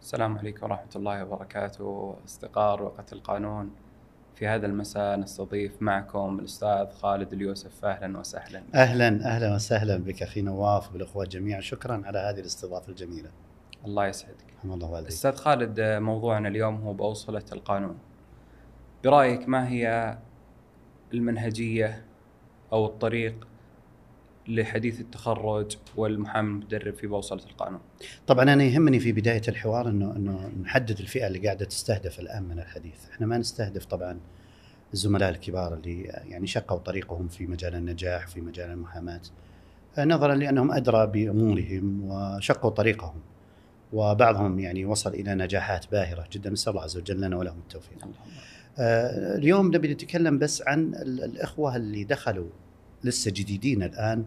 السلام 0.00 0.38
عليكم 0.38 0.66
ورحمة 0.66 0.90
الله 0.96 1.24
وبركاته. 1.24 2.16
أصدقاء 2.24 2.76
رقة 2.76 3.04
القانون. 3.12 3.70
في 4.34 4.46
هذا 4.46 4.66
المساء 4.66 5.16
نستضيف 5.16 5.82
معكم 5.82 6.38
الأستاذ 6.38 6.90
خالد 6.90 7.32
اليوسف. 7.32 7.84
أهلا 7.84 8.18
وسهلا. 8.18 8.62
أهلا 8.74 9.08
أهلا 9.08 9.54
وسهلا 9.54 9.96
بك 9.96 10.22
أخي 10.22 10.42
نواف 10.42 10.90
وبالاخوه 10.90 11.24
جميعا. 11.24 11.60
شكرا 11.60 12.02
على 12.04 12.18
هذه 12.18 12.40
الاستضافة 12.40 12.88
الجميلة. 12.88 13.30
الله 13.84 14.06
يسعدك. 14.06 14.44
الله 14.64 14.90
والديك 14.90 15.12
أستاذ 15.12 15.36
خالد 15.36 15.80
موضوعنا 15.80 16.48
اليوم 16.48 16.74
هو 16.76 16.92
بأوصلة 16.92 17.44
القانون. 17.52 17.98
برأيك 19.04 19.48
ما 19.48 19.68
هي 19.68 20.18
المنهجية 21.14 22.04
أو 22.72 22.86
الطريق 22.86 23.46
لحديث 24.54 25.00
التخرج 25.00 25.76
والمحامي 25.96 26.48
المتدرب 26.48 26.94
في 26.94 27.06
بوصلة 27.06 27.42
القانون. 27.50 27.80
طبعا 28.26 28.42
أنا 28.52 28.64
يهمني 28.64 29.00
في 29.00 29.12
بداية 29.12 29.42
الحوار 29.48 29.88
انه 29.88 30.16
إنه 30.16 30.50
نحدد 30.62 30.98
الفئة 31.00 31.26
اللي 31.26 31.38
قاعدة 31.38 31.64
تستهدف 31.64 32.20
الآن 32.20 32.42
من 32.42 32.58
الحديث، 32.58 33.08
إحنا 33.12 33.26
ما 33.26 33.38
نستهدف 33.38 33.84
طبعا 33.84 34.18
الزملاء 34.94 35.30
الكبار 35.30 35.74
اللي 35.74 36.02
يعني 36.02 36.46
شقوا 36.46 36.78
طريقهم 36.78 37.28
في 37.28 37.46
مجال 37.46 37.74
النجاح 37.74 38.26
في 38.26 38.40
مجال 38.40 38.70
المحاماة 38.70 39.20
نظرا 39.98 40.34
لأنهم 40.34 40.72
أدرى 40.72 41.06
بأمورهم 41.06 42.02
وشقوا 42.10 42.70
طريقهم. 42.70 43.20
وبعضهم 43.92 44.58
يعني 44.58 44.84
وصل 44.84 45.10
إلى 45.14 45.34
نجاحات 45.34 45.90
باهرة 45.92 46.28
جدا. 46.32 46.50
نسأل 46.50 46.70
الله 46.70 46.82
عز 46.82 46.96
وجل 46.96 47.20
لنا 47.20 47.36
ولهم 47.36 47.58
التوفيق. 47.58 48.08
آه، 48.78 49.36
اليوم 49.36 49.66
نبي 49.66 49.92
نتكلم 49.92 50.38
بس 50.38 50.62
عن 50.66 50.94
ال- 50.94 51.24
الإخوة 51.24 51.76
اللي 51.76 52.04
دخلوا 52.04 52.48
لسه 53.04 53.30
جديدين 53.30 53.82
الآن 53.82 54.24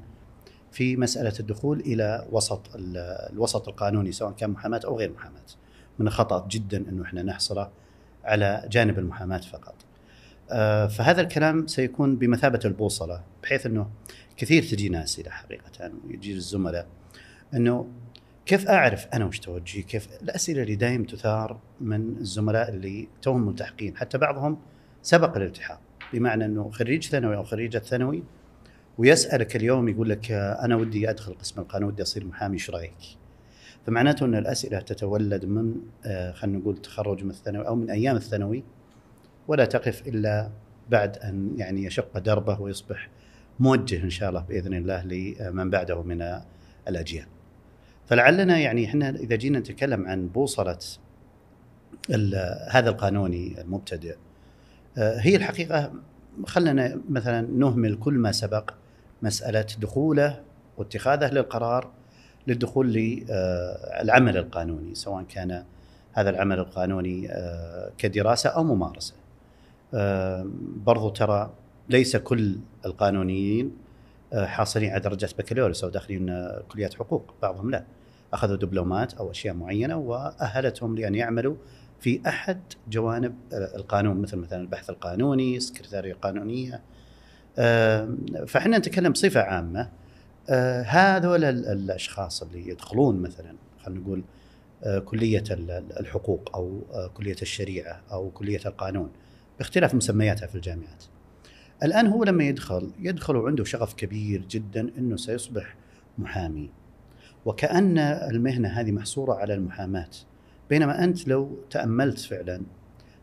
في 0.73 0.95
مسألة 0.95 1.33
الدخول 1.39 1.79
إلى 1.79 2.27
وسط 2.31 2.75
ال- 2.75 2.97
الوسط 3.33 3.67
القانوني 3.67 4.11
سواء 4.11 4.31
كان 4.31 4.49
محاماة 4.49 4.81
أو 4.85 4.97
غير 4.99 5.11
محاماة. 5.11 5.41
من 5.99 6.07
الخطأ 6.07 6.47
جدا 6.49 6.77
إنه 6.89 7.03
إحنا 7.03 7.23
نحصره 7.23 7.71
على 8.23 8.67
جانب 8.71 8.99
المحاماة 8.99 9.37
فقط. 9.37 9.75
آه، 10.51 10.87
فهذا 10.87 11.21
الكلام 11.21 11.67
سيكون 11.67 12.15
بمثابة 12.15 12.59
البوصلة 12.65 13.21
بحيث 13.43 13.65
إنه 13.65 13.89
كثير 14.37 14.63
تجينا 14.63 15.03
أسئلة 15.03 15.29
حقيقة 15.31 15.91
ويجي 16.07 16.33
الزملاء 16.33 16.87
إنه 17.53 17.87
كيف 18.45 18.67
أعرف 18.67 19.07
أنا 19.13 19.25
وش 19.25 19.39
توجهي؟ 19.39 19.81
كيف 19.81 20.07
الأسئلة 20.21 20.61
اللي 20.61 20.75
دائما 20.75 21.05
تثار 21.05 21.59
من 21.81 22.17
الزملاء 22.17 22.69
اللي 22.69 23.07
توهم 23.21 23.47
ملتحقين، 23.47 23.97
حتى 23.97 24.17
بعضهم 24.17 24.57
سبق 25.01 25.37
الالتحاق، 25.37 25.79
بمعنى 26.13 26.45
إنه 26.45 26.71
خريج 26.71 27.07
ثانوي 27.07 27.35
أو 27.35 27.43
خريجة 27.43 27.77
ثانوي 27.77 28.23
ويسألك 28.97 29.55
اليوم 29.55 29.87
يقول 29.89 30.09
لك 30.09 30.31
أنا 30.31 30.75
ودي 30.75 31.09
أدخل 31.09 31.33
قسم 31.33 31.61
القانون 31.61 31.89
ودي 31.89 32.01
أصير 32.01 32.25
محامي 32.25 32.53
إيش 32.53 32.69
رأيك؟ 32.69 32.93
فمعناته 33.85 34.25
أن 34.25 34.35
الأسئلة 34.35 34.79
تتولد 34.79 35.45
من 35.45 35.75
آه، 36.05 36.31
خلينا 36.31 36.57
نقول 36.57 36.77
تخرج 36.77 37.23
من 37.23 37.29
الثانوي 37.29 37.67
أو 37.67 37.75
من 37.75 37.89
أيام 37.89 38.15
الثانوي 38.15 38.63
ولا 39.47 39.65
تقف 39.65 40.07
إلا 40.07 40.49
بعد 40.89 41.17
أن 41.17 41.53
يعني 41.57 41.83
يشق 41.83 42.17
دربه 42.17 42.61
ويصبح 42.61 43.09
موجه 43.59 44.03
إن 44.03 44.09
شاء 44.09 44.29
الله 44.29 44.41
بإذن 44.41 44.73
الله 44.73 45.03
لمن 45.03 45.69
بعده 45.69 46.03
من 46.03 46.41
الأجيال. 46.87 47.27
فلعلنا 48.07 48.59
يعني 48.59 48.85
إحنا 48.85 49.09
إذا 49.09 49.35
جينا 49.35 49.59
نتكلم 49.59 50.07
عن 50.07 50.27
بوصلة 50.27 50.79
هذا 52.69 52.89
القانوني 52.89 53.61
المبتدئ 53.61 54.15
آه، 54.97 55.19
هي 55.19 55.35
الحقيقة 55.35 55.93
خلنا 56.45 57.01
مثلا 57.09 57.41
نهمل 57.41 57.95
كل 57.95 58.13
ما 58.13 58.31
سبق 58.31 58.73
مسألة 59.23 59.65
دخوله 59.79 60.41
واتخاذه 60.77 61.33
للقرار 61.33 61.91
للدخول 62.47 62.93
للعمل 62.93 64.37
القانوني 64.37 64.95
سواء 64.95 65.23
كان 65.23 65.63
هذا 66.13 66.29
العمل 66.29 66.59
القانوني 66.59 67.31
آه، 67.31 67.91
كدراسة 67.97 68.49
أو 68.49 68.63
ممارسة. 68.63 69.13
آه، 69.93 70.45
برضو 70.85 71.09
ترى 71.09 71.53
ليس 71.89 72.15
كل 72.15 72.57
القانونيين 72.85 73.71
آه، 74.33 74.45
حاصلين 74.45 74.91
على 74.91 74.99
درجة 74.99 75.29
بكالوريوس 75.37 75.83
أو 75.83 75.89
داخلين 75.89 76.29
آه، 76.29 76.63
كليات 76.69 76.93
حقوق، 76.93 77.33
بعضهم 77.41 77.71
لا. 77.71 77.83
أخذوا 78.33 78.55
دبلومات 78.55 79.13
أو 79.13 79.31
أشياء 79.31 79.55
معينة 79.55 79.97
وأهلتهم 79.97 80.95
لأن 80.95 81.15
يعملوا 81.15 81.55
في 81.99 82.21
أحد 82.27 82.59
جوانب 82.89 83.35
آه، 83.53 83.75
القانون 83.75 84.21
مثل 84.21 84.37
مثلا 84.37 84.61
البحث 84.61 84.89
القانوني، 84.89 85.57
السكرتاريه 85.57 86.11
القانونيه. 86.11 86.81
آه، 87.57 88.15
فاحنا 88.47 88.77
نتكلم 88.77 89.11
بصفة 89.11 89.41
عامة 89.41 89.89
آه، 90.49 90.81
هذول 90.81 91.43
ال- 91.43 91.65
الأشخاص 91.67 92.43
اللي 92.43 92.69
يدخلون 92.69 93.21
مثلا 93.21 93.55
خلينا 93.83 93.99
نقول 94.01 94.23
آه، 94.83 94.99
كلية 94.99 95.43
ال- 95.51 95.71
ال- 95.71 95.99
الحقوق 95.99 96.49
أو 96.55 96.81
كلية 97.13 97.35
الشريعة 97.41 98.01
أو 98.11 98.29
كلية 98.29 98.59
القانون 98.65 99.09
باختلاف 99.57 99.95
مسمياتها 99.95 100.47
في 100.47 100.55
الجامعات. 100.55 101.03
الآن 101.83 102.07
هو 102.07 102.23
لما 102.23 102.43
يدخل 102.43 102.91
يدخل 102.99 103.35
وعنده 103.35 103.63
شغف 103.63 103.93
كبير 103.93 104.45
جدا 104.49 104.89
إنه 104.97 105.15
سيصبح 105.15 105.75
محامي. 106.17 106.69
وكأن 107.45 107.97
المهنة 107.97 108.67
هذه 108.69 108.91
محصورة 108.91 109.33
على 109.33 109.53
المحاماة. 109.53 110.09
بينما 110.69 111.03
أنت 111.03 111.27
لو 111.27 111.57
تأملت 111.69 112.19
فعلا 112.19 112.61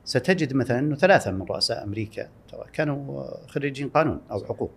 ستجد 0.05 0.53
مثلا 0.55 0.79
إنه 0.79 0.97
ثلاثة 0.97 1.31
من 1.31 1.43
رؤساء 1.43 1.85
أمريكا 1.85 2.29
ترى 2.51 2.65
كانوا 2.73 3.25
خريجين 3.47 3.89
قانون 3.89 4.21
أو 4.31 4.45
حقوق. 4.45 4.71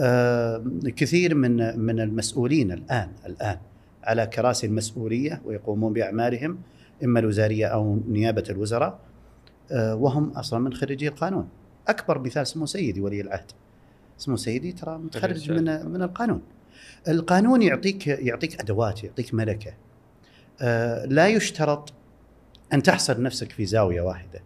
آه، 0.00 0.64
كثير 0.96 1.34
من 1.34 1.78
من 1.78 2.00
المسؤولين 2.00 2.72
الآن 2.72 3.10
الآن 3.26 3.58
على 4.04 4.26
كراسي 4.26 4.66
المسؤولية 4.66 5.42
ويقومون 5.44 5.92
بأعمالهم 5.92 6.58
إما 7.04 7.20
الوزارية 7.20 7.66
أو 7.66 8.00
نيابة 8.08 8.44
الوزراء 8.50 8.98
آه، 9.72 9.94
وهم 9.94 10.30
أصلا 10.30 10.58
من 10.58 10.74
خريجي 10.74 11.08
القانون. 11.08 11.48
أكبر 11.88 12.18
مثال 12.18 12.46
سمو 12.46 12.66
سيدي 12.66 13.00
ولي 13.00 13.20
العهد. 13.20 13.50
سمو 14.18 14.36
سيدي 14.36 14.72
ترى 14.72 14.98
متخرج 14.98 15.48
خريج 15.48 15.52
من 15.52 15.86
من 15.86 16.02
القانون. 16.02 16.42
القانون 17.08 17.62
يعطيك 17.62 18.06
يعطيك 18.06 18.60
أدوات 18.60 19.04
يعطيك 19.04 19.34
ملكة. 19.34 19.74
آه، 20.60 21.04
لا 21.04 21.28
يشترط 21.28 21.92
أن 22.72 22.82
تحصر 22.82 23.20
نفسك 23.20 23.52
في 23.52 23.66
زاوية 23.66 24.00
واحدة. 24.00 24.40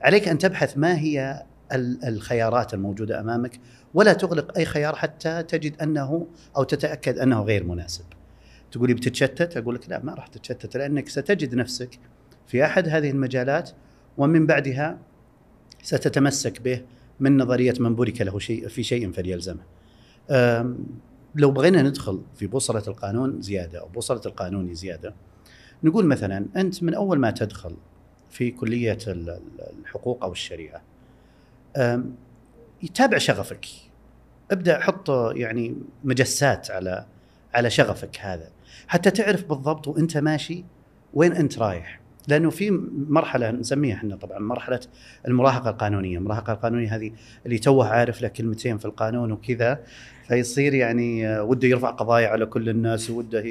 عليك 0.00 0.28
أن 0.28 0.38
تبحث 0.38 0.78
ما 0.78 0.98
هي 0.98 1.44
الخيارات 1.72 2.74
الموجودة 2.74 3.20
أمامك 3.20 3.60
ولا 3.94 4.12
تغلق 4.12 4.58
أي 4.58 4.64
خيار 4.64 4.94
حتى 4.96 5.42
تجد 5.42 5.82
أنه 5.82 6.26
أو 6.56 6.62
تتأكد 6.64 7.18
أنه 7.18 7.42
غير 7.42 7.64
مناسب. 7.64 8.04
تقولي 8.72 8.94
بتتشتت 8.94 9.56
أقول 9.56 9.74
لك 9.74 9.88
لا 9.90 10.04
ما 10.04 10.14
راح 10.14 10.26
تتشتت 10.26 10.76
لأنك 10.76 11.08
ستجد 11.08 11.54
نفسك 11.54 11.98
في 12.46 12.64
أحد 12.64 12.88
هذه 12.88 13.10
المجالات 13.10 13.70
ومن 14.18 14.46
بعدها 14.46 14.98
ستتمسك 15.82 16.60
به 16.62 16.82
من 17.20 17.36
نظرية 17.36 17.74
من 17.80 17.94
بورك 17.94 18.20
له 18.20 18.38
شيء 18.38 18.68
في 18.68 18.82
شيء 18.82 19.12
فليلزمه. 19.12 19.62
لو 21.34 21.50
بغينا 21.50 21.82
ندخل 21.82 22.22
في 22.34 22.46
بوصلة 22.46 22.82
القانون 22.88 23.40
زيادة 23.42 23.80
أو 23.80 23.88
بوصلة 23.88 24.20
القانوني 24.26 24.74
زيادة 24.74 25.14
نقول 25.84 26.06
مثلا 26.06 26.46
أنت 26.56 26.82
من 26.82 26.94
أول 26.94 27.18
ما 27.18 27.30
تدخل 27.30 27.76
في 28.30 28.50
كلية 28.50 28.98
ال- 29.06 29.30
ال- 29.30 29.40
الحقوق 29.80 30.24
أو 30.24 30.32
الشريعة 30.32 30.82
يتابع 32.82 33.18
شغفك. 33.18 33.66
ابدأ 34.50 34.80
حط 34.80 35.10
يعني 35.36 35.76
مجسات 36.04 36.70
على 36.70 37.06
على 37.54 37.70
شغفك 37.70 38.18
هذا. 38.20 38.48
حتى 38.88 39.10
تعرف 39.10 39.44
بالضبط 39.44 39.88
وانت 39.88 40.16
ماشي 40.16 40.64
وين 41.14 41.32
انت 41.32 41.58
رايح. 41.58 42.00
لأنه 42.28 42.50
في 42.50 42.70
مرحلة 43.08 43.50
نسميها 43.50 43.96
إحنا 43.96 44.16
طبعا 44.16 44.38
مرحلة 44.38 44.80
المراهقة 45.28 45.70
القانونية، 45.70 46.18
المراهقة 46.18 46.52
القانونية 46.52 46.96
هذه 46.96 47.12
اللي 47.46 47.58
توه 47.58 47.88
عارف 47.88 48.22
له 48.22 48.28
كلمتين 48.28 48.78
في 48.78 48.84
القانون 48.84 49.32
وكذا 49.32 49.80
فيصير 50.28 50.74
يعني 50.74 51.28
آه، 51.28 51.42
وده 51.42 51.68
يرفع 51.68 51.90
قضايا 51.90 52.28
على 52.28 52.46
كل 52.46 52.68
الناس 52.68 53.10
وده 53.10 53.44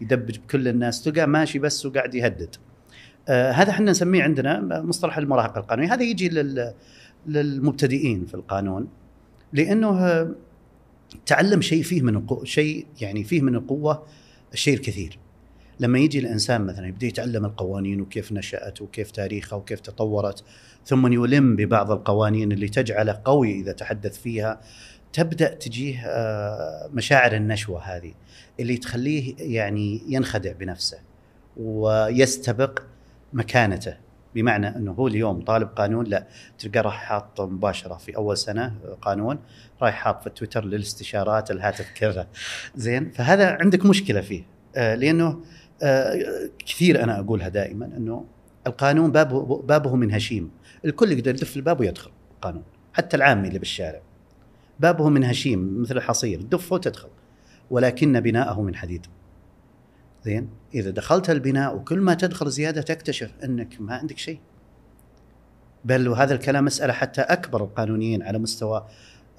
يدبج 0.00 0.38
بكل 0.38 0.68
الناس. 0.68 1.04
تلقاه 1.04 1.26
ماشي 1.26 1.58
بس 1.58 1.86
وقاعد 1.86 2.14
يهدد. 2.14 2.56
آه 3.28 3.50
هذا 3.50 3.70
إحنا 3.70 3.90
نسميه 3.90 4.22
عندنا 4.22 4.82
مصطلح 4.82 5.18
المراهقة 5.18 5.58
القانونية، 5.58 5.94
هذا 5.94 6.02
يجي 6.02 6.28
لل 6.28 6.74
للمبتدئين 7.26 8.26
في 8.26 8.34
القانون 8.34 8.88
لأنه 9.52 10.28
تعلم 11.26 11.60
شيء 11.60 11.82
فيه 11.82 12.02
من 12.02 12.26
شيء 12.44 12.86
يعني 13.00 13.24
فيه 13.24 13.40
من 13.40 13.54
القوة 13.54 14.06
الشيء 14.52 14.74
الكثير. 14.74 15.18
لما 15.80 15.98
يجي 15.98 16.18
الإنسان 16.18 16.66
مثلا 16.66 16.86
يبدأ 16.86 17.06
يتعلم 17.06 17.44
القوانين 17.44 18.00
وكيف 18.00 18.32
نشأت 18.32 18.82
وكيف 18.82 19.10
تاريخها 19.10 19.56
وكيف 19.56 19.80
تطورت 19.80 20.44
ثم 20.86 21.12
يلم 21.12 21.56
ببعض 21.56 21.90
القوانين 21.90 22.52
اللي 22.52 22.68
تجعله 22.68 23.20
قوي 23.24 23.60
إذا 23.60 23.72
تحدث 23.72 24.18
فيها 24.18 24.60
تبدأ 25.12 25.54
تجيه 25.54 26.02
آه، 26.06 26.90
مشاعر 26.92 27.32
النشوة 27.36 27.80
هذه 27.82 28.12
اللي 28.60 28.76
تخليه 28.76 29.34
يعني 29.38 30.02
ينخدع 30.08 30.52
بنفسه 30.52 30.98
ويستبق 31.56 32.82
مكانته 33.32 33.96
بمعنى 34.34 34.76
أنه 34.76 34.92
هو 34.92 35.08
اليوم 35.08 35.40
طالب 35.40 35.68
قانون 35.68 36.06
لا 36.06 36.26
تلقاه 36.58 36.80
راح 36.80 36.94
حاط 36.94 37.40
مباشرة 37.40 37.94
في 37.94 38.16
أول 38.16 38.36
سنة 38.36 38.74
قانون 39.02 39.38
رايح 39.82 39.94
حاط 39.94 40.22
في 40.22 40.30
تويتر 40.30 40.64
للإستشارات 40.64 41.50
الهاتف 41.50 41.90
كذا. 41.94 42.26
زين 42.76 43.10
فهذا 43.10 43.56
عندك 43.60 43.86
مشكلة 43.86 44.20
فيه 44.20 44.42
آه، 44.76 44.94
لأنه 44.94 45.40
آه، 45.82 46.50
كثير 46.66 47.02
أنا 47.02 47.20
أقولها 47.20 47.48
دائما 47.48 47.86
أنه 47.86 48.24
القانون 48.66 49.12
بابه 49.12 49.62
بابه 49.62 49.96
من 49.96 50.12
هشيم. 50.12 50.50
الكل 50.84 51.12
يقدر 51.12 51.30
يدف 51.30 51.56
الباب 51.56 51.80
ويدخل 51.80 52.10
القانون 52.34 52.62
حتى 52.92 53.16
العامي 53.16 53.48
اللي 53.48 53.58
بالشارع. 53.58 54.00
بابه 54.80 55.08
من 55.08 55.24
هشيم 55.24 55.82
مثل 55.82 55.96
الحصير 55.96 56.42
دفه 56.42 56.74
وتدخل 56.74 57.08
ولكن 57.70 58.20
بناءه 58.20 58.62
من 58.62 58.76
حديد. 58.76 59.06
زين؟ 60.24 60.50
إذا 60.74 60.90
دخلت 60.90 61.30
البناء 61.30 61.76
وكل 61.76 61.98
ما 61.98 62.14
تدخل 62.14 62.50
زيادة 62.50 62.82
تكتشف 62.82 63.32
أنك 63.44 63.80
ما 63.80 63.94
عندك 63.94 64.18
شيء. 64.18 64.38
بل 65.84 66.08
وهذا 66.08 66.34
الكلام 66.34 66.64
مساله 66.64 66.92
حتى 66.92 67.20
أكبر 67.20 67.64
القانونيين 67.64 68.22
على 68.22 68.38
مستوى 68.38 68.86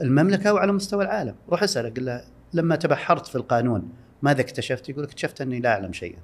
المملكة 0.02 0.54
وعلى 0.54 0.72
مستوى 0.72 1.04
العالم. 1.04 1.36
روح 1.50 1.64
اساله 1.64 1.90
قل 1.90 2.06
له 2.06 2.24
لما 2.54 2.76
تبحرت 2.76 3.28
في 3.28 3.36
القانون 3.36 3.90
ماذا 4.22 4.42
اكتشفت؟ 4.42 4.90
يقول 4.90 5.04
اكتشفت 5.04 5.42
أني 5.42 5.60
لا 5.60 5.70
أعلم 5.70 5.94
شيئا. 5.94 6.20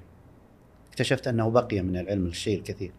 اكتشفت 0.90 1.28
أنه 1.28 1.50
بقي 1.50 1.82
من 1.82 1.98
العلم 1.98 2.26
الشيء 2.26 2.58
الكثير. 2.58 2.92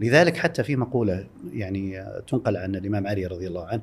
لذلك 0.00 0.36
حتى 0.36 0.62
في 0.62 0.76
مقولة 0.76 1.26
يعني 1.52 2.04
تنقل 2.26 2.56
عن 2.56 2.74
الإمام 2.74 3.06
علي 3.06 3.26
رضي 3.26 3.46
الله 3.46 3.66
عنه 3.66 3.82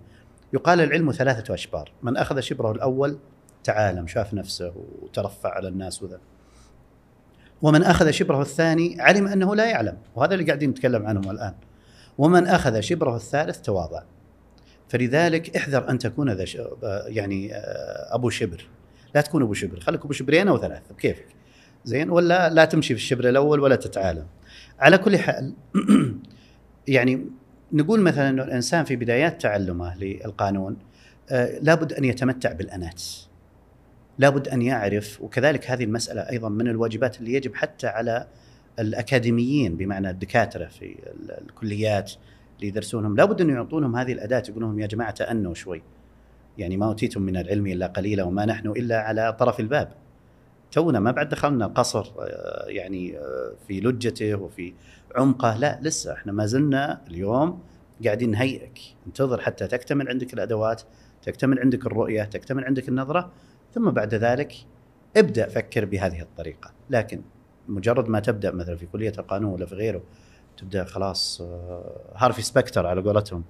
يقال 0.54 0.82
العلم 0.82 1.12
ثلاثة 1.12 1.54
أشبار. 1.54 1.92
من 2.04 2.18
أخذ 2.18 2.40
شبره 2.40 2.72
الأول 2.72 3.18
تعالم 3.64 4.08
شاف 4.08 4.34
نفسه 4.34 4.74
وترفع 5.02 5.50
على 5.50 5.68
الناس 5.68 6.04
وذا. 6.04 6.20
ومن 7.62 7.84
أخذ 7.84 8.12
شبره 8.12 8.42
الثاني 8.42 9.02
علم 9.02 9.28
أنه 9.28 9.56
لا 9.56 9.66
يعلم 9.66 9.98
وهذا 10.16 10.34
اللي 10.34 10.46
قاعدين 10.46 10.70
نتكلم 10.70 11.06
عنهم 11.06 11.32
الآن. 11.32 11.54
ومن 12.18 12.48
أخذ 12.48 12.80
شبره 12.80 13.16
الثالث 13.16 13.62
تواضع. 13.62 14.04
فلذلك 14.90 15.56
احذر 15.56 15.90
أن 15.90 15.98
تكون 15.98 16.30
ذا 16.30 16.46
يعني 17.08 17.56
آه، 17.56 18.16
أبو 18.16 18.30
شبر. 18.30 18.68
لا 19.16 19.22
تكون 19.22 19.44
أبو 19.44 19.54
شبر 19.54 19.80
خليك 19.80 20.06
أبو 20.06 20.14
شبرين 20.14 20.48
أو 20.48 20.58
ثلاثة 20.58 20.94
بكيفك. 20.94 21.26
زين؟ 21.86 22.10
ولا 22.10 22.50
لا 22.50 22.66
تمشي 22.66 22.94
في 22.94 23.00
الشبر 23.00 23.30
الأول 23.30 23.60
ولا 23.60 23.76
تتعالم 23.76 24.26
على 24.80 24.98
كل 24.98 25.18
حال 25.18 25.54
يعني 26.88 27.26
نقول 27.74 28.02
مثلا 28.02 28.30
إنه 28.30 28.44
الإنسان 28.44 28.86
في 28.86 28.96
بدايات 28.96 29.42
تعلمه 29.42 29.98
للقانون 29.98 30.78
آه 31.30 31.60
لابد 31.62 31.94
أن 31.94 32.06
يتمتع 32.06 32.52
بالانات 32.52 33.04
لابد 34.20 34.48
أن 34.48 34.62
يعرف 34.62 35.22
وكذلك 35.22 35.72
هذه 35.72 35.84
المسألة 35.84 36.22
أيضا 36.22 36.50
من 36.50 36.68
الواجبات 36.68 37.20
اللي 37.20 37.34
يجب 37.34 37.56
حتى 37.56 37.88
على 37.88 38.28
الأكاديميين 38.80 39.76
بمعنى 39.76 40.10
الدكاترة 40.10 40.66
في 40.66 40.96
الكليات 41.42 42.12
اللي 42.56 42.68
يدرسونهم. 42.68 43.16
لابد 43.16 43.42
أن 43.42 43.50
يعطونهم 43.50 43.96
هذه 43.96 44.14
الأداة 44.14 44.44
يقول 44.50 44.62
لهم 44.62 44.80
يا 44.80 44.88
جماعة 44.88 45.12
تأنوا 45.12 45.54
شوي. 45.54 45.82
يعني 46.58 46.78
ما 46.78 46.86
أوتيتم 46.86 47.22
من 47.22 47.38
العلم 47.38 47.68
إلا 47.68 47.88
قليلا 47.88 48.24
وما 48.24 48.46
نحن 48.46 48.68
إلا 48.68 49.02
على 49.02 49.36
طرف 49.40 49.60
الباب. 49.60 49.92
تونا 50.72 51.00
ما 51.00 51.12
بعد 51.12 51.30
دخلنا 51.30 51.68
قصر 51.68 52.12
آه، 52.20 52.66
يعني 52.68 53.18
آه، 53.18 53.54
في 53.68 53.82
لجته 53.82 54.36
وفي 54.36 54.74
عمقه. 55.16 55.58
لا 55.58 55.80
لسه 55.82 56.14
إحنا 56.14 56.32
ما 56.32 56.46
زلنا 56.46 57.02
اليوم 57.08 57.62
قاعدين 58.06 58.32
نهيئك. 58.32 58.80
انتظر 59.08 59.42
حتى 59.42 59.68
تكتمل 59.68 60.10
عندك 60.10 60.34
الأدوات 60.34 60.82
تكتمل 61.22 61.60
عندك 61.60 61.86
الرؤية 61.86 62.24
تكتمل 62.24 62.66
عندك 62.66 62.90
النظرة. 62.90 63.32
ثم 63.74 63.90
بعد 63.90 64.14
ذلك 64.16 64.54
ابدأ 65.18 65.48
فكر 65.48 65.86
بهذه 65.86 66.22
الطريقة. 66.22 66.72
لكن 66.90 67.22
مجرد 67.68 68.10
ما 68.10 68.20
تبدأ 68.20 68.52
مثلا 68.52 68.76
في 68.76 68.86
كلية 68.86 69.14
القانون 69.18 69.54
ولا 69.54 69.66
في 69.66 69.76
غيره 69.76 70.02
تبدأ 70.58 70.84
خلاص 70.84 71.42
آه، 71.42 72.14
هارفي 72.16 72.42
سبكتر 72.42 72.88
على 72.88 73.02
قولتهم 73.02 73.44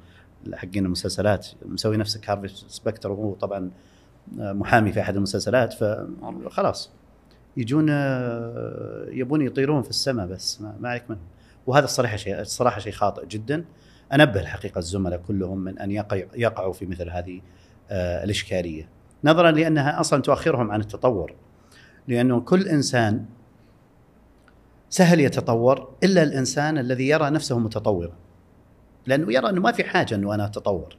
حقين 0.53 0.85
المسلسلات 0.85 1.47
مسوي 1.65 1.97
نفسك 1.97 2.29
هارفي 2.29 2.47
سبكتر 2.47 3.11
وهو 3.11 3.33
طبعا 3.33 3.71
محامي 4.37 4.91
في 4.91 5.01
أحد 5.01 5.15
المسلسلات 5.15 5.73
فخلاص 5.73 6.91
يجون 7.57 7.87
آه، 7.89 9.05
يبون 9.09 9.41
يطيرون 9.41 9.83
في 9.83 9.89
السماء 9.89 10.27
بس 10.27 10.61
ما 10.61 10.89
عليك 10.89 11.03
منهم 11.09 11.23
وهذا 11.67 11.85
الصراحة 11.85 12.15
شيء 12.15 12.39
الصراحة 12.39 12.79
شيء 12.79 12.93
خاطئ 12.93 13.25
جدا. 13.25 13.65
أنبه 14.13 14.41
الحقيقة 14.41 14.79
الزملاء 14.79 15.21
كلهم 15.27 15.57
من 15.57 15.79
أن 15.79 15.91
يقع 15.91 16.23
يقعوا 16.35 16.73
في 16.73 16.85
مثل 16.85 17.09
هذه 17.09 17.41
آه، 17.89 18.23
الإشكالية. 18.23 18.89
نظرا 19.23 19.51
لأنها 19.51 19.99
أصلا 19.99 20.21
تؤخرهم 20.21 20.71
عن 20.71 20.79
التطور 20.79 21.33
لأنه 22.07 22.39
كل 22.39 22.67
إنسان 22.67 23.25
سهل 24.89 25.19
يتطور 25.19 25.89
إلا 26.03 26.23
الإنسان 26.23 26.77
الذي 26.77 27.07
يرى 27.07 27.29
نفسه 27.29 27.59
متطورا 27.59 28.11
لأنه 29.07 29.33
يرى 29.33 29.49
أنه 29.49 29.61
ما 29.61 29.71
في 29.71 29.83
حاجة 29.83 30.15
أنه 30.15 30.35
أنا 30.35 30.45
أتطور. 30.45 30.95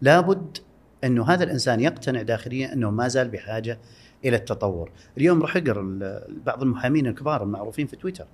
لابد 0.00 0.58
أنه 1.04 1.24
هذا 1.24 1.44
الإنسان 1.44 1.80
يقتنع 1.80 2.22
داخليا 2.22 2.72
أنه 2.72 2.90
ما 2.90 3.08
زال 3.08 3.28
بحاجة 3.28 3.78
إلى 4.24 4.36
التطور. 4.36 4.90
اليوم 5.18 5.42
راح 5.42 5.56
أقرأ 5.56 5.98
بعض 6.46 6.62
المحامين 6.62 7.06
الكبار 7.06 7.42
المعروفين 7.42 7.86
في 7.86 7.96
تويتر 7.96 8.26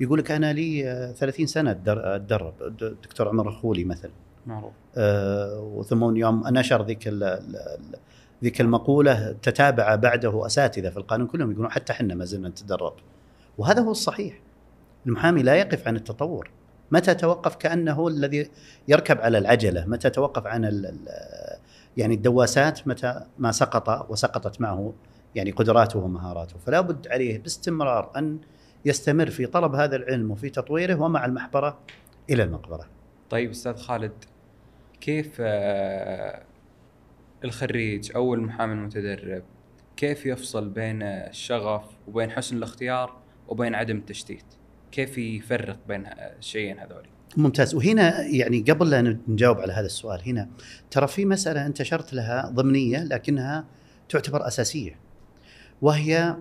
يقول 0.00 0.18
لك 0.18 0.30
أنا 0.30 0.52
لي 0.52 0.82
30 1.18 1.46
سنة 1.46 1.70
أتدرب 1.70 2.54
الدكتور 2.62 3.28
عمر 3.28 3.48
الخولي 3.48 3.84
مثلا. 3.84 4.10
معروف. 4.46 4.72
آه 4.96 5.60
وثم 5.60 6.16
يوم 6.16 6.42
نشر 6.48 6.86
ذيك 6.86 7.08
ذيك 8.44 8.60
المقولة 8.60 9.32
تتابع 9.42 9.94
بعده 9.94 10.46
أساتذة 10.46 10.90
في 10.90 10.96
القانون 10.96 11.26
كلهم 11.26 11.50
يقولون 11.50 11.70
حتى 11.70 11.92
إحنا 11.92 12.14
ما 12.14 12.24
زلنا 12.24 12.48
نتدرب. 12.48 12.94
وهذا 13.58 13.82
هو 13.82 13.90
الصحيح. 13.90 14.40
المحامي 15.06 15.42
لا 15.42 15.54
يقف 15.54 15.88
عن 15.88 15.96
التطور. 15.96 16.50
متى 16.90 17.14
توقف 17.14 17.56
كأنه 17.56 18.08
الذي 18.08 18.50
يركب 18.88 19.20
على 19.20 19.38
العجلة؟ 19.38 19.86
متى 19.86 20.10
توقف 20.10 20.46
عن 20.46 20.64
يعني 21.96 22.14
الدواسات؟ 22.14 22.88
متى 22.88 23.20
ما 23.38 23.52
سقط 23.52 24.10
وسقطت 24.10 24.60
معه 24.60 24.92
يعني 25.34 25.50
قدراته 25.50 25.98
ومهاراته. 25.98 26.58
فلا 26.58 26.80
بد 26.80 27.08
عليه 27.08 27.38
باستمرار 27.38 28.10
أن 28.16 28.38
يستمر 28.84 29.30
في 29.30 29.46
طلب 29.46 29.74
هذا 29.74 29.96
العلم 29.96 30.30
وفي 30.30 30.50
تطويره 30.50 31.02
ومع 31.02 31.24
المحبرة 31.24 31.78
إلى 32.30 32.42
المقبرة. 32.42 32.86
طيب 33.30 33.50
أستاذ 33.50 33.76
خالد 33.76 34.12
كيف 35.00 35.36
آه، 35.40 36.42
الخريج 37.44 38.12
أو 38.16 38.34
المحامي 38.34 38.72
المتدرب 38.72 39.42
كيف 39.96 40.26
يفصل 40.26 40.68
بين 40.68 41.02
الشغف 41.02 41.84
وبين 42.08 42.30
حسن 42.30 42.56
الاختيار 42.56 43.16
وبين 43.48 43.74
عدم 43.74 43.96
التشتيت؟ 43.96 44.44
كيف 44.92 45.18
يفرق 45.18 45.78
بين 45.88 46.06
الشيئين 46.06 46.78
هذول 46.78 47.06
ممتاز. 47.36 47.74
وهنا 47.74 48.20
يعني 48.22 48.60
قبل 48.60 48.90
لا 48.90 49.18
نجاوب 49.28 49.58
على 49.58 49.72
هذا 49.72 49.86
السؤال 49.86 50.20
هنا 50.26 50.48
ترى 50.90 51.06
في 51.06 51.24
مسألة 51.24 51.66
أنت 51.66 51.82
شرت 51.82 52.14
لها 52.14 52.50
ضمنية 52.54 53.04
لكنها 53.04 53.64
تعتبر 54.08 54.46
أساسية 54.46 54.98
وهي 55.82 56.36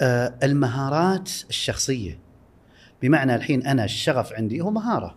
آه، 0.00 0.34
المهارات 0.42 1.30
الشخصية. 1.48 2.18
بمعنى 3.02 3.34
الحين 3.34 3.66
أنا 3.66 3.84
الشغف 3.84 4.32
عندي 4.32 4.60
هو 4.60 4.70
مهارة. 4.70 5.16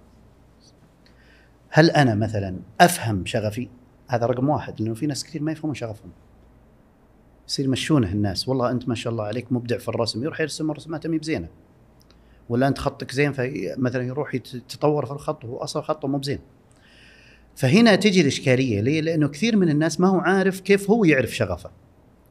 هل 1.70 1.90
أنا 1.90 2.16
مثلا 2.16 2.60
أفهم 2.82 3.26
شغفي؟ 3.26 3.70
هذا 4.10 4.26
رقم 4.26 4.50
واحد 4.50 4.82
لأنه 4.82 4.94
في 4.94 5.08
ناس 5.08 5.24
كثير 5.24 5.42
ما 5.42 5.52
يفهمون 5.52 5.76
شغفهم. 5.76 6.12
يصير 7.48 7.66
يمشونه 7.66 8.12
الناس. 8.12 8.48
والله 8.48 8.72
أنت 8.72 8.90
ما 8.90 8.96
شاء 8.96 9.14
الله 9.14 9.24
عليك 9.24 9.52
مبدع 9.52 9.78
في 9.78 9.90
الرسم 9.90 10.24
يروح 10.24 10.42
يرسم 10.42 10.72
رسمات 10.72 11.08
مي 11.08 11.18
بزينة. 11.18 11.48
ولا 12.50 12.68
أنت 12.68 12.78
خطك 12.78 13.12
زين 13.12 13.32
فمثلا 13.32 14.04
يروح 14.04 14.36
يتطور 14.36 15.06
في 15.06 15.12
الخط 15.12 15.46
وهو 15.46 15.58
أصلا 15.58 15.82
خطه 15.82 16.08
مو 16.08 16.18
بزين. 16.18 16.40
فهنا 17.56 17.96
تجي 17.96 18.22
الإشكالية. 18.22 18.82
ليه؟ 18.82 19.02
لأنه 19.02 19.28
كثير 19.28 19.58
من 19.58 19.70
الناس 19.70 20.00
ما 20.00 20.08
هو 20.08 20.20
عارف 20.20 20.60
كيف 20.60 20.90
هو 20.90 21.06
يعرف 21.06 21.36
شغفه. 21.36 21.72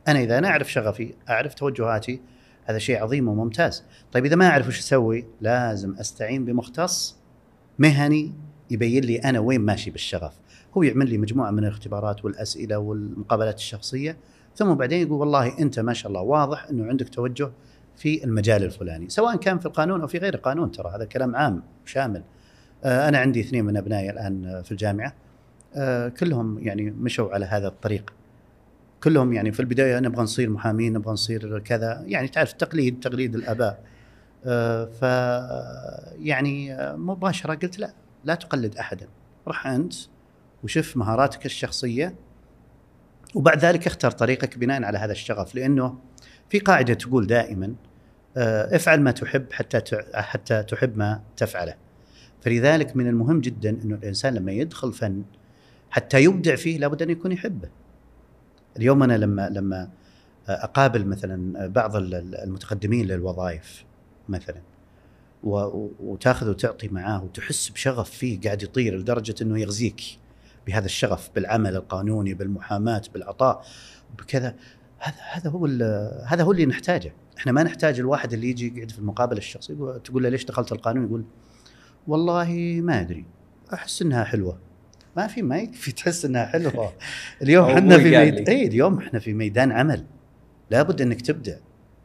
أنا 0.09 0.21
إذا 0.21 0.39
أنا 0.39 0.49
أعرف 0.49 0.73
شغفي 0.73 1.15
أعرف 1.29 1.55
توجهاتي 1.55 2.21
هذا 2.65 2.79
شيء 2.79 3.03
عظيم 3.03 3.29
وممتاز. 3.29 3.85
طيب 4.13 4.25
إذا 4.25 4.37
ما 4.37 4.49
أعرف 4.49 4.69
وش 4.69 4.79
أسوي 4.79 5.27
لازم 5.41 5.95
أستعين 5.95 6.45
بمختص 6.45 7.17
مهني 7.79 8.33
يبين 8.71 9.05
لي 9.05 9.19
أنا 9.19 9.39
وين 9.39 9.61
ماشي 9.61 9.91
بالشغف. 9.91 10.33
هو 10.77 10.83
يعمل 10.83 11.11
لي 11.11 11.19
مجموعة 11.19 11.51
من 11.51 11.65
الاختبارات 11.65 12.25
والأسئلة 12.25 12.79
والمقابلات 12.79 13.57
الشخصية 13.57 14.17
ثم 14.55 14.75
بعدين 14.75 15.07
يقول 15.07 15.21
والله 15.21 15.59
أنت 15.59 15.81
ما 15.81 15.93
شاء 15.93 16.09
الله 16.09 16.21
واضح 16.21 16.67
إنه 16.71 16.85
عندك 16.85 17.09
توجه 17.09 17.51
في 17.97 18.25
المجال 18.25 18.65
الفلاني 18.65 19.09
سواء 19.09 19.37
كان 19.37 19.59
في 19.59 19.67
القانون 19.67 20.01
أو 20.01 20.07
في 20.07 20.19
غير 20.19 20.35
القانون 20.35 20.71
ترى 20.71 20.93
هذا 20.95 21.05
كلام 21.05 21.37
عام 21.37 21.63
شامل. 21.85 22.23
آه، 22.85 23.09
أنا 23.09 23.19
عندي 23.19 23.41
اثنين 23.41 23.65
من 23.65 23.77
أبنائي 23.77 24.11
الآن 24.11 24.63
في 24.65 24.73
الجامعة. 24.73 25.15
آه، 25.75 26.09
كلهم 26.09 26.59
يعني 26.59 26.91
مشوا 26.91 27.35
على 27.35 27.47
هذا 27.47 27.69
الطريق. 27.69 28.13
كلهم 29.05 29.33
يعني 29.33 29.53
في 29.53 29.61
البداية 29.61 30.01
نبغى 30.01 30.23
نصير 30.23 30.51
محامين 30.51 30.93
نبغى 30.93 31.13
نصير 31.13 31.59
كذا 31.59 32.03
يعني 32.07 32.29
تعرف 32.29 32.53
التقليد 32.53 33.01
تقليد 33.01 33.35
الآباء. 33.35 33.85
آه، 34.47 34.85
ف 34.85 35.03
يعني 36.21 36.75
آه، 36.75 36.97
مباشرة 36.97 37.55
قلت 37.55 37.79
لا 37.79 37.93
لا 38.25 38.35
تقلد 38.35 38.77
أحدا. 38.77 39.07
رح 39.49 39.67
أنت 39.67 39.95
وشوف 40.65 40.97
مهاراتك 40.97 41.47
الشخصية 41.47 42.15
وبعد 43.35 43.59
ذلك 43.65 43.87
اختر 43.87 44.11
طريقك 44.11 44.59
بناء 44.59 44.85
على 44.85 44.99
هذا 44.99 45.13
الشغف 45.13 45.55
لأنه 45.55 45.99
في 46.49 46.59
قاعدة 46.59 46.95
تقول 46.95 47.27
دائما 47.27 47.75
آه، 48.37 48.77
افعل 48.77 49.01
ما 49.01 49.11
تحب 49.11 49.53
حتى 49.53 49.81
حتى 50.15 50.63
تحب 50.63 50.97
ما 50.99 51.21
تفعله. 51.37 51.75
فلذلك 52.43 52.97
من 52.97 53.07
المهم 53.09 53.41
جدا 53.41 53.71
أنه 53.71 53.95
الإنسان 53.95 54.35
لما 54.35 54.53
يدخل 54.53 54.93
فن 54.93 55.23
حتى 55.91 56.23
يبدع 56.25 56.55
فيه 56.57 56.79
لابد 56.79 57.03
أن 57.03 57.11
يكون 57.11 57.33
يحبه. 57.33 57.69
اليوم 58.77 59.03
أنا 59.03 59.19
لما 59.19 59.49
لما 59.49 59.91
أقابل 60.49 61.07
مثلا 61.07 61.67
بعض 61.67 61.97
ال- 61.97 62.35
المتقدمين 62.35 63.07
للوظائف 63.07 63.85
مثلا 64.29 64.61
وتأخذ 65.43 66.51
وتعطي 66.51 66.89
معاه 66.89 67.25
وتحس 67.25 67.69
بشغف 67.69 68.11
فيه 68.11 68.41
قاعد 68.41 68.63
يطير 68.63 68.97
لدرجة 68.99 69.35
أنه 69.43 69.61
يغزيك. 69.61 70.03
بهذا 70.69 70.85
الشغف 70.87 71.31
بالعمل 71.35 71.77
القانوني 71.77 72.35
بالمحاماة 72.35 73.03
بالعطاء 73.15 73.65
بكذا. 74.19 74.55
هذا 74.99 75.17
هذا 75.33 75.51
هو 75.51 75.67
هذا 76.27 76.43
هو 76.43 76.53
اللي 76.53 76.67
نحتاجه. 76.67 77.13
إحنا 77.39 77.53
ما 77.53 77.63
نحتاج 77.63 77.99
الواحد 78.01 78.33
اللي 78.33 78.51
يجي 78.51 78.77
يقعد 78.77 78.91
في 78.91 78.99
المقابله 78.99 79.39
الشخصي 79.39 79.73
يقول- 79.73 80.03
تقول 80.03 80.23
له 80.23 80.29
ليش 80.29 80.45
دخلت 80.45 80.73
القانون؟ 80.73 81.05
يقول 81.07 81.25
والله 82.07 82.81
ما 82.83 83.01
أدري. 83.01 83.25
أحس 83.73 84.03
إنها 84.03 84.25
حلوة. 84.25 84.59
ما 85.17 85.27
في 85.27 85.43
ما 85.43 85.59
يكفي 85.59 85.93
تحس 85.93 86.25
إنها 86.25 86.47
حلوة. 86.47 86.93
اليوم 87.43 87.71
إحنا 87.71 87.99
في 87.99 88.19
ميد... 88.19 88.35
لي. 88.35 88.49
اي 88.49 88.67
اليوم 88.67 88.99
إحنا 88.99 89.19
في 89.19 89.33
ميدان 89.35 89.73
عمل. 89.73 90.05
لابد 90.71 91.01
إنك 91.01 91.21
تبدع 91.21 91.57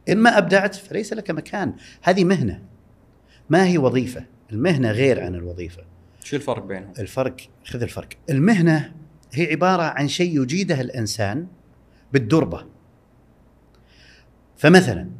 إن 0.08 0.18
ما 0.18 0.38
أبدعت 0.38 0.74
فليس 0.74 1.12
لك 1.12 1.30
مكان. 1.30 1.74
هذه 2.02 2.24
مهنة. 2.24 2.62
ما 3.50 3.66
هي 3.66 3.78
وظيفة؟ 3.78 4.24
المهنة 4.52 4.90
غير 4.90 5.24
عن 5.24 5.34
الوظيفة. 5.34 5.82
شو 6.24 6.36
الفرق 6.36 6.64
بينهم؟ 6.64 6.92
الفرق 6.98 7.36
خذ 7.64 7.82
الفرق. 7.82 8.08
المهنة 8.30 8.94
هي 9.32 9.50
عبارة 9.50 9.82
عن 9.82 10.08
شيء 10.08 10.42
يجيده 10.42 10.80
الإنسان 10.80 11.46
بالدربة. 12.12 12.66
فمثلا 14.56 15.10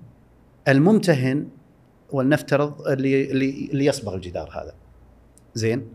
الممتهن 0.68 1.48
ولنفترض 2.12 2.86
اللي 2.88 3.30
اللي 3.30 3.68
اللي 3.72 3.86
يصبغ 3.86 4.14
الجدار 4.14 4.50
هذا. 4.50 4.74
زين؟ 5.54 5.86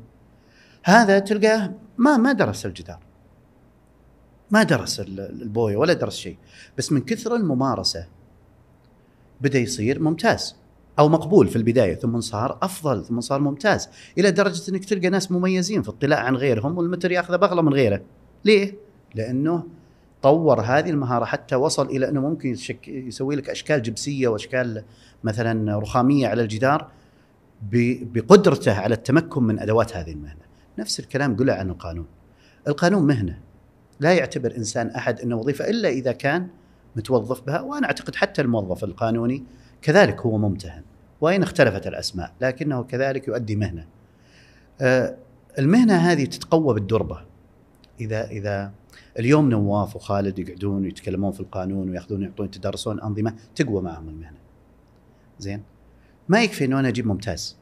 هذا 0.84 1.20
تلقاه 1.20 1.74
ما 1.98 2.18
ما 2.18 2.32
درس 2.32 2.66
الجدار. 2.66 3.00
ما 4.52 4.64
درس 4.64 5.00
ال- 5.00 5.42
البوية 5.42 5.78
ولا 5.78 5.94
درس 5.94 6.16
شيء. 6.18 6.38
بس 6.78 6.92
من 6.92 7.02
كثر 7.02 7.36
الممارسة 7.36 8.08
بدا 9.42 9.60
يصير 9.60 10.00
ممتاز. 10.00 10.56
أو 11.00 11.10
مقبول 11.10 11.48
في 11.48 11.56
البداية 11.56 11.96
ثم 11.96 12.20
صار 12.22 12.58
أفضل 12.62 13.06
ثم 13.06 13.22
صار 13.22 13.40
ممتاز 13.40 13.90
إلى 14.18 14.32
درجة 14.32 14.72
إنك 14.72 14.86
تلقى 14.86 15.10
ناس 15.10 15.32
مميزين 15.32 15.82
في 15.82 15.90
اطلاع 15.90 16.20
عن 16.20 16.36
غيرهم 16.36 16.78
والمتر 16.78 17.12
ياخذه 17.12 17.36
بأغلى 17.36 17.64
من 17.64 17.74
غيره. 17.74 18.02
ليه؟ 18.46 18.74
لأنه 19.16 19.64
طور 20.22 20.62
هذه 20.62 20.90
المهارة 20.90 21.26
حتى 21.26 21.56
وصل 21.56 21.86
إلى 21.86 22.10
أنه 22.10 22.22
ممكن 22.22 22.50
يشك 22.50 22.88
يسوي 22.88 23.36
لك 23.36 23.50
أشكال 23.50 23.82
جبسية 23.82 24.28
وأشكال 24.28 24.84
مثلا 25.24 25.80
رخامية 25.80 26.28
على 26.28 26.42
الجدار 26.42 26.88
ب- 27.72 28.14
بقدرته 28.14 28.74
على 28.74 28.94
التمكن 28.96 29.44
من 29.44 29.60
أدوات 29.60 29.98
هذه 29.98 30.12
المهنة. 30.12 30.42
نفس 30.80 31.00
الكلام 31.00 31.36
قلع 31.36 31.54
عن 31.54 31.70
القانون. 31.70 32.06
القانون 32.68 33.08
مهنة. 33.08 33.40
لا 34.00 34.14
يعتبر 34.14 34.58
إنسان 34.58 34.88
أحد 34.88 35.20
انه 35.20 35.36
وظيفة 35.38 35.70
إلا 35.70 35.90
إذا 35.90 36.12
كان 36.12 36.48
متوظف 36.96 37.42
بها 37.42 37.62
وأنا 37.62 37.88
أعتقد 37.88 38.16
حتى 38.16 38.42
الموظف 38.42 38.84
القانوني 38.84 39.44
كذلك 39.82 40.22
هو 40.22 40.38
ممتهن. 40.38 40.82
وإن 41.22 41.44
اختلفت 41.44 41.88
الأسماء 41.88 42.34
لكنه 42.42 42.84
كذلك 42.84 43.28
يؤدي 43.28 43.56
مهنة. 43.56 43.88
آه، 44.82 45.16
المهنة 45.60 45.96
هذه 45.96 46.26
تتقوى 46.26 46.74
بالدربة. 46.74 47.22
إذا 48.00 48.28
إذا 48.28 48.72
اليوم 49.20 49.50
نواف 49.50 49.96
وخالد 49.96 50.40
يقعدون 50.40 50.84
ويتكلمون 50.84 51.32
في 51.32 51.40
القانون 51.40 51.90
ويأخذون 51.90 52.24
يعطون 52.24 52.46
يتدرسون 52.46 53.02
أنظمة 53.02 53.36
تقوى 53.56 53.82
معهم 53.82 54.10
المهنة. 54.10 54.38
زين؟ 55.40 55.64
ما 56.30 56.44
يكفي 56.44 56.66
إنه 56.66 56.80
أنا 56.80 56.88
أجيب 56.88 57.08
ممتاز 57.08 57.58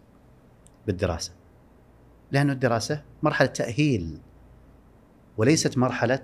بالدراسة. 0.88 1.32
لأنه 2.32 2.54
الدراسة 2.54 3.02
مرحلة 3.24 3.48
تأهيل 3.48 4.18
وليست 5.38 5.78
مرحلة 5.78 6.22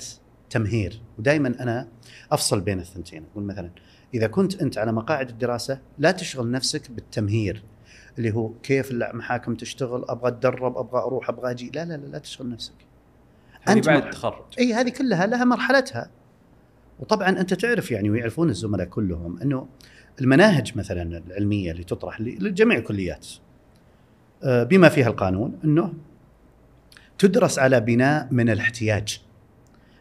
تمهير 0.50 1.02
ودائما 1.20 1.48
أنا 1.60 1.88
أفصل 2.32 2.62
بين 2.62 2.80
الثنتين 2.80 3.26
أقول 3.32 3.44
مثلا 3.44 3.70
إذا 4.14 4.28
كنت 4.28 4.62
أنت 4.62 4.78
على 4.78 4.92
مقاعد 4.92 5.30
الدراسة 5.30 5.80
لا 6.00 6.12
تشغل 6.12 6.52
نفسك 6.52 6.92
بالتمهير 6.92 7.64
اللي 8.18 8.34
هو 8.34 8.52
كيف 8.64 8.92
المحاكم 8.92 9.56
تشتغل 9.56 10.06
أبغى 10.10 10.28
أتدرب 10.28 10.78
أبغى 10.78 11.02
أروح 11.02 11.30
أبغى 11.30 11.52
أجي. 11.52 11.72
لا 11.76 11.86
لا 11.86 11.98
لا, 11.98 12.06
لا 12.06 12.18
تشغل 12.18 12.50
نفسك. 12.50 12.74
أنت 13.70 13.88
بعد 13.88 14.04
التخرج. 14.04 14.44
إي 14.60 14.74
هذه 14.74 14.90
كلها 14.90 15.26
لها 15.26 15.44
مرحلتها. 15.44 16.10
وطبعا 17.00 17.30
أنت 17.30 17.54
تعرف 17.54 17.92
يعني 17.92 18.10
ويعرفون 18.10 18.50
الزملاء 18.50 18.88
كلهم 18.88 19.42
إنه 19.42 19.68
المناهج 20.22 20.78
مثلا 20.78 21.18
العلمية 21.28 21.72
اللي 21.72 21.84
تطرح 21.84 22.22
لجميع 22.22 22.78
الكليات 22.78 23.28
آه، 24.44 24.64
بما 24.64 24.90
فيها 24.90 25.08
القانون 25.08 25.60
إنه 25.64 25.94
تدرس 27.18 27.60
على 27.60 27.80
بناء 27.80 28.28
من 28.32 28.50
الاحتياج. 28.50 29.22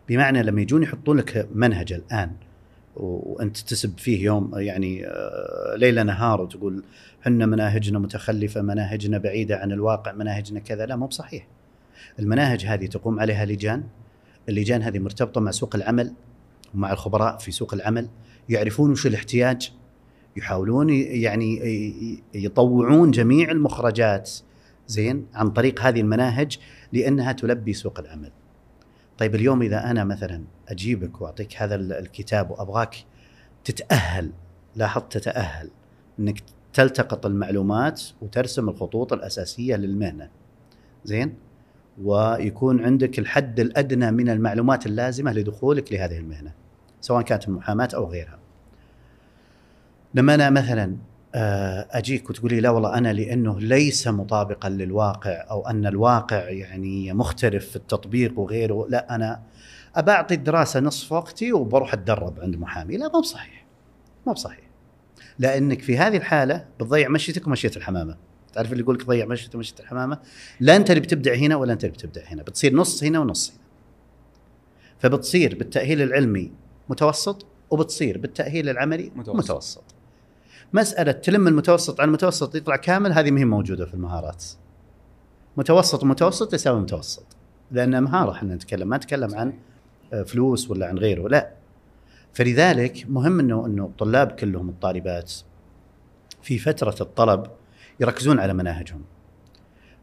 بمعنى 0.09 0.42
لما 0.42 0.61
يجون 0.61 0.83
يحطون 0.83 1.16
لك 1.16 1.49
منهج 1.54 1.92
الآن 1.92 2.31
وأنت 2.96 3.58
تسب 3.58 3.99
فيه 3.99 4.25
يوم 4.25 4.50
يعني 4.54 5.06
آه، 5.06 5.76
ليل 5.76 6.06
نهار 6.06 6.40
وتقول 6.40 6.84
إحنا 7.22 7.46
مناهجنا 7.46 7.99
متخلفة 7.99 8.62
مناهجنا 8.62 9.18
بعيدة 9.18 9.56
عن 9.56 9.72
الواقع 9.72 10.12
مناهجنا 10.12 10.61
كذا. 10.61 10.87
لا 10.87 10.96
مو 10.96 11.06
بصحيح. 11.06 11.46
المناهج 12.18 12.64
هذه 12.64 12.87
تقوم 12.87 13.20
عليها 13.20 13.44
لجان. 13.44 13.84
اللجان 14.49 14.82
هذه 14.82 14.99
مرتبطة 14.99 15.40
مع 15.40 15.50
سوق 15.50 15.76
العمل 15.76 16.12
ومع 16.75 16.92
الخبراء 16.92 17.38
في 17.38 17.50
سوق 17.50 17.75
العمل 17.75 18.08
يعرفون 18.49 18.90
وش 18.90 19.06
الاحتياج 19.06 19.72
يحاولون 20.37 20.90
يعني 20.90 21.61
يطوعون 22.34 23.11
جميع 23.11 23.50
المخرجات 23.50 24.30
زين 24.87 25.26
عن 25.34 25.50
طريق 25.50 25.80
هذه 25.80 26.00
المناهج 26.00 26.58
لأنها 26.92 27.32
تلبي 27.32 27.72
سوق 27.72 28.00
العمل. 28.00 28.30
طيب 29.19 29.35
اليوم 29.35 29.62
إذا 29.62 29.90
أنا 29.90 30.04
مثلا 30.04 30.45
أجيبك 30.69 31.21
وأعطيك 31.21 31.57
هذا 31.62 31.75
ال- 31.75 31.92
الكتاب 31.92 32.50
وأبغاك 32.50 32.97
تتأهل 33.64 34.31
لاحظت 34.76 35.12
تتأهل 35.19 35.71
إنك 36.19 36.42
تلتقط 36.73 37.26
المعلومات 37.26 38.02
وترسم 38.23 38.69
الخطوط 38.69 39.12
الأساسية 39.12 39.76
للمهنة. 39.76 40.28
زين؟ 41.04 41.35
ويكون 42.02 42.85
عندك 42.85 43.19
الحد 43.19 43.61
الأدنى 43.61 44.11
من 44.11 44.28
المعلومات 44.28 44.87
اللازمة 44.87 45.33
لدخولك 45.33 45.92
لهذه 45.92 46.19
المهنة 46.19 46.52
سواء 47.00 47.23
كانت 47.23 47.49
المحاماة 47.49 47.88
أو 47.95 48.07
غيرها. 48.11 48.38
لما 50.14 50.35
أنا 50.35 50.50
مثلا 50.50 50.97
أجيك 51.35 52.31
وتقولي 52.31 52.61
لا 52.61 52.71
والله 52.71 52.99
أنا 52.99 53.12
لأنه 53.12 53.61
ليس 53.61 54.09
مطابقا 54.09 54.69
للواقع 54.69 55.47
أو 55.51 55.67
أن 55.67 55.87
الواقع 55.87 56.49
يعني 56.51 57.12
مختلف 57.12 57.71
في 57.71 57.77
التطبيق 57.77 58.39
وغيره 58.39 58.87
لا 58.89 59.15
أنا 59.15 59.43
ابى 59.97 60.11
اعطي 60.11 60.35
الدراسة 60.35 60.81
نصف 60.81 61.12
وقتي 61.12 61.53
وبروح 61.53 61.93
أتدرب 61.93 62.41
عند 62.41 62.57
محامي. 62.57 62.97
لا 62.97 63.11
مو 63.15 63.21
بصحيح 63.21 63.67
مو 64.27 64.33
بصحيح 64.33 64.71
لأنك 65.39 65.83
في 65.83 65.99
هذه 65.99 66.17
الحالة 66.17 66.65
بتضيع 66.81 67.09
مشيتك 67.09 67.47
ومشيه 67.47 67.71
الحمامة. 67.77 68.17
تعرف 68.53 68.73
اللي 68.73 68.83
يقول 68.83 68.95
لك 68.95 69.07
ضيع 69.07 69.27
مشيتك 69.27 69.55
ومشيه 69.55 69.75
الحمامة؟ 69.81 70.19
لا 70.61 70.77
أنت 70.77 70.91
اللي 70.91 71.01
بتبدع 71.01 71.35
هنا 71.35 71.57
ولا 71.57 71.73
أنت 71.73 71.85
اللي 71.85 71.95
بتبدع 71.95 72.23
هنا. 72.27 72.43
بتصير 72.43 72.75
نص 72.75 73.05
هنا 73.05 73.21
ونص 73.21 73.51
هنا. 73.51 73.62
فبتصير 74.99 75.55
بالتأهيل 75.59 76.03
العلمي 76.03 76.53
متوسط 76.89 77.47
وبتصير 77.71 78.19
بالتأهيل 78.19 78.69
العملي. 78.69 79.12
متوسط, 79.17 79.39
متوسط. 79.39 79.91
مسألة 80.73 81.12
تلم 81.12 81.49
المتوسط 81.49 82.00
على 82.00 82.09
المتوسط 82.09 82.55
يطلع 82.55 82.76
كامل 82.76 83.12
هذه 83.12 83.31
ما 83.31 83.41
هي 83.41 83.45
موجودة 83.45 83.87
في 83.87 83.95
المهارات. 83.95 84.45
متوسط 85.57 86.02
ومتوسط 86.02 86.55
يساوي 86.55 86.81
متوسط. 86.81 87.25
لأن 87.71 88.02
مهارة 88.02 88.33
إحنا 88.33 88.55
نتكلم 88.55 88.88
ما 88.88 88.97
نتكلم 88.97 89.35
عن 89.35 89.52
فلوس 90.26 90.71
ولا 90.71 90.87
عن 90.87 90.99
غيره 90.99 91.29
لا. 91.29 91.50
فلذلك 92.33 93.05
مهم 93.09 93.41
إنه 93.41 93.67
إنه 93.67 93.85
الطلاب 93.85 94.29
كلهم 94.31 94.69
الطالبات 94.69 95.33
في 96.43 96.59
فترة 96.59 96.95
الطلب 97.00 97.47
يركزون 98.00 98.41
على 98.41 98.55
مناهجهم. 98.55 99.02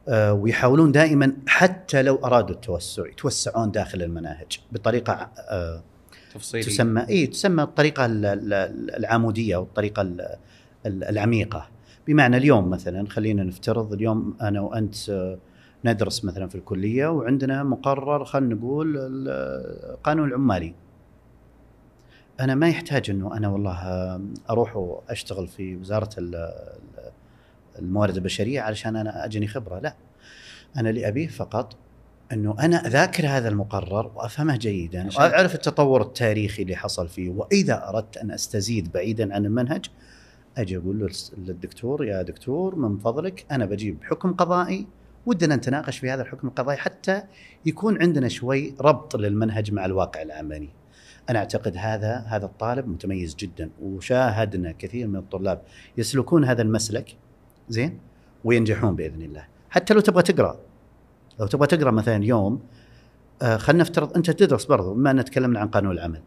آه، 0.08 0.34
ويحاولون 0.34 0.92
دائما 0.92 1.34
حتى 1.48 2.02
لو 2.02 2.16
أرادوا 2.16 2.56
التوسع 2.56 3.08
يتوسعون 3.08 3.72
داخل 3.72 4.02
المناهج 4.02 4.60
بطريقة 4.72 5.14
آه، 5.50 5.84
تفصيلي 6.34 6.64
تسمى 6.64 7.06
اي 7.10 7.28
تسمى 7.28 7.64
الطريقة 7.64 8.06
ال- 8.06 8.26
ال- 8.26 8.96
العمودية 8.96 9.56
أو 9.56 9.64
الطريقة 9.64 10.02
ال- 10.02 10.22
ال- 10.22 10.38
العميقة. 10.86 11.68
بمعنى 12.08 12.38
اليوم 12.38 12.70
مثلا 12.70 13.08
خلينا 13.10 13.44
نفترض 13.44 13.94
اليوم 13.94 14.38
أنا 14.42 14.62
وأنت 14.62 15.10
آه، 15.10 15.38
ندرس 15.86 16.26
مثلا 16.26 16.48
في 16.48 16.56
الكلية 16.56 17.08
وعندنا 17.08 17.64
مقرر 17.64 18.26
خلينا 18.26 18.56
نقول 18.56 18.98
ال- 18.98 19.28
القانون 19.94 20.28
العمالي. 20.30 20.74
أنا 22.40 22.56
ما 22.56 22.70
يحتاج 22.70 23.10
إنه 23.10 23.38
أنا 23.38 23.48
والله 23.48 23.72
آه، 23.78 24.22
أروح 24.50 24.78
وأشتغل 24.78 25.48
في 25.48 25.76
وزارة 25.76 26.10
ال- 26.18 26.36
ال- 26.36 27.12
الموارد 27.80 28.16
البشرية 28.16 28.62
علشان 28.62 28.96
أنا 28.96 29.26
أجني 29.26 29.48
خبرة 29.48 29.80
لا. 29.80 29.96
أنا 30.78 30.90
اللي 30.90 31.08
أبيه 31.08 31.28
فقط 31.28 31.76
إنه 32.34 32.56
أنا 32.60 32.88
أذاكر 32.88 33.28
هذا 33.28 33.50
المقرر 33.50 34.12
وأفهمه 34.16 34.58
جيدا 34.58 35.10
وأعرف 35.18 35.56
التطور 35.56 36.02
التاريخي 36.02 36.64
اللي 36.64 36.76
حصل 36.76 37.08
فيه 37.08 37.30
وإذا 37.30 37.90
أردت 37.90 38.18
أن 38.18 38.32
أستزيد 38.32 38.92
بعيدا 38.92 39.36
عن 39.36 39.46
المنهج 39.46 39.86
أجي 40.62 40.78
أقول 40.78 41.00
له 41.00 41.10
للدكتور 41.38 42.06
يا 42.06 42.22
دكتور 42.22 42.75
من 42.75 42.98
فضلك 42.98 43.46
أنا 43.51 43.66
بجيب 43.66 43.98
حكم 44.04 44.34
قضائي 44.34 44.88
ودنا 45.25 45.56
نتناقش 45.56 45.98
في 45.98 46.10
هذا 46.10 46.22
الحكم 46.22 46.48
القضائي 46.48 46.78
حتى 46.78 47.24
يكون 47.66 48.01
عندنا 48.01 48.28
شوي 48.28 48.75
ربط 48.82 49.16
للمنهج 49.16 49.74
مع 49.74 49.86
الواقع 49.86 50.22
العملي. 50.22 50.70
أنا 51.30 51.39
أعتقد 51.39 51.78
هذا 51.78 52.25
هذا 52.28 52.46
الطالب 52.46 52.88
متميز 52.88 53.36
جدا 53.36 53.70
وشاهدنا 53.82 54.72
كثير 54.72 55.08
من 55.08 55.16
الطلاب 55.16 55.62
يسلكون 55.98 56.46
هذا 56.46 56.62
المسلك 56.62 57.16
زين؟ 57.70 58.00
وينجحون 58.44 58.96
بإذن 58.96 59.22
الله. 59.22 59.46
حتى 59.70 59.94
لو 59.94 60.00
تبغى 60.00 60.24
تقرأ 60.24 60.60
لو 61.39 61.48
تبغى 61.48 61.68
تقرأ 61.68 61.92
مثلا 61.92 62.25
يوم 62.25 62.62
آه 63.42 63.60
نفترض 63.70 64.16
أنت 64.18 64.32
تدرس 64.32 64.66
برضو 64.66 64.94
بما 64.94 65.12
أن 65.12 65.25
تكلمنا 65.25 65.60
عن 65.60 65.68
قانون 65.68 65.92
العمل. 65.92 66.22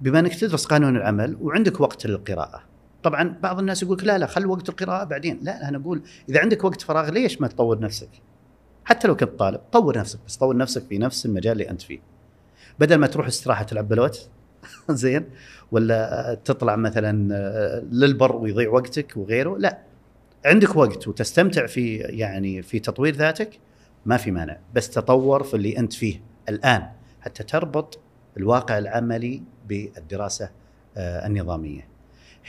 بما 0.00 0.18
أنك 0.18 0.34
تدرس 0.34 0.66
قانون 0.66 0.96
العمل 0.96 1.36
وعندك 1.40 1.80
وقت 1.80 2.06
للقراءة 2.06 2.75
طبعا 3.06 3.36
بعض 3.42 3.58
الناس 3.58 3.82
يقول 3.82 3.98
لا 4.02 4.18
لا 4.18 4.26
خل 4.26 4.46
وقت 4.46 4.68
القراءة 4.68 5.04
بعدين. 5.04 5.38
لا 5.42 5.68
أنا 5.68 5.78
أقول 5.78 6.02
إذا 6.28 6.40
عندك 6.40 6.64
وقت 6.64 6.82
فراغ 6.82 7.10
ليش 7.10 7.40
ما 7.40 7.48
تطور 7.48 7.78
نفسك؟ 7.78 8.08
حتى 8.84 9.08
لو 9.08 9.16
كنت 9.16 9.38
طالب 9.38 9.60
طور 9.72 9.98
نفسك 9.98 10.18
بس 10.26 10.36
طور 10.36 10.56
نفسك 10.56 10.82
في 10.88 10.98
نفس 10.98 11.26
المجال 11.26 11.52
اللي 11.52 11.70
أنت 11.70 11.82
فيه. 11.82 11.98
بدل 12.78 12.96
ما 12.96 13.06
تروح 13.06 13.26
استراحة 13.26 13.64
تلعب 13.64 13.88
بلوت 13.88 14.28
زين 14.90 15.24
ولا 15.72 16.38
تطلع 16.44 16.76
مثلا 16.76 17.34
آه، 17.34 17.84
للبر 17.92 18.36
ويضيع 18.36 18.70
وقتك 18.70 19.16
وغيره 19.16 19.58
لا. 19.58 19.78
عندك 20.44 20.76
وقت 20.76 21.08
وتستمتع 21.08 21.66
في 21.66 21.96
يعني 21.96 22.62
في 22.62 22.78
تطوير 22.78 23.14
ذاتك 23.14 23.58
ما 24.06 24.16
في 24.16 24.30
مانع. 24.30 24.58
بس 24.74 24.90
تطور 24.90 25.42
في 25.42 25.54
اللي 25.54 25.78
أنت 25.78 25.92
فيه 25.92 26.20
الآن 26.48 26.82
حتى 27.20 27.42
تربط 27.42 27.98
الواقع 28.36 28.78
العملي 28.78 29.42
بالدراسة 29.68 30.50
آه، 30.96 31.26
النظامية. 31.26 31.95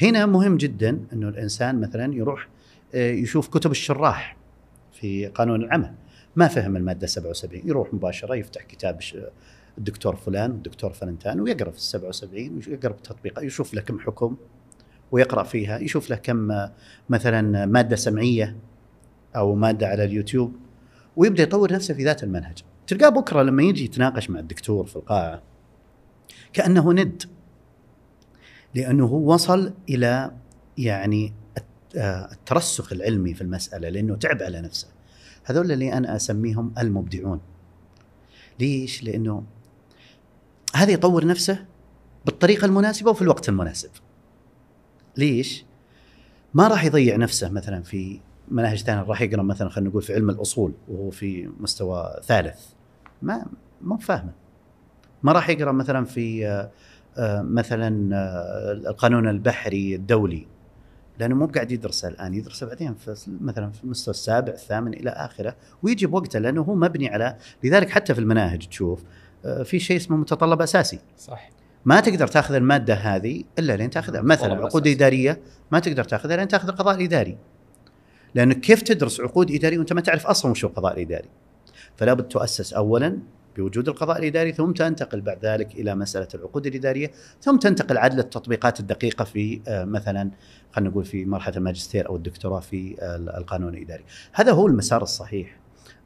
هنا 0.02 0.26
مهم 0.26 0.58
جدا 0.58 1.00
إنه 1.14 1.30
الإنسان 1.30 1.82
مثلا 1.82 2.16
يروح 2.16 2.48
آه، 2.96 3.12
يشوف 3.12 3.48
كتب 3.48 3.72
الشراح 3.72 4.38
في 4.94 5.28
قانون 5.28 5.64
العمل. 5.64 5.94
ما 6.36 6.48
فهم 6.48 6.78
المادة 6.78 7.08
77 7.08 7.62
يروح 7.66 7.94
مباشرة 7.94 8.36
يفتح 8.36 8.64
كتاب 8.64 9.00
الدكتور 9.78 10.16
فلان 10.16 10.52
والدكتور 10.52 10.94
فلنتان 10.94 11.40
ويقرأ 11.40 11.72
في 11.72 11.78
ال 11.78 11.82
77 11.82 12.62
ويقرأ 12.68 12.92
بتطبيقات 12.92 13.44
يشوف 13.44 13.74
له 13.74 13.82
كم 13.82 14.00
حكم 14.00 14.36
ويقرأ 15.12 15.44
فيها 15.44 15.80
يشوف 15.80 16.10
له 16.10 16.16
كم 16.16 16.68
مثلا 17.10 17.66
مادة 17.66 17.96
سمعية 17.96 18.56
أو 19.36 19.56
مادة 19.56 19.88
على 19.88 20.04
اليوتيوب 20.04 20.56
ويبدأ 21.16 21.44
يطور 21.44 21.74
نفسه 21.74 21.94
في 21.94 22.04
ذات 22.04 22.24
المنهج. 22.24 22.64
تلقاه 22.88 23.10
بكرة 23.10 23.42
لما 23.44 23.64
يجي 23.64 23.86
يتناقش 23.86 24.30
مع 24.30 24.40
الدكتور 24.40 24.86
في 24.86 24.96
القاعة 24.96 25.42
كأنه 26.54 26.94
ند. 26.94 27.24
لأنه 28.76 29.06
هو 29.06 29.34
وصل 29.34 29.74
إلى 29.90 30.32
يعني 30.78 31.34
الترسخ 31.96 32.94
العلمي 32.94 33.34
في 33.34 33.42
المسألة 33.42 33.90
لأنه 33.90 34.16
تعب 34.16 34.44
على 34.44 34.62
نفسه. 34.62 34.88
هذول 35.44 35.72
اللي 35.72 35.94
أنا 35.94 36.16
أسميهم 36.16 36.74
المبدعون. 36.78 37.40
ليش؟ 38.60 39.04
لأنه 39.04 39.44
هذا 40.76 40.92
يطور 40.92 41.26
نفسه 41.26 41.66
بالطريقة 42.26 42.66
المناسبة 42.66 43.12
وفي 43.12 43.22
الوقت 43.22 43.50
المناسب. 43.50 43.90
ليش؟ 45.18 45.66
ما 46.54 46.68
راح 46.68 46.86
يضيع 46.86 47.16
نفسه 47.16 47.50
مثلا 47.50 47.84
في 47.84 48.20
مناهج 48.48 48.84
ثانية. 48.84 49.02
راح 49.02 49.22
يقرأ 49.22 49.42
مثلا 49.42 49.70
خلينا 49.70 49.90
نقول 49.90 50.02
في 50.02 50.14
علم 50.14 50.30
الأصول 50.30 50.74
وهو 50.88 51.10
في 51.10 51.50
مستوى 51.60 52.20
ثالث. 52.24 52.60
ما 53.22 53.46
ما 53.82 53.98
فاهمه. 53.98 54.32
ما 55.24 55.32
راح 55.32 55.50
يقرأ 55.50 55.72
مثلا 55.72 56.06
في 56.06 56.48
آه، 56.48 56.50
آه، 56.50 56.72
مثلا 57.42 58.16
آه، 58.16 58.72
القانون 58.72 59.28
البحري 59.28 59.96
الدولي. 59.96 60.48
لأنه 61.20 61.36
مو 61.36 61.46
قاعد 61.46 61.72
يدرسه 61.72 62.08
الآن 62.08 62.34
يدرسه 62.34 62.68
بعدين 62.68 62.94
في 62.94 63.16
مثلا 63.42 63.72
في 63.72 63.84
المستوى 63.84 64.12
السابع 64.12 64.54
الثامن 64.54 64.94
إلى 64.94 65.10
آخره 65.10 65.56
ويجي 65.84 66.06
بوقته 66.06 66.40
لأنه 66.40 66.62
هو 66.62 66.76
مبني 66.76 67.10
على 67.10 67.38
لذلك 67.64 67.90
حتى 67.90 68.14
في 68.14 68.20
المناهج 68.20 68.68
تشوف 68.68 69.04
في 69.64 69.80
شيء 69.80 69.98
اسمه 69.98 70.18
متطلب 70.18 70.62
أساسي. 70.62 71.00
صح. 71.18 71.50
ما 71.86 72.00
تقدر 72.00 72.28
تاخذ 72.28 72.56
المادة 72.56 72.94
هذه 72.94 73.44
إلا 73.60 73.76
لين 73.76 73.90
تاخذها. 73.90 74.22
مثلا 74.22 74.66
عقود 74.66 74.88
إدارية 74.88 75.40
ما 75.72 75.80
تقدر 75.80 76.04
تاخذها 76.04 76.38
لين 76.38 76.48
تاخذ 76.48 76.70
القضاء 76.70 76.96
الاداري 76.96 77.38
لأنك 78.36 78.60
كيف 78.60 78.82
تدرس 78.82 79.22
عقود 79.22 79.52
اداريه 79.52 79.78
وأنت 79.78 79.94
ما 79.94 80.02
تعرف 80.02 80.28
أصلا 80.28 80.52
وش 80.52 80.66
القضاء 80.66 80.94
الاداري 80.94 81.30
فلا 81.96 82.14
بد 82.14 82.24
تؤسس 82.24 82.74
اولا 82.74 83.20
بوجود 83.58 83.90
القضاء 83.90 84.20
الإداري 84.20 84.52
ثم 84.52 84.72
تنتقل 84.72 85.22
بعد 85.22 85.46
ذلك 85.46 85.76
إلى 85.76 85.96
مسألة 85.96 86.28
العقود 86.36 86.66
الإدارية 86.66 87.12
ثم 87.42 87.58
تنتقل 87.58 87.98
عدل 87.98 88.20
التطبيقات 88.20 88.80
الدقيقة 88.80 89.26
في 89.26 89.62
آه، 89.68 89.84
مثلا 89.84 90.32
خلينا 90.72 90.90
نقول 90.90 91.06
في 91.06 91.26
مرحلة 91.26 91.58
الماجستير 91.58 92.10
أو 92.10 92.16
الدكتوراه 92.16 92.60
في 92.60 92.96
القانون 93.38 93.74
الإداري. 93.74 94.04
هذا 94.34 94.52
هو 94.52 94.68
المسار 94.68 95.04
الصحيح. 95.04 95.58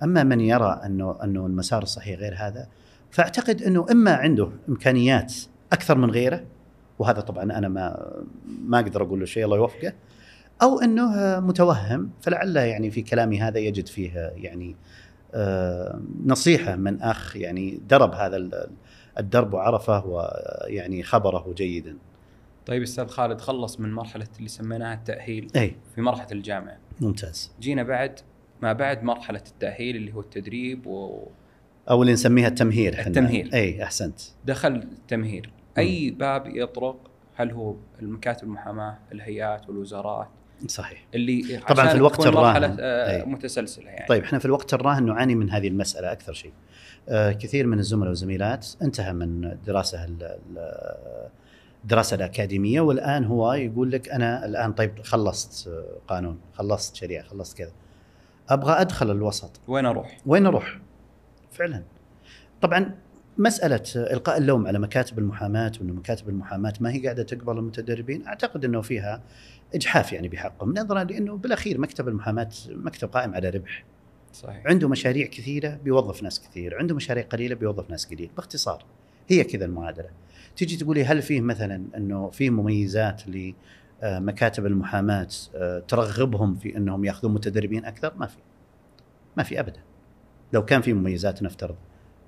أما 0.03 0.23
من 0.23 0.39
يرى 0.39 0.81
أنه 0.85 1.17
أنه 1.23 1.45
المسار 1.45 1.83
الصحيح 1.83 2.19
غير 2.19 2.35
هذا 2.37 2.67
فأعتقد 3.11 3.61
أنه 3.61 3.85
إما 3.91 4.11
عنده 4.11 4.49
إمكانيات 4.69 5.33
أكثر 5.73 5.97
من 5.97 6.11
غيره 6.11 6.43
وهذا 6.99 7.21
طبعا 7.21 7.43
أنا 7.43 7.67
ما 7.67 8.13
ما 8.65 8.79
أقدر 8.79 9.03
أقول 9.03 9.19
له 9.19 9.25
شيء 9.25 9.45
الله 9.45 9.57
يوفقه 9.57 9.93
أو 10.61 10.79
أنه 10.79 11.39
متوهم 11.39 12.09
فلعل 12.21 12.55
يعني 12.55 12.91
في 12.91 13.01
كلامي 13.01 13.41
هذا 13.41 13.59
يجد 13.59 13.87
فيه 13.87 14.33
يعني 14.35 14.69
آه، 14.69 14.75
نصيحة 16.26 16.76
من 16.76 17.02
أخ 17.02 17.36
يعني 17.36 17.82
درب 17.89 18.13
هذا 18.13 18.67
الدرب 19.20 19.54
وعرفه 19.54 20.06
ويعني 20.06 21.04
خبره 21.04 21.54
جيدا. 21.54 21.98
طيب 22.65 22.82
أستاذ 22.82 23.08
خالد 23.08 23.41
خلص 23.41 23.80
من 23.80 23.94
مرحلة 23.94 24.28
اللي 24.38 24.50
سميناها 24.50 24.94
التأهيل 24.94 25.48
إي 25.56 25.76
في 25.96 26.02
مرحلة 26.02 26.28
الجامعة. 26.32 26.78
ممتاز. 27.02 27.52
جينا 27.60 27.84
بعد 27.84 28.20
ما 28.62 28.74
بعد 28.74 29.04
مرحلة 29.04 29.44
التأهيل 29.48 29.96
اللي 29.96 30.13
هو 30.13 30.20
التدريب 30.20 30.88
و 30.88 31.28
أو 31.89 32.02
اللي 32.02 32.13
نسميها 32.13 32.48
التمهير 32.48 33.00
التمهير 33.08 33.50
إي 33.54 33.84
أحسنت. 33.84 34.20
دخل 34.46 34.76
التمهير، 34.76 35.54
أي 35.78 36.12
باب 36.12 36.48
يطرق 36.48 37.12
هل 37.36 37.52
هو 37.52 37.76
المكاتب 38.02 38.44
المحاماة، 38.44 39.00
الهيئات 39.12 39.70
والوزارات 39.70 40.28
صحيح. 40.67 41.06
اللي 41.15 41.60
طبعا 41.69 41.88
في 41.88 41.95
الوقت 41.95 42.28
الراهن 42.28 42.78
آه 42.80 43.24
متسلسلة 43.24 43.86
يعني. 43.86 44.08
طيب 44.08 44.24
إحنا 44.24 44.39
في 44.39 44.45
الوقت 44.45 44.74
الراهن 44.74 45.06
نعاني 45.06 45.36
من 45.36 45.50
هذه 45.50 45.67
المسألة 45.67 46.12
أكثر 46.12 46.34
شيء. 46.34 46.54
آه 47.10 47.32
كثير 47.32 47.67
من 47.67 47.80
الزملاء 47.80 48.10
والزميلات 48.10 48.67
انتهى 48.82 49.13
من 49.13 49.45
الدراسه 49.45 50.08
الدراسه 51.84 52.15
الأكاديمية 52.15 52.82
والآن 52.82 53.26
هو 53.26 53.54
يقول 53.54 53.91
لك 53.91 54.10
أنا 54.10 54.45
الآن 54.45 54.74
طيب 54.74 55.02
خلصت 55.04 55.69
قانون 56.08 56.39
خلصت 56.54 56.95
شريعة 56.95 57.24
خلصت 57.24 57.58
كذا. 57.58 57.71
أبغى 58.50 58.82
أدخل 58.82 59.12
الوسط. 59.12 59.60
وين 59.67 59.86
أروح؟ 59.86 60.17
وين 60.26 60.45
أروح؟ 60.45 60.80
فعلا. 61.52 61.84
طبعا 62.62 62.95
مسألة 63.38 63.84
إلقاء 63.96 64.38
اللوم 64.38 64.67
على 64.67 64.80
مكاتب 64.80 65.20
المحاماة 65.20 65.72
وأنه 65.80 65.94
مكاتب 65.94 66.30
المحاماة 66.30 66.74
ما 66.80 66.91
هي 66.91 67.00
قاعدة 67.04 67.24
تقبل 67.24 67.58
المتدربين 67.58 68.28
أعتقد 68.28 68.65
أنه 68.65 68.82
فيها 68.82 69.24
إجحاف 69.76 70.13
يعني 70.13 70.28
بحقهم 70.28 70.74
نظرا 70.74 71.04
لأنه 71.04 71.38
بالأخير 71.38 71.80
مكتب 71.80 72.08
المحاماة 72.08 72.50
مكتب 72.70 73.08
قائم 73.08 73.34
على 73.36 73.50
ربح. 73.50 73.84
صحيح. 74.34 74.67
عنده 74.67 74.89
مشاريع 74.89 75.28
كثيرة 75.28 75.80
بيوظف 75.84 76.24
ناس 76.24 76.39
كثير 76.39 76.78
عنده 76.78 76.96
مشاريع 76.96 77.24
قليلة 77.24 77.56
بيوظف 77.56 77.89
ناس 77.89 78.06
قليل 78.06 78.30
باختصار 78.36 78.86
هي 79.28 79.44
كذا 79.44 79.65
المعادلة. 79.65 80.10
تيجي 80.56 80.78
تقولي 80.78 81.06
هل 81.06 81.22
فيه 81.22 81.41
مثلا 81.41 81.84
أنه 81.98 82.30
في 82.30 82.50
مميزات 82.50 83.24
لمكاتب 84.04 84.65
المحاماة 84.65 85.28
آه، 85.56 85.80
ترغبهم 85.80 86.56
في 86.56 86.78
أنهم 86.78 87.06
يأخذون 87.06 87.34
متدربين 87.34 87.86
أكثر؟ 87.86 88.13
ما 88.17 88.28
في. 88.28 88.38
ما 89.38 89.44
في 89.44 89.60
أبدا. 89.60 89.80
لو 90.54 90.65
كان 90.65 90.82
في 90.82 90.94
مميزات 90.94 91.44
نفترض. 91.44 91.76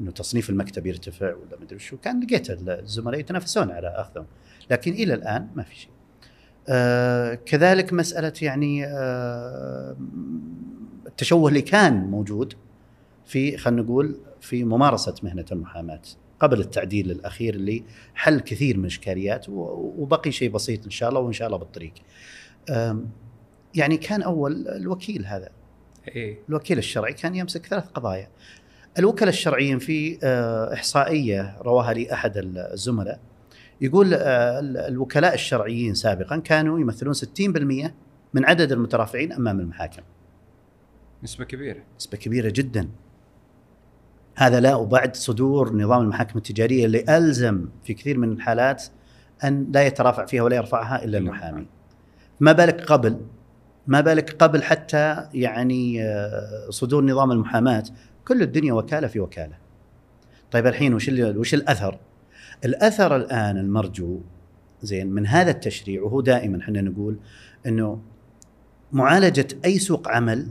إنه 0.01 0.12
تصنيف 0.12 0.49
المكتب 0.49 0.86
يرتفع 0.86 1.27
ولا 1.36 1.60
مدري 1.62 1.79
شو 1.79 1.97
كان 1.97 2.23
لقيت 2.23 2.49
الزملاء 2.49 3.19
يتنافسون 3.19 3.71
على 3.71 3.88
أخذهم 3.88 4.25
لكن 4.71 4.91
إلى 4.91 5.13
الآن 5.13 5.47
ما 5.56 5.63
في 5.63 5.75
شيء. 5.75 5.89
آه 6.69 7.34
كذلك 7.34 7.93
مسألة 7.93 8.34
يعني 8.41 8.86
آه 8.86 9.95
التشوه 11.08 11.49
اللي 11.49 11.62
كان 11.62 11.93
موجود 11.93 12.53
في 13.25 13.58
خلينا 13.58 13.82
نقول 13.82 14.17
في 14.41 14.63
ممارسة 14.63 15.15
مهنة 15.23 15.45
المحاماة 15.51 16.01
قبل 16.39 16.60
التعديل 16.60 17.12
الأخير 17.12 17.53
اللي 17.53 17.84
حل 18.15 18.39
كثير 18.39 18.77
من 18.77 18.84
الإشكاليات 18.84 19.45
وبقي 19.49 20.32
شيء 20.32 20.49
بسيط 20.49 20.86
إن 20.86 20.91
شاء 20.91 21.10
الله 21.10 21.19
وإن 21.19 21.34
شاء 21.34 21.47
الله 21.47 21.58
بالطريق. 21.58 21.93
يعني 23.75 23.97
كان 23.97 24.21
أول 24.21 24.67
الوكيل 24.67 25.25
هذا 25.25 25.49
إيه؟ 26.08 26.39
الوكيل 26.49 26.77
الشرعي 26.77 27.13
كان 27.13 27.36
يمسك 27.36 27.65
ثلاث 27.65 27.88
قضايا 27.88 28.29
الوكلاء 28.99 29.29
الشرعين 29.29 29.79
في 29.79 30.19
آه، 30.23 30.73
إحصائية 30.73 31.58
رواها 31.62 31.93
لي 31.93 32.13
احد 32.13 32.34
الزملاء 32.38 33.19
يقول 33.82 34.13
آه، 34.13 34.60
الوكلاء 34.60 35.34
الشرعيين 35.34 35.93
سابقا 35.93 36.38
كانوا 36.38 36.79
يمثلون 36.79 37.13
60% 37.13 37.93
من 38.34 38.45
عدد 38.45 38.71
المترافعين 38.71 39.34
أمام 39.34 39.60
المحاكم. 39.60 40.01
نسبة 41.23 41.45
كبيرة. 41.45 41.79
نسبة 41.99 42.17
كبيرة 42.17 42.49
جدا. 42.56 42.89
هذا 44.36 44.60
لا 44.60 44.75
وبعد 44.75 45.15
صدور 45.15 45.75
نظام 45.75 46.01
المحاكم 46.01 46.38
التجارية 46.38 46.86
اللي 46.86 47.06
ألزم 47.10 47.69
في 47.84 47.93
كثير 47.93 48.17
من 48.17 48.32
الحالات 48.32 48.84
أن 49.43 49.71
لا 49.71 49.84
يترافع 49.88 50.25
فيها 50.25 50.43
ولا 50.43 50.56
يرفعها 50.56 51.03
إلا 51.03 51.17
المحامي. 51.17 51.67
ما 52.39 52.51
بالك 52.51 52.82
قبل 52.82 53.19
ما 53.88 54.01
بالك 54.01 54.36
قبل 54.43 54.63
حتى 54.63 55.27
يعني 55.34 56.03
آه، 56.03 56.69
صدور 56.69 57.06
نظام 57.06 57.32
المحاماة 57.32 57.84
كل 58.27 58.41
الدنيا 58.41 58.73
وكالة 58.73 59.07
في 59.07 59.19
وكالة. 59.19 59.57
طيب 60.51 60.67
الحين 60.67 60.93
وش 60.93 61.09
وش 61.09 61.53
الأثر؟ 61.53 61.99
الأثر 62.65 63.15
الآن 63.15 63.57
المرجو 63.57 64.19
زين 64.81 65.07
من 65.07 65.27
هذا 65.27 65.51
التشريع 65.51 66.01
وهو 66.01 66.21
دائما 66.21 66.62
إحنا 66.62 66.81
نقول 66.81 67.17
إنه 67.65 68.01
معالجة 68.91 69.47
أي 69.65 69.79
سوق 69.79 70.07
عمل 70.07 70.49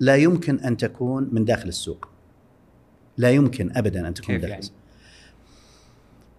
لا 0.00 0.16
يمكن 0.16 0.60
أن 0.60 0.76
تكون 0.76 1.28
من 1.32 1.44
داخل 1.44 1.68
السوق 1.68 2.08
لا 3.18 3.30
يمكن 3.30 3.76
ابدا 3.76 4.08
أن 4.08 4.14
تكون 4.14 4.34
كيف 4.34 4.40
داخل 4.40 4.50
يعني؟ 4.50 4.60
السوق. 4.60 4.76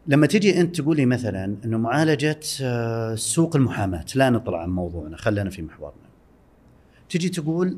لما 0.07 0.27
تجي 0.27 0.61
أنت 0.61 0.81
تقول 0.81 0.97
لي 0.97 1.05
مثلا 1.05 1.57
إنه 1.65 1.77
معالجة 1.77 2.39
آه، 2.61 3.15
سوق 3.15 3.55
المحاماة 3.55 4.05
لا 4.15 4.29
نطلع 4.29 4.61
عن 4.61 4.69
موضوعنا 4.69 5.17
خلينا 5.17 5.49
في 5.49 5.61
محورنا 5.61 6.09
تجي 7.09 7.29
تقول 7.29 7.77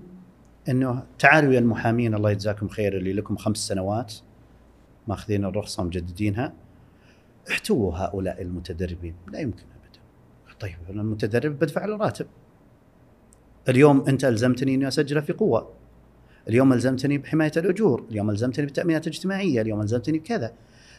إنه 0.70 1.04
تعالوا 1.20 1.54
يا 1.54 1.60
المحامين 1.60 2.16
الله 2.16 2.32
يجزاكم 2.32 2.68
خير 2.68 2.98
اللي 2.98 3.14
لكم 3.14 3.36
خمس 3.36 3.58
سنوات 3.58 4.14
ماخذين 5.08 5.46
الرخصة 5.46 5.84
مجددينها 5.84 6.54
احتووا 7.52 7.98
هؤلاء 7.98 8.42
المتدربين. 8.42 9.16
لا 9.32 9.40
يمكن 9.40 9.64
ابدا. 9.64 10.00
طيب 10.60 10.76
أنا 10.90 11.02
المتدرب 11.02 11.60
بدفع 11.60 11.86
له 11.86 11.98
راتب. 11.98 12.26
اليوم 13.70 14.06
أنت 14.08 14.26
ألزمتني 14.26 14.76
إني 14.76 14.88
أسجله 14.88 15.22
في 15.22 15.34
قوة. 15.34 15.74
اليوم 16.50 16.74
ألزمتني 16.74 17.18
بحماية 17.18 17.52
الأجور. 17.58 18.06
اليوم 18.12 18.30
ألزمتني 18.30 18.66
بالتأمينات 18.66 19.08
الاجتماعية. 19.08 19.62
اليوم 19.62 19.82
ألزمتني 19.82 20.20
بكذا. 20.20 20.54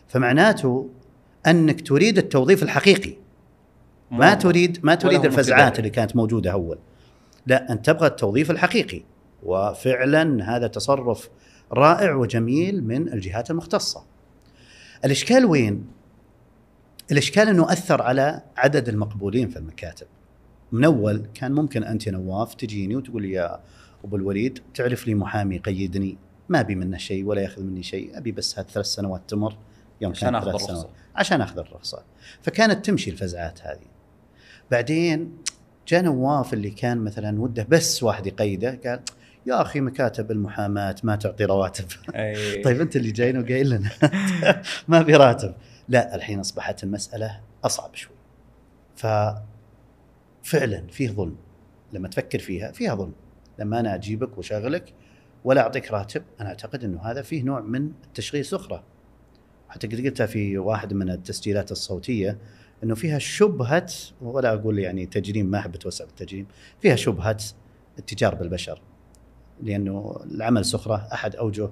فمعناته 0.09 0.89
أنك 1.47 1.87
تريد 1.87 2.19
التوظيف 2.19 2.63
الحقيقي. 2.63 3.17
ما 4.11 4.35
تريد 4.35 4.79
ما 4.83 4.95
تريد 4.95 5.25
الفزعات. 5.25 5.79
اللي 5.79 5.91
كانت 5.91 6.17
موجودة 6.17 6.53
أول. 6.53 6.79
لا 7.47 7.73
أنت 7.73 7.87
تبغى 7.87 8.07
التوظيف 8.07 8.51
الحقيقي. 8.51 9.03
وفعلا 9.43 10.57
هذا 10.57 10.67
تصرف 10.67 11.29
رائع 11.73 12.15
وجميل 12.15 12.85
من 12.85 13.13
الجهات 13.13 13.51
المختصة. 13.51 14.05
الإشكال 15.05 15.45
وين؟ 15.45 15.87
الإشكال 17.13 17.49
أنه 17.49 17.73
أثر 17.73 18.03
على 18.03 18.43
عدد 18.57 18.89
المقبولين 18.89 19.49
في 19.49 19.57
المكاتب. 19.57 20.07
من 20.73 20.85
أول 20.85 21.27
كان 21.35 21.53
ممكن 21.53 21.85
أنت 21.85 22.09
نواف 22.09 22.55
تجيني 22.55 22.97
وتقول 22.97 23.23
لي 23.23 23.33
يا 23.33 23.61
أبو 24.05 24.17
الوليد 24.17 24.59
تعرف 24.75 25.07
لي 25.07 25.15
محامي 25.15 25.57
يقيدني 25.57 26.19
ما 26.49 26.61
أبي 26.61 26.75
منه 26.75 26.99
شيء 26.99 27.25
ولا 27.25 27.43
يأخذ 27.43 27.63
مني 27.63 27.83
شيء 27.83 28.19
أبي 28.19 28.33
بس 28.33 28.59
هذه 28.59 28.67
ثلاث 28.67 28.87
سنوات 28.87 29.23
تمر 29.29 29.57
يوم 30.01 30.13
عشان 30.13 30.35
الرخصة. 30.35 30.67
سنوات. 30.67 30.91
عشان 31.17 31.41
أخذ 31.41 31.59
الرخصة. 31.59 32.03
فكانت 32.43 32.87
تمشي 32.87 33.11
الفزعات 33.11 33.63
هذه. 33.63 33.87
بعدين 34.71 35.39
جاء 35.89 36.03
نواف 36.03 36.55
اللي 36.55 36.71
كان 36.71 36.99
مثلا 36.99 37.41
وده 37.41 37.67
بس 37.69 38.03
واحد 38.03 38.27
يقيده 38.27 38.81
قال 38.85 39.01
يا 39.49 39.63
أخي 39.63 39.81
مكاتب 39.81 40.31
المحاماة 40.31 40.97
ما 41.03 41.17
تعطي 41.17 41.45
رواتب. 41.45 41.85
أي. 42.15 42.63
طيب 42.65 42.81
أنت 42.81 42.97
اللي 42.97 43.11
جايين 43.11 43.39
وقايل 43.39 43.71
لنا. 43.71 43.91
ما 44.89 45.05
في 45.05 45.15
راتب. 45.15 45.55
لا 45.89 46.15
الحين 46.15 46.41
أصبحت 46.41 46.85
المسألة 46.85 47.41
أصعب 47.65 47.95
شوي. 47.95 48.17
ف 48.97 49.07
فعلا 50.43 50.87
فيه 50.91 51.09
ظلم. 51.11 51.37
لما 51.93 52.09
تفكر 52.09 52.39
فيها 52.39 52.73
فيها 52.73 52.95
ظلم. 52.95 53.13
لما 53.59 53.81
أنا 53.81 53.95
أجيبك 53.95 54.39
وأشغلك 54.39 54.95
ولا 55.45 55.61
أعطيك 55.61 55.93
راتب 55.93 56.23
أنا 56.41 56.49
أعتقد 56.49 56.85
إنه 56.85 57.03
هذا 57.03 57.23
فيه 57.23 57.43
نوع 57.43 57.61
من 57.61 57.93
التشغيل 58.05 58.45
سخره 58.45 58.85
حتى 59.69 59.87
قد 59.87 60.07
قلتها 60.07 60.27
في 60.27 60.59
واحد 60.59 60.93
من 60.93 61.11
التسجيلات 61.11 61.73
الصوتية 61.73 62.39
إنه 62.85 62.95
فيها 62.95 63.19
شبهة 63.19 63.87
ولا 64.21 64.53
أقول 64.53 64.79
يعني 64.79 65.07
تجريم 65.07 65.47
ما 65.47 65.59
أحب 65.59 65.75
أتوسع 65.75 66.05
بالتجريم 66.05 66.47
فيها 66.81 66.97
شبهة 66.97 67.39
التجار 67.99 68.35
بالبشر. 68.35 68.83
لأنه 69.63 70.21
العمل 70.31 70.65
سخرة 70.65 71.09
أحد 71.13 71.37
أوجه 71.37 71.71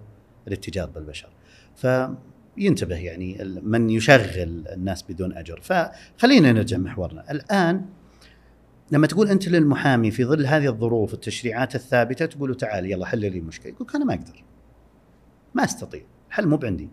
الاتجار 0.48 0.90
بالبشر. 0.90 1.28
فينتبه 1.76 2.96
يعني 2.96 3.38
من 3.62 3.90
يشغل 3.90 4.64
الناس 4.72 5.02
بدون 5.02 5.32
أجر. 5.32 5.60
فخلينا 5.62 6.52
نرجع 6.52 6.76
محورنا. 6.76 7.30
الآن 7.30 7.84
لما 8.90 9.06
تقول 9.06 9.28
أنت 9.28 9.48
للمحامي 9.48 10.10
في 10.10 10.24
ظل 10.24 10.46
هذه 10.46 10.66
الظروف 10.68 11.14
التشريعات 11.14 11.74
الثابتة 11.74 12.26
تقول 12.26 12.50
له 12.50 12.56
تعال 12.56 12.90
يلا 12.90 13.06
حل 13.06 13.18
لي 13.18 13.28
المشكلة. 13.28 13.72
يقول 13.72 13.88
أنا 13.94 14.04
ما 14.04 14.14
أقدر. 14.14 14.44
ما 15.54 15.64
أستطيع. 15.64 16.02
الحل 16.28 16.46
مو 16.46 16.56
بعندي. 16.56 16.88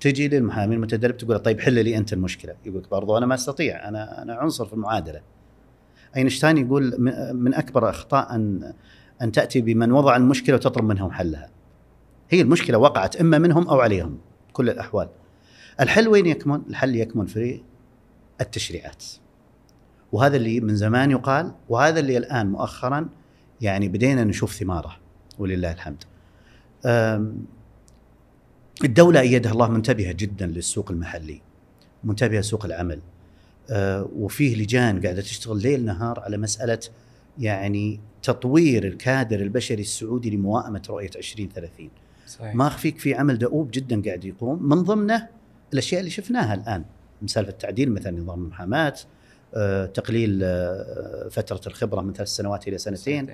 تجي 0.00 0.28
للمحامي 0.28 0.74
المتدرب 0.74 1.16
تقول 1.16 1.38
طيب 1.38 1.60
حل 1.60 1.84
لي 1.84 1.96
أنت 1.96 2.12
المشكلة. 2.12 2.54
يقول 2.66 2.82
لك 2.82 2.90
برضو 2.90 3.18
أنا 3.18 3.26
ما 3.26 3.34
أستطيع. 3.34 3.88
أنا 3.88 4.22
أنا 4.22 4.34
عنصر 4.34 4.66
في 4.66 4.72
المعادلة. 4.72 5.20
أينشتاين 6.16 6.58
يقول 6.58 6.94
من- 6.98 7.36
من 7.36 7.54
أكبر 7.54 7.90
أخطاء 7.90 8.36
أن 9.22 9.32
تأتي 9.32 9.60
بمن 9.60 9.92
وضع 9.92 10.16
المشكلة 10.16 10.56
وتطلب 10.56 10.84
منهم 10.84 11.10
حلها. 11.10 11.50
هي 12.30 12.40
المشكلة 12.40 12.78
وقعت 12.78 13.16
إما 13.16 13.38
منهم 13.38 13.68
أو 13.68 13.80
عليهم 13.80 14.18
كل 14.52 14.70
الأحوال. 14.70 15.08
الحل 15.80 16.08
وين 16.08 16.26
يكمن؟ 16.26 16.62
الحل 16.68 16.96
يكمن 16.96 17.26
في 17.26 17.62
التشريعات. 18.40 19.04
وهذا 20.12 20.36
اللي 20.36 20.60
من 20.60 20.76
زمان 20.76 21.10
يقال 21.10 21.52
وهذا 21.68 22.00
اللي 22.00 22.16
الآن 22.16 22.46
مؤخرا 22.46 23.08
يعني 23.60 23.88
بدينا 23.88 24.24
نشوف 24.24 24.54
ثماره 24.54 24.96
ولله 25.38 25.72
الحمد. 25.72 26.04
الدولة 28.84 29.20
أيدها 29.20 29.52
الله 29.52 29.68
منتبهة 29.68 30.12
جدا 30.12 30.46
للسوق 30.46 30.90
المحلي 30.90 31.40
منتبهة 32.04 32.40
لسوق 32.40 32.64
العمل. 32.64 33.00
أه، 33.70 34.08
وفيه 34.16 34.56
لجان 34.56 35.00
قاعدة 35.02 35.20
تشتغل 35.22 35.62
ليل 35.62 35.84
نهار 35.84 36.20
على 36.20 36.36
مسألة 36.36 36.78
يعني 37.38 38.00
تطوير 38.22 38.84
الكادر 38.86 39.40
البشري 39.40 39.80
السعودي 39.82 40.30
لموائمة 40.36 40.82
رؤية 40.90 41.10
2030 41.16 41.90
صحيح. 42.26 42.54
ما 42.54 42.66
أخفيك 42.66 42.98
في 42.98 43.14
عمل 43.14 43.38
دؤوب 43.38 43.70
جدا 43.70 44.02
قاعد 44.06 44.24
يقوم 44.24 44.62
من 44.68 44.82
ضمنه 44.82 45.28
الأشياء 45.72 46.00
اللي 46.00 46.10
شفناها 46.10 46.54
الآن 46.54 46.84
مسألة 47.22 47.48
التعديل 47.48 47.92
مثلا 47.92 48.20
نظام 48.20 48.44
المحاماة 48.44 48.94
أه، 49.54 49.86
تقليل 49.86 50.40
أه، 50.42 51.28
فترة 51.30 51.60
الخبرة 51.66 52.00
من 52.00 52.12
ثلاث 52.12 52.28
سنوات 52.28 52.68
إلى 52.68 52.78
سنتين. 52.78 53.26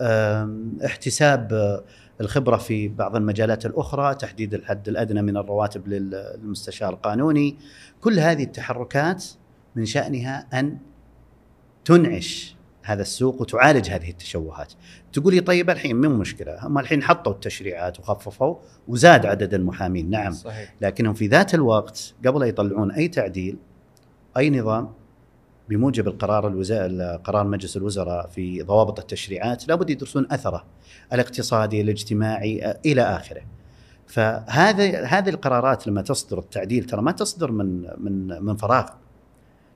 أم، 0.00 0.72
احتساب 0.84 1.52
آه، 1.52 1.84
الخبرة 2.20 2.56
في 2.56 2.88
بعض 2.88 3.16
المجالات 3.16 3.66
الأخرى 3.66 4.14
تحديد 4.14 4.54
الحد 4.54 4.88
الأدنى 4.88 5.22
من 5.22 5.36
الرواتب 5.36 5.88
لل- 5.88 6.34
للمستشار 6.42 6.94
القانوني. 6.94 7.56
كل 8.00 8.18
هذه 8.18 8.42
التحركات 8.42 9.24
من 9.76 9.84
شأنها 9.86 10.46
أن 10.60 10.78
تنعش 11.84 12.56
هذا 12.88 13.02
السوق 13.02 13.40
وتعالج 13.40 13.90
هذه 13.90 14.10
التشوهات 14.10 14.72
تقول 15.12 15.34
لي 15.34 15.40
طيب 15.40 15.70
الحين 15.70 16.00
مو 16.00 16.08
مشكلة 16.08 16.66
هم 16.66 16.78
الحين 16.78 17.02
حطوا 17.02 17.32
التشريعات 17.32 18.00
وخففوا 18.00 18.56
وزاد 18.88 19.26
عدد 19.26 19.54
المحامين 19.54 20.10
نعم 20.10 20.32
صحيح 20.32 20.74
لكنهم 20.80 21.14
في 21.14 21.26
ذات 21.26 21.54
الوقت 21.54 22.14
قبل 22.26 22.48
يطلعون 22.48 22.90
أي 22.90 23.08
تعديل 23.08 23.56
أي 24.36 24.50
نظام 24.50 24.92
بموجب 25.68 26.08
القرار. 26.08 26.62
قرار 27.24 27.46
مجلس 27.46 27.76
الوزراء 27.76 28.26
في 28.28 28.62
ضوابط 28.62 28.98
التشريعات 29.00 29.68
لابد 29.68 29.90
يدرسون 29.90 30.26
أثره 30.30 30.64
الاقتصادي 31.12 31.80
الاجتماعي 31.80 32.74
إلى 32.86 33.02
آخره. 33.02 33.42
فهذا 34.06 35.04
هذه 35.04 35.28
القرارات 35.28 35.86
لما 35.86 36.02
تصدر 36.02 36.38
التعديل 36.38 36.84
ترى 36.84 37.02
ما 37.02 37.12
تصدر 37.12 37.52
من 37.52 37.82
من 37.98 38.42
من 38.42 38.56
فراغ. 38.56 38.86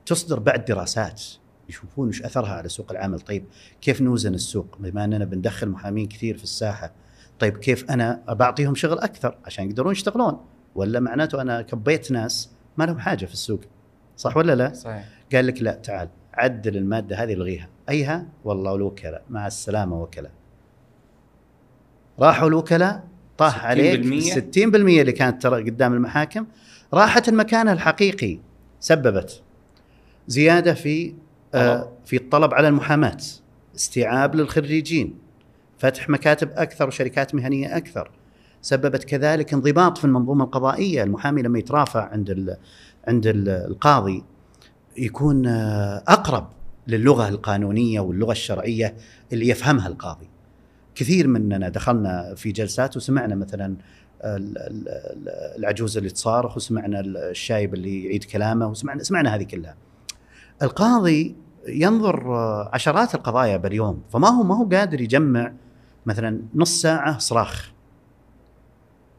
تصدر 0.05 0.39
بعد 0.39 0.65
دراسات 0.65 1.23
يشوفون 1.69 2.07
إيش 2.07 2.23
أثرها 2.23 2.53
على 2.53 2.69
سوق 2.69 2.91
العمل، 2.91 3.19
طيب 3.19 3.45
كيف 3.81 4.01
نوزن 4.01 4.33
السوق؟ 4.33 4.77
بما 4.79 5.03
أننا 5.03 5.25
بندخل 5.25 5.69
محامين 5.69 6.07
كثير 6.07 6.37
في 6.37 6.43
الساحة، 6.43 6.91
طيب 7.39 7.57
كيف 7.57 7.91
أنا 7.91 8.23
بعطيهم 8.27 8.75
شغل 8.75 8.99
أكثر 8.99 9.37
عشان 9.45 9.69
يقدرون 9.69 9.91
يشتغلون؟ 9.91 10.37
ولا 10.75 10.99
معناته 10.99 11.41
أنا 11.41 11.61
كبيت 11.61 12.11
ناس 12.11 12.49
ما 12.77 12.83
لهم 12.83 12.99
حاجة 12.99 13.25
في 13.25 13.33
السوق. 13.33 13.61
صح 14.17 14.37
ولا 14.37 14.55
لا؟ 14.55 14.73
صحيح. 14.73 15.09
قال 15.33 15.47
لك 15.47 15.61
لا 15.61 15.73
تعال 15.73 16.09
عدل 16.33 16.77
المادة 16.77 17.23
هذه 17.23 17.33
الغيها. 17.33 17.69
أيها؟ 17.89 18.27
والله 18.43 18.75
الوكلاء. 18.75 19.23
مع 19.29 19.47
السلامة 19.47 20.01
وكلاء. 20.01 20.31
راحوا 22.19 22.47
الوكلاء 22.47 23.07
طاح 23.37 23.61
60% 23.61 23.65
عليك 23.65 24.23
60% 24.31 25.01
اللي 25.01 25.11
كانت 25.11 25.43
ترى 25.43 25.63
قدام 25.63 25.93
المحاكم. 25.93 26.45
راحت 26.93 27.29
المكان 27.29 27.67
الحقيقي. 27.67 28.39
سببت. 28.79 29.41
زيادة 30.27 30.73
في 30.73 31.13
آه. 31.53 31.89
في 32.05 32.15
الطلب 32.15 32.53
على 32.53 32.67
المحاماة 32.67 33.17
استيعاب 33.75 34.35
للخريجين 34.35 35.17
فتح 35.77 36.09
مكاتب 36.09 36.49
أكثر 36.55 36.87
وشركات 36.87 37.35
مهنية 37.35 37.77
أكثر 37.77 38.11
سببت 38.61 39.03
كذلك 39.03 39.53
انضباط 39.53 39.97
في 39.97 40.05
المنظومة 40.05 40.45
القضائية 40.45 41.03
المحامي 41.03 41.41
لما 41.41 41.59
يترافع 41.59 42.09
عند 42.09 42.29
ال 42.29 42.57
عند 43.07 43.27
ال- 43.27 43.49
القاضي 43.49 44.23
يكون 44.97 45.45
آه، 45.47 46.03
أقرب 46.07 46.47
للغة 46.87 47.29
القانونية 47.29 47.99
واللغة 47.99 48.31
الشرعية 48.31 48.95
اللي 49.33 49.47
يفهمها 49.49 49.87
القاضي. 49.87 50.29
كثير 50.95 51.27
مننا 51.27 51.69
دخلنا 51.69 52.33
في 52.35 52.51
جلسات 52.51 52.97
وسمعنا 52.97 53.35
مثلا 53.35 53.75
ال- 54.23 54.87
العجوز 55.57 55.97
اللي 55.97 56.09
تصارخ 56.09 56.55
وسمعنا 56.57 56.99
الشايب 56.99 57.73
اللي 57.73 58.03
يعيد 58.05 58.23
كلامه 58.23 58.67
وسمعنا 58.67 59.03
سمعنا 59.03 59.35
هذه 59.35 59.43
كلها. 59.43 59.75
القاضي 60.61 61.35
ينظر 61.67 62.35
آه، 62.35 62.69
عشرات 62.73 63.15
القضايا 63.15 63.57
باليوم 63.57 64.01
فما 64.09 64.27
هو 64.27 64.43
ما 64.43 64.57
هو 64.57 64.65
قادر 64.65 65.01
يجمع 65.01 65.53
مثلا 66.05 66.41
نص 66.55 66.81
ساعة 66.81 67.17
صراخ. 67.17 67.73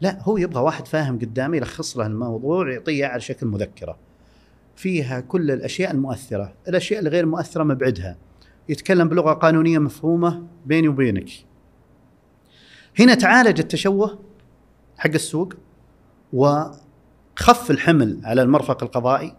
لا 0.00 0.22
هو 0.22 0.36
يبغى 0.36 0.60
واحد 0.60 0.86
فاهم 0.88 1.18
قدامه 1.18 1.56
يلخص 1.56 1.96
له 1.96 2.06
الموضوع 2.06 2.66
ويعطيه 2.66 3.06
على 3.06 3.20
شكل 3.20 3.46
مذكرة 3.46 3.96
فيها 4.76 5.20
كل 5.20 5.50
الأشياء 5.50 5.90
المؤثرة، 5.90 6.52
الأشياء 6.68 7.00
الغير 7.00 7.26
مؤثرة 7.26 7.62
مبعدها. 7.62 8.16
يتكلم 8.68 9.08
بلغة 9.08 9.32
قانونية 9.32 9.78
مفهومة 9.78 10.46
بيني 10.66 10.88
وبينك. 10.88 11.30
هنا 12.98 13.14
تعالج 13.14 13.60
التشوه 13.60 14.18
حق 14.96 15.10
السوق 15.10 15.54
وخف 16.32 17.70
الحمل 17.70 18.20
على 18.24 18.42
المرفق 18.42 18.82
القضائي 18.82 19.36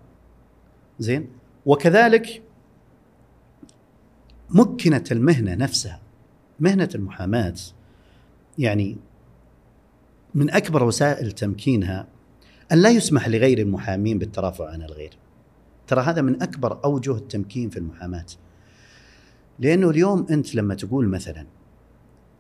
زين 1.00 1.30
وكذلك 1.65 2.44
مكنت 4.49 5.12
المهنة 5.12 5.55
نفسها 5.55 6.01
مهنة 6.60 6.89
المحاماة 6.95 7.55
يعني 8.58 8.97
من 10.36 10.51
أكبر 10.51 10.84
وسائل 10.84 11.31
تمكينها 11.31 12.08
أن 12.71 12.77
لا 12.77 12.89
يسمح 12.89 13.27
لغير 13.27 13.60
المحامين 13.60 14.19
بالترافع 14.19 14.69
عن 14.69 14.81
الغير. 14.81 15.17
ترى 15.88 16.01
هذا 16.01 16.21
من 16.21 16.41
أكبر 16.41 16.84
أوجه 16.86 17.15
التمكين 17.15 17.69
في 17.69 17.77
المحاماة. 17.77 18.25
لأنه 19.60 19.89
اليوم 19.89 20.27
أنت 20.29 20.55
لما 20.55 20.75
تقول 20.75 21.08
مثلا 21.08 21.45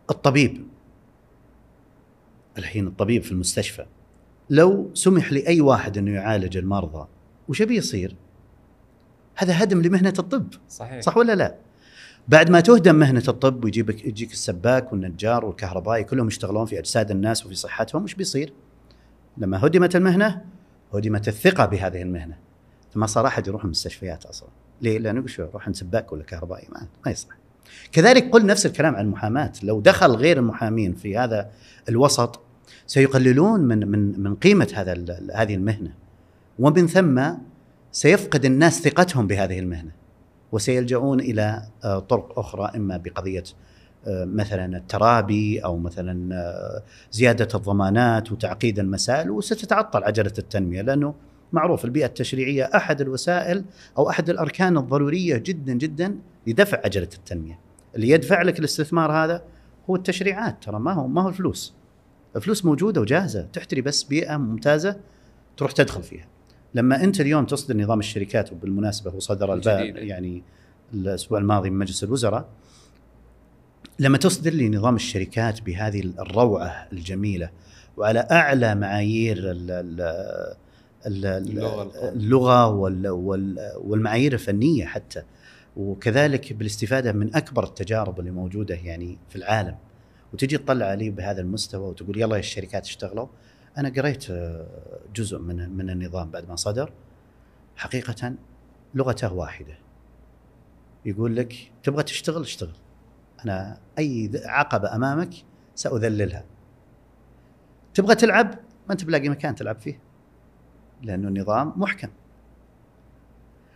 الطبيب 0.09 0.67
الحين 2.57 2.87
الطبيب 2.87 3.23
في 3.23 3.31
المستشفى 3.31 3.85
لو 4.49 4.91
سمح 4.93 5.33
لأي 5.33 5.61
واحد 5.61 5.97
أنه 5.97 6.11
يعالج 6.11 6.57
المرضى 6.57 7.07
وش 7.49 7.61
بيصير؟ 7.61 8.15
هذا 9.35 9.63
هدم 9.63 9.81
لمهنة 9.81 10.13
الطب 10.19 10.47
صحيح 10.69 11.01
صح 11.01 11.17
ولا 11.17 11.35
لا؟ 11.35 11.55
بعد 12.27 12.49
ما 12.49 12.59
تهدم 12.59 12.95
مهنة 12.95 13.23
الطب 13.27 13.63
ويجيبك 13.63 14.05
يجيك 14.05 14.31
السباك 14.31 14.91
والنجار 14.91 15.45
والكهربائي 15.45 16.03
كلهم 16.03 16.27
يشتغلون 16.27 16.65
في 16.65 16.79
أجساد 16.79 17.11
الناس 17.11 17.45
وفي 17.45 17.55
صحتهم 17.55 18.03
وش 18.03 18.13
بيصير؟ 18.13 18.53
لما 19.37 19.65
هدمت 19.65 19.95
المهنة 19.95 20.41
هدمت 20.93 21.27
الثقة 21.27 21.65
بهذه 21.65 22.01
المهنة. 22.01 22.37
فما 22.91 23.05
صار 23.05 23.27
أحد 23.27 23.47
يروح 23.47 23.63
المستشفيات 23.63 24.25
أصلا. 24.25 24.49
ليه؟ 24.81 24.97
لأنه 24.97 25.27
شو 25.27 25.41
يروح 25.41 25.65
عند 25.65 25.75
سباك 25.75 26.13
ولا 26.13 26.23
كهربائي 26.23 26.67
ما, 26.71 26.87
ما 27.05 27.11
يصلح. 27.11 27.35
كذلك 27.91 28.29
قل 28.29 28.45
نفس 28.45 28.65
الكلام 28.65 28.95
عن 28.95 29.05
المحاماة. 29.05 29.51
لو 29.63 29.81
دخل 29.81 30.11
غير 30.11 30.37
المحامين 30.37 30.93
في 30.93 31.17
هذا 31.17 31.51
الوسط 31.89 32.39
سيقللون 32.87 33.59
من 33.61 33.87
من 33.87 34.19
من 34.19 34.35
قيمة 34.35 34.73
هذا 34.75 34.93
هذه 35.35 35.55
المهنة. 35.55 35.93
ومن 36.59 36.87
ثم 36.87 37.23
سيفقد 37.91 38.45
الناس 38.45 38.81
ثقتهم 38.81 39.27
بهذه 39.27 39.59
المهنة. 39.59 39.91
وسيلجؤون 40.55 41.19
إلى 41.19 41.61
آه، 41.83 41.99
طرق 41.99 42.39
أخرى 42.39 42.71
إما 42.75 42.97
بقضية 42.97 43.43
آه، 44.07 44.25
مثلا 44.25 44.77
الترابي 44.77 45.59
أو 45.59 45.77
مثلا 45.77 46.35
آه، 46.35 46.83
زيادة 47.11 47.47
الضمانات 47.55 48.31
وتعقيد 48.31 48.79
المسائل 48.79 49.31
وستتعطل 49.31 50.03
عجلة 50.03 50.33
التنمية 50.37 50.81
لأنه 50.81 51.15
معروف 51.53 51.85
البيئة 51.85 52.05
التشريعية 52.05 52.69
أحد 52.75 53.01
الوسائل 53.01 53.65
أو 53.97 54.09
أحد 54.09 54.29
الأركان 54.29 54.77
الضرورية 54.77 55.37
جدا 55.37 55.73
جدا 55.73 56.15
لدفع 56.47 56.81
عجلة 56.85 57.09
التنمية. 57.13 57.59
اللي 57.95 58.09
يدفع 58.09 58.41
لك 58.41 58.59
الاستثمار 58.59 59.11
هذا 59.11 59.43
هو 59.89 59.95
التشريعات 59.95 60.63
ترى 60.63 60.79
ما 60.79 60.93
هو 60.93 61.07
ما 61.07 61.21
هو 61.21 61.29
الفلوس. 61.29 61.73
الفلوس 62.35 62.65
موجودة 62.65 63.01
وجاهزة 63.01 63.47
تحتري 63.53 63.81
بس 63.81 64.03
بيئة 64.03 64.37
ممتازة 64.37 64.95
تروح 65.57 65.71
تدخل 65.71 66.03
فيها. 66.03 66.27
لما 66.75 67.03
انت 67.03 67.21
اليوم 67.21 67.45
تصدر 67.45 67.77
نظام 67.77 67.99
الشركات 67.99 68.51
وبالمناسبة 68.51 69.11
هو 69.11 69.19
صدر 69.19 69.53
الباب 69.53 69.79
الجديد. 69.81 70.03
يعني 70.07 70.43
الأسبوع 70.93 71.39
الماضي 71.39 71.69
من 71.69 71.77
مجلس 71.79 72.03
الوزراء 72.03 72.45
لما 73.99 74.17
تصدر 74.17 74.51
لي 74.53 74.69
نظام 74.69 74.95
الشركات 74.95 75.61
بهذه 75.61 75.99
الروعة 76.19 76.87
الجميلة 76.93 77.49
وعلى 77.97 78.19
أعلى 78.31 78.75
معايير 78.75 79.37
ال 79.37 79.71
ال 79.71 80.01
ال- 81.05 81.25
اللغة 81.25 81.83
القومية. 81.83 82.09
اللغة 82.09 82.67
وال 82.67 83.07
وال 83.07 83.71
والمعايير 83.77 84.33
الفنية 84.33 84.85
حتى 84.85 85.23
وكذلك 85.77 86.53
بالاستفادة 86.53 87.11
من 87.11 87.35
أكبر 87.35 87.63
التجارب 87.63 88.19
اللي 88.19 88.31
موجودة 88.31 88.75
يعني 88.75 89.17
في 89.29 89.35
العالم 89.35 89.75
وتجي 90.33 90.57
تطلع 90.57 90.85
عليه 90.85 91.11
بهذا 91.11 91.41
المستوى 91.41 91.89
وتقول 91.89 92.21
يلا 92.21 92.35
يا 92.35 92.39
الشركات 92.39 92.85
اشتغلوا 92.85 93.27
أنا 93.77 93.89
قريت 93.89 94.29
آه، 94.29 94.99
جزء 95.15 95.39
من 95.39 95.69
من 95.69 95.89
النظام 95.89 96.31
بعد 96.31 96.49
ما 96.49 96.55
صدر. 96.55 96.91
حقيقة 97.75 98.33
لغته 98.93 99.33
واحدة. 99.33 99.77
يقول 101.05 101.35
لك 101.35 101.71
تبغى 101.83 102.03
تشتغل 102.03 102.41
اشتغل. 102.41 102.75
أنا 103.45 103.77
أي 103.99 104.31
عقبة 104.45 104.95
أمامك 104.95 105.33
سأذللها. 105.75 106.45
تبغى 107.93 108.15
تلعب؟ 108.15 108.47
ما 108.87 108.91
أنت 108.91 109.03
بلاقي 109.03 109.29
مكان 109.29 109.55
تلعب 109.55 109.79
فيه 109.79 109.99
لأنه 111.01 111.27
النظام 111.27 111.73
محكم. 111.75 112.09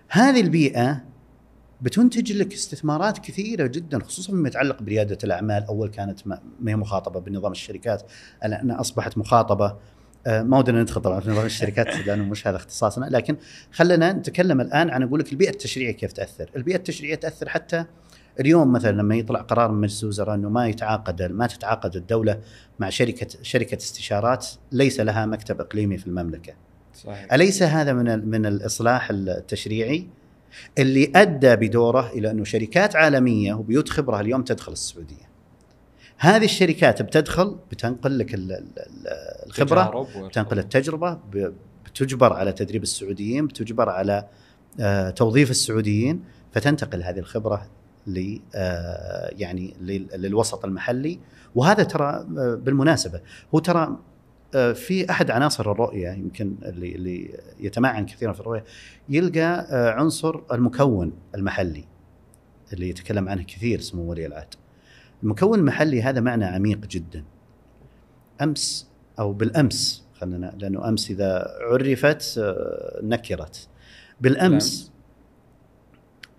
هذه 0.09 0.41
البيئة 0.41 1.08
بتنتج 1.81 2.31
لك 2.31 2.53
استثمارات 2.53 3.17
كثيرة 3.17 3.67
جدا 3.67 4.03
خصوصا 4.03 4.31
فيما 4.31 4.47
يتعلق 4.47 4.81
بريادة 4.81 5.17
الأعمال. 5.23 5.63
أول 5.63 5.89
كانت 5.89 6.27
ما 6.27 6.39
هي 6.67 6.75
مخاطبة 6.75 7.19
بنظام 7.19 7.51
الشركات. 7.51 8.03
الان 8.45 8.71
أصبحت 8.71 9.17
مخاطبة. 9.17 9.75
آه، 10.27 10.41
ما 10.41 10.57
ودنا 10.57 10.81
ندخل 10.81 11.01
طبعا 11.01 11.19
في 11.19 11.29
نظام 11.29 11.45
الشركات 11.45 11.87
لأنه 12.07 12.23
مش 12.23 12.47
هذا 12.47 12.57
اختصاصنا. 12.57 13.05
لكن 13.05 13.37
خلينا 13.71 14.13
نتكلم 14.13 14.61
الآن 14.61 14.89
عن 14.89 15.03
أقول 15.03 15.19
لك 15.19 15.31
البيئة 15.31 15.49
التشريعية 15.49 15.91
كيف 15.91 16.11
تأثر، 16.11 16.49
البيئة 16.55 16.75
التشريعية 16.75 17.15
تأثر 17.15 17.49
حتى 17.49 17.85
اليوم 18.39 18.71
مثلا 18.71 18.91
لما 18.91 19.15
يطلع 19.15 19.41
قرار 19.41 19.71
من 19.71 19.81
مجلس 19.81 20.03
الوزراء 20.03 20.35
إنه 20.35 20.49
ما 20.49 20.67
يتعاقد 20.67 21.21
ما 21.21 21.47
تتعاقد 21.47 21.95
الدولة 21.95 22.39
مع 22.79 22.89
شركه 22.89 23.27
شركة 23.41 23.77
استشارات 23.77 24.47
ليس 24.71 24.99
لها 24.99 25.25
مكتب 25.25 25.61
إقليمي 25.61 25.97
في 25.97 26.07
المملكة. 26.07 26.53
صحيح. 26.93 27.33
أليس 27.33 27.63
هذا 27.63 27.93
من 27.93 28.29
من 28.29 28.45
الإصلاح 28.45 29.09
التشريعي؟ 29.09 30.07
اللي 30.77 31.11
أدى 31.15 31.55
بدوره 31.55 32.09
إلى 32.09 32.31
أنه 32.31 32.43
شركات 32.43 32.95
عالمية 32.95 33.53
وبيوت 33.53 33.89
خبرة 33.89 34.19
اليوم 34.19 34.43
تدخل 34.43 34.71
السعودية. 34.71 35.29
هذه 36.17 36.45
الشركات 36.45 37.01
بتدخل 37.01 37.57
بتنقل 37.71 38.19
لك 38.19 38.33
ال- 38.33 38.51
ال- 38.51 38.79
ال- 38.79 39.07
الخبرة 39.47 39.83
بتنقل 40.27 40.59
التجربة 40.59 41.19
بتجبر 41.85 42.33
على 42.33 42.51
تدريب 42.51 42.83
السعوديين 42.83 43.47
بتجبر 43.47 43.89
على 43.89 44.27
آه، 44.79 45.09
توظيف 45.09 45.51
السعوديين 45.51 46.23
فتنتقل 46.53 47.03
هذه 47.03 47.19
الخبرة 47.19 47.67
ل 48.07 48.37
آه، 48.55 49.29
يعني 49.37 49.73
لل- 49.81 50.07
للوسط 50.15 50.65
المحلي 50.65 51.19
وهذا 51.55 51.83
ترى 51.83 52.09
آه، 52.37 52.55
بالمناسبة 52.55 53.21
هو 53.55 53.59
ترى 53.59 53.97
في 54.51 55.09
أحد 55.09 55.31
عناصر 55.31 55.71
الرؤية 55.71 56.09
يمكن 56.11 56.55
اللي 56.63 56.95
اللي 56.95 57.39
يتمعن 57.59 58.05
كثيرا 58.05 58.33
في 58.33 58.39
الرؤية 58.39 58.63
يلقى 59.09 59.67
آه، 59.69 59.91
عنصر 59.91 60.39
المكون 60.51 61.13
المحلي 61.35 61.85
اللي 62.73 62.89
يتكلم 62.89 63.29
عنه 63.29 63.43
كثير 63.43 63.79
سمو 63.79 64.09
ولي 64.11 64.25
العهد. 64.25 64.53
المكون 65.23 65.59
المحلي 65.59 66.01
هذا 66.01 66.21
معنى 66.21 66.45
عميق 66.45 66.77
جدا. 66.77 67.23
أمس 68.41 68.87
أو 69.19 69.33
بالأمس 69.33 70.03
خلينا 70.19 70.55
لأنه 70.59 70.89
أمس 70.89 71.11
إذا 71.11 71.47
عرفت 71.61 72.37
آه، 72.37 72.99
نكرت. 73.03 73.67
بالأمس 74.21 74.91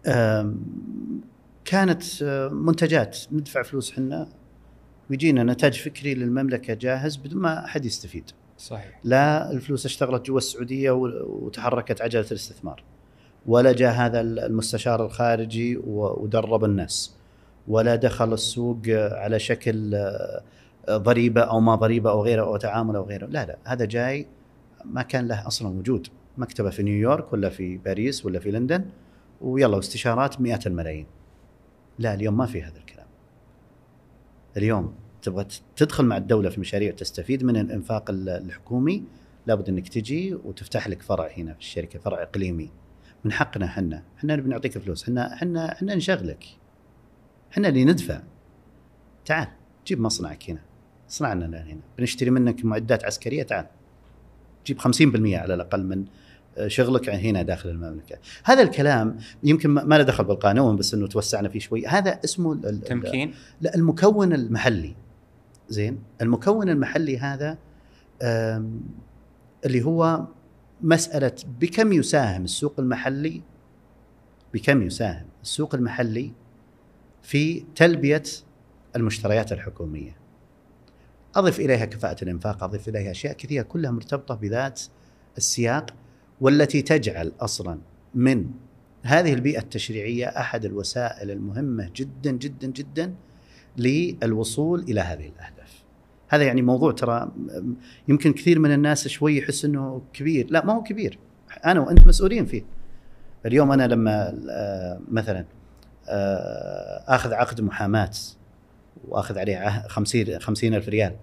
آم، 0.07 0.61
كانت 1.65 2.23
آه، 2.23 2.49
منتجات 2.49 3.19
ندفع 3.33 3.63
فلوس 3.63 3.93
حنا 3.93 4.29
ويجينا 5.11 5.45
نتاج 5.45 5.81
فكري 5.81 6.15
للمملكة 6.15 6.75
جاهز 6.75 7.17
بدون 7.17 7.43
ما 7.43 7.65
أحد 7.65 7.85
يستفيد. 7.85 8.31
صحيح. 8.59 9.01
لا 9.05 9.51
الفلوس 9.51 9.87
اشتغلت 9.87 10.27
جوا 10.27 10.39
السعودية 10.39 10.91
وتحركت 10.91 12.03
عجلة 12.03 12.27
الاستثمار. 12.31 12.83
ولا 13.47 13.73
جاء 13.73 13.93
هذا 13.93 14.21
المستشار 14.21 15.07
الخارجي 15.07 15.77
ودرب 15.87 16.65
الناس. 16.65 17.17
ولا 17.69 17.95
دخل 17.95 18.33
السوق 18.33 18.81
على 18.89 19.39
شكل 19.39 19.95
آه، 19.95 20.43
ضريبة 20.91 21.41
أو 21.41 21.61
ما 21.61 21.75
ضريبة 21.75 22.11
أو 22.11 22.25
غيره 22.25 22.43
أو 22.43 22.57
تعامل 22.57 22.97
أو 22.97 23.05
غيره. 23.05 23.27
لا 23.27 23.47
لا 23.47 23.59
هذا 23.65 23.85
جاي 23.85 24.27
ما 24.85 25.03
كان 25.03 25.29
له 25.29 25.47
أصلا 25.47 25.69
وجود. 25.69 26.07
مكتبة 26.39 26.71
في 26.71 26.83
نيويورك 26.83 27.33
ولا 27.33 27.49
في 27.49 27.77
باريس 27.77 28.27
ولا 28.27 28.39
في 28.39 28.51
لندن 28.51 28.85
ويلا 29.41 29.77
واستشارات 29.77 30.41
مئات 30.41 30.67
الملايين. 30.67 31.07
لا 31.99 32.15
اليوم 32.15 32.37
ما 32.37 32.47
في 32.47 32.63
هذا 32.63 32.79
الكلام. 32.79 33.07
اليوم 34.57 34.95
تبغى 35.23 35.47
تدخل 35.77 36.05
مع 36.05 36.17
الدولة 36.17 36.51
في 36.51 36.61
مشاريع 36.61 36.91
تستفيد 36.93 37.45
من 37.45 37.57
الإنفاق 37.57 38.11
ال- 38.11 38.29
الحكومي 38.29 39.05
لابد 39.47 39.69
إنك 39.69 39.89
تجي 39.89 40.35
وتفتح 40.35 40.89
لك 40.89 41.03
فرع 41.03 41.31
هنا 41.37 41.53
في 41.55 41.61
الشركة 41.61 41.99
فرع 41.99 42.23
إقليمي. 42.23 42.71
من 43.25 43.33
حقنا 43.33 43.65
إحنا 43.67 44.03
إحنا 44.19 44.35
اللي 44.35 44.45
بنعطيك 44.45 44.79
فلوس. 44.79 45.03
إحنا 45.03 45.35
إحنا 45.35 45.73
إحنا 45.73 45.95
نشغلك. 45.95 46.45
إحنا 47.53 47.69
اللي 47.69 47.85
ندفع. 47.85 48.21
تعال 49.25 49.49
جيب 49.87 50.01
مصنعك 50.01 50.51
هنا. 50.51 50.61
اصنع 51.11 51.33
لنا 51.33 51.63
هنا. 51.63 51.81
بنشتري 51.99 52.31
منك 52.31 52.65
معدات 52.65 53.05
عسكرية 53.05 53.43
تعال. 53.43 53.67
جيب 54.67 54.79
50% 54.81 55.39
على 55.39 55.55
الأقل 55.55 55.85
من 55.87 56.05
شغلك 56.67 57.09
هنا 57.11 57.43
داخل 57.43 57.69
المملكة. 57.69 58.19
هذا 58.45 58.63
الكلام 58.63 59.19
يمكن 59.43 59.71
ما 59.71 59.95
له 59.99 60.03
دخل 60.05 60.25
بالقانون 60.25 60.77
بس 60.77 60.95
إنه 60.95 61.07
توسعنا 61.07 61.49
فيه 61.49 61.59
شوي. 61.59 61.87
هذا 61.87 62.21
اسمه 62.25 62.53
ال- 62.53 62.67
ال- 62.67 62.81
تمكين؟ 62.81 63.35
لا 63.61 63.75
المكون 63.75 64.33
المحلي. 64.33 64.95
زين 65.71 65.99
المكون 66.21 66.69
المحلي 66.69 67.19
هذا 67.19 67.59
اللي 69.67 69.83
هو 69.83 70.27
مسألة 70.81 71.33
بكم 71.61 71.93
يساهم 71.93 72.45
السوق 72.45 72.75
المحلي 72.79 73.43
بكم 74.55 74.83
يساهم 74.83 75.27
السوق 75.43 75.75
المحلي 75.75 76.33
في 77.23 77.65
تلبية 77.75 78.23
المشتريات 78.97 79.53
الحكومية. 79.53 80.17
أضف 81.35 81.61
إليها 81.61 81.85
كفاءة 81.85 82.25
الإنفاق، 82.25 82.65
أضف 82.65 82.89
إليها 82.89 83.11
أشياء 83.11 83.33
كثيرة 83.33 83.63
كلها 83.63 83.91
مرتبطة 83.91 84.35
بذات 84.35 84.83
السياق 85.37 85.95
والتي 86.41 86.83
تجعل 86.83 87.33
أصلا 87.41 87.79
من 88.15 88.51
هذه 89.03 89.35
البيئة 89.35 89.61
التشريعية 89.61 90.27
أحد 90.27 90.65
الوسائل 90.65 91.31
المهمة 91.31 91.91
جدا 91.97 92.31
جدا 92.31 92.67
جدا 92.67 93.15
للوصول 93.77 94.81
إلى 94.81 95.01
هذه 95.01 95.29
الأهداف. 95.29 95.60
هذا 96.33 96.45
يعني 96.45 96.63
موضوع 96.63 96.93
ترى 96.93 97.31
يمكن 98.09 98.33
كثير 98.33 98.59
من 98.59 98.73
الناس 98.73 99.09
شوي 99.09 99.37
يحس 99.39 99.65
إنه 99.65 100.03
كبير، 100.13 100.47
لا 100.51 100.65
ما 100.65 100.73
هو 100.73 100.83
كبير. 100.83 101.19
أنا 101.65 101.81
وأنت 101.81 102.07
مسؤولين 102.07 102.47
فيه. 102.47 102.63
اليوم 103.47 103.73
أنا 103.73 103.87
لما 103.87 104.35
آه، 104.51 105.01
مثلا 105.09 105.45
آه، 106.09 107.05
آخذ 107.09 107.33
عقد 107.33 107.61
محاماة 107.61 108.11
وآخذ 109.09 109.39
عليه 109.39 109.57
عه- 109.57 109.89
50 109.89 110.39
50 110.39 110.75
ألف 110.75 110.89
ريال 110.89 111.17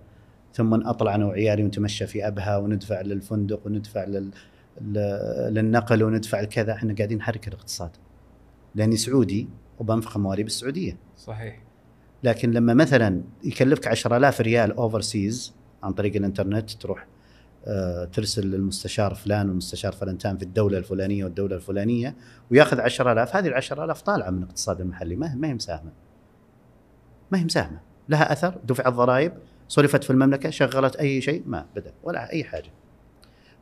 ثم 0.54 0.74
أطلع 0.88 1.16
أنا 1.16 1.26
وعيالي 1.26 1.64
ونتمشى 1.64 2.08
في 2.08 2.28
أبها 2.28 2.58
وندفع 2.58 3.02
للفندق 3.02 3.62
وندفع 3.66 4.04
لل 4.06 4.32
للنقل 5.52 6.04
وندفع 6.04 6.42
لكذا. 6.42 6.74
إحنا 6.74 6.96
قاعدين 6.96 7.18
نحرك 7.18 7.48
الاقتصاد. 7.48 7.92
لأني 8.76 8.98
سعودي 8.98 9.48
وبنفق 9.80 10.18
مواردي 10.18 10.44
بالسعوديه 10.44 10.98
صحيح. 11.18 11.60
لكن 12.24 12.52
لما 12.52 12.74
مثلا 12.74 13.22
يكلفك 13.44 13.88
10000 13.88 14.42
ريال 14.42 14.72
overseas 14.72 15.54
عن 15.84 15.94
طريق 15.94 16.16
الإنترنت 16.16 16.72
تروح 16.72 17.08
آه، 17.68 18.06
ترسل 18.06 18.48
للمستشار 18.48 19.16
فلان 19.16 19.50
والمستشار 19.50 19.92
فلانتان 19.92 20.38
في 20.38 20.44
الدولة 20.44 20.78
الفلانية 20.78 21.24
والدولة 21.24 21.56
الفلانية 21.56 22.16
وياخذ 22.52 22.80
10000 22.80 23.36
هذه 23.36 23.48
ال 23.48 23.54
10000 23.54 24.02
طالعة 24.02 24.30
من 24.30 24.38
الاقتصاد 24.38 24.82
المحلي 24.82 25.16
ما 25.16 25.48
هي 25.48 25.54
مساهمة. 25.54 25.92
ما 27.32 27.40
هي 27.40 27.44
مساهمة. 27.44 27.80
لها 28.10 28.32
أثر 28.32 28.58
دفعت 28.64 28.94
ضرائب 28.94 29.34
صرفت 29.68 30.04
في 30.04 30.10
المملكة 30.10 30.50
شغلت 30.50 30.96
أي 30.96 31.22
شيء 31.22 31.44
ما 31.46 31.66
بدأ 31.76 31.94
ولا 32.04 32.32
أي 32.32 32.44
حاجة. 32.44 32.70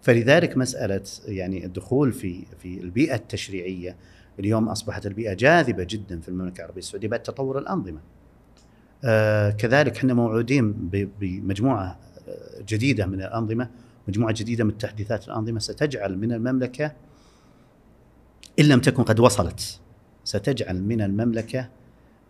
فلذلك 0.01 0.57
مسألة 0.57 1.01
يعني 1.27 1.65
الدخول 1.65 2.13
في 2.13 2.45
في 2.59 2.81
البيئة 2.81 3.15
التشريعية 3.15 3.97
اليوم 4.39 4.69
أصبحت 4.69 5.05
البيئة 5.05 5.33
جاذبة 5.33 5.83
جدا 5.89 6.19
في 6.19 6.29
المملكة 6.29 6.59
العربية 6.59 6.79
السعودية 6.79 7.07
بعد 7.07 7.23
تطور 7.23 7.59
الأنظمة. 7.59 7.99
آه 9.03 9.49
كذلك 9.49 9.97
إحنا 9.97 10.13
موعودين 10.13 10.71
بمجموعة 11.19 11.99
آه، 12.27 12.61
جديدة 12.67 13.05
من 13.05 13.21
الأنظمة 13.21 13.69
مجموعة 14.07 14.33
جديدة 14.37 14.63
من 14.63 14.77
تحديثات 14.77 15.27
الأنظمة 15.27 15.59
ستجعل 15.59 16.17
من 16.17 16.31
المملكة 16.31 16.91
إن 18.59 18.65
لم 18.65 18.79
تكن 18.79 19.03
قد 19.03 19.19
وصلت 19.19 19.79
ستجعل 20.23 20.83
من 20.83 21.01
المملكة 21.01 21.69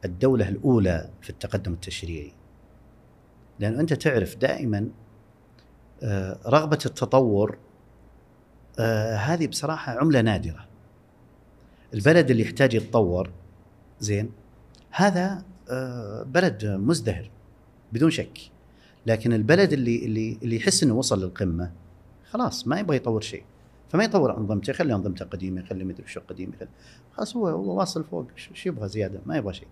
الدولة 0.06 0.50
الأولى 0.50 1.10
في 1.22 1.30
التقدم 1.30 1.74
التشريعي. 1.74 2.34
لأن 3.60 3.80
أنت 3.80 3.94
تعرف 3.94 4.36
دائما 4.36 4.90
آه، 6.04 6.40
رغبة 6.48 6.80
التطور 6.86 7.58
آه، 8.80 9.16
هذه 9.16 9.48
بصراحة 9.48 10.00
عملة 10.00 10.22
نادرة. 10.22 10.66
البلد 11.94 12.32
اللي 12.32 12.44
يحتاج 12.44 12.74
يتطور 12.74 13.32
زين 14.00 14.32
هذا 14.92 15.44
بلد 16.26 16.66
مزدهر 16.66 17.30
بدون 17.94 18.12
شك. 18.12 18.40
لكن 19.06 19.34
البلد 19.34 19.74
اللي 19.74 20.06
اللي 20.06 20.38
اللي 20.44 20.56
يحس 20.56 20.84
إنه 20.84 20.94
وصل 20.94 21.24
للقمة 21.24 21.72
خلاص 22.30 22.68
ما 22.68 22.80
يبغى 22.80 22.98
يطور 22.98 23.22
شيء. 23.22 23.44
فما 23.90 24.04
يطور 24.04 24.38
انظمته 24.38 24.72
يخلي 24.72 24.94
انظمته 24.94 25.26
قديمة 25.26 25.62
يخلي 25.62 25.84
مدري 25.84 26.08
شو 26.08 26.20
قديم 26.30 26.52
يخلي 26.54 26.70
خلاص 27.14 27.36
هو 27.36 27.48
هو 27.48 27.80
واصل 27.80 28.04
فوق 28.04 28.28
شو 28.36 28.70
يبغى 28.70 28.88
زيادة؟ 28.88 29.20
ما 29.26 29.38
يبغى 29.38 29.54
شيء. 29.54 29.68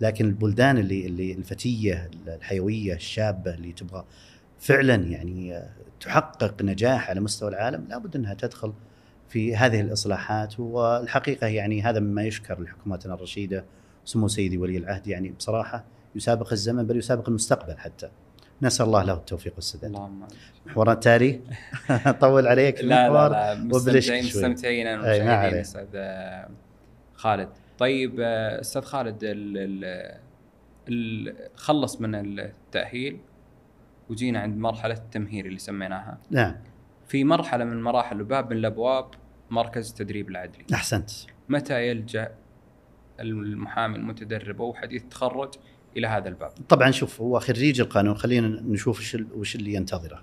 لكن 0.00 0.24
البلدان 0.24 0.78
اللي 0.78 1.06
اللي 1.06 1.32
الفتية 1.32 2.10
الحيوية 2.26 2.94
الشابة 2.94 3.54
اللي 3.54 3.72
تبغى 3.72 4.04
فعلا 4.58 4.94
يعني 4.94 5.56
آه، 5.56 5.70
تحقق 6.00 6.62
نجاح 6.62 7.10
على 7.10 7.20
مستوى 7.20 7.48
العالم 7.48 7.84
لابد 7.88 8.16
إنها 8.16 8.34
تدخل 8.34 8.72
في 9.28 9.56
هذه 9.56 9.80
الإصلاحات. 9.80 10.60
والحقيقة 10.60 11.46
يعني 11.46 11.82
هذا 11.82 12.00
مما 12.00 12.22
يشكر 12.22 12.62
لحكوماتنا 12.62 13.14
الرشيدة 13.14 13.64
سمو 14.06 14.28
سيدي 14.28 14.58
ولي 14.58 14.76
العهد 14.76 15.06
يعني 15.06 15.28
بصراحة 15.28 15.84
يسابق 16.14 16.52
الزمن 16.52 16.86
بل 16.86 16.96
يسابق 16.96 17.28
المستقبل 17.28 17.78
حتى. 17.78 18.10
نسأل 18.62 18.86
الله 18.86 19.02
له 19.04 19.14
التوفيق 19.14 19.54
والسداد. 19.54 19.84
اللهم 19.84 20.26
محور 20.66 20.94
تالي؟ 20.94 21.40
طول 22.20 22.46
عليك 22.46 22.80
لا 22.80 22.84
لا 22.84 23.06
المحور 23.06 23.28
لا 23.28 23.54
مستمتعين. 23.54 24.24
مستمتعين 24.24 24.86
أنا 24.86 24.96
ما 24.96 25.02
والمشاهدين 25.02 25.30
عليك. 25.30 25.54
أستاذ 25.54 25.88
آه، 25.94 26.48
خالد. 27.14 27.48
طيب 27.78 28.16
آه، 28.20 28.60
أستاذ 28.60 28.82
خالد 28.82 29.24
ال 29.24 29.58
ال 29.58 30.18
ال 30.88 31.34
خلص 31.56 32.00
من 32.00 32.38
التأهيل 32.38 33.18
وجينا 34.10 34.40
عند 34.40 34.58
مرحلة 34.58 34.94
التمهير 34.94 35.46
اللي 35.46 35.58
سميناها. 35.58 36.18
نعم. 36.30 36.56
في 37.08 37.24
مرحلة 37.24 37.64
من 37.64 37.82
مراحل 37.82 38.24
باب 38.24 38.50
من 38.50 38.56
الأبواب 38.56 39.06
مركز 39.50 39.90
التدريب 39.90 40.28
العدلي. 40.28 40.64
أحسنت. 40.74 41.10
متى 41.48 41.88
يلجأ 41.88 42.32
المحامي 43.20 43.96
المتدرب 43.96 44.62
أو 44.62 44.74
حديث 44.74 45.02
التخرج 45.02 45.54
إلى 45.96 46.06
هذا 46.06 46.28
الباب. 46.28 46.50
طبعا 46.68 46.90
شوف 46.90 47.20
هو 47.20 47.40
خريج 47.40 47.80
القانون 47.80 48.14
خلينا 48.16 48.48
نشوف 48.48 48.98
وش 48.98 49.16
وش 49.34 49.56
اللي 49.56 49.74
ينتظره. 49.74 50.22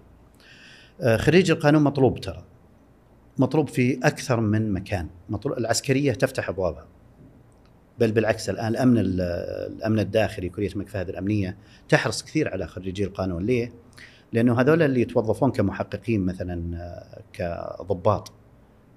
آه، 1.01 1.17
خريج 1.17 1.51
القانون 1.51 1.84
مطلوب 1.84 2.19
ترى. 2.19 2.43
مطلوب 3.38 3.67
في 3.69 3.99
أكثر 4.03 4.39
من 4.39 4.71
مكان. 4.73 5.08
مطلوب 5.29 5.58
العسكرية 5.58 6.13
تفتح 6.13 6.49
أبوابها. 6.49 6.88
بل 7.99 8.12
بالعكس 8.12 8.49
الآن 8.49 8.67
الأمن 8.67 8.97
ال- 8.97 9.21
الأمن 9.77 9.99
الداخلي 9.99 10.49
كلية 10.49 10.71
الملك 10.71 10.88
فهد 10.89 11.10
الأمنية 11.10 11.58
تحرص 11.89 12.23
كثير 12.23 12.49
على 12.49 12.67
خريجي 12.67 13.03
القانون. 13.03 13.45
ليه؟ 13.45 13.73
لأنه 14.34 14.62
هذول 14.62 14.82
اللي 14.82 15.01
يتوظفون 15.01 15.51
كمحققين 15.51 16.25
مثلا 16.25 16.77
آه، 16.77 17.21
كضباط. 17.34 18.32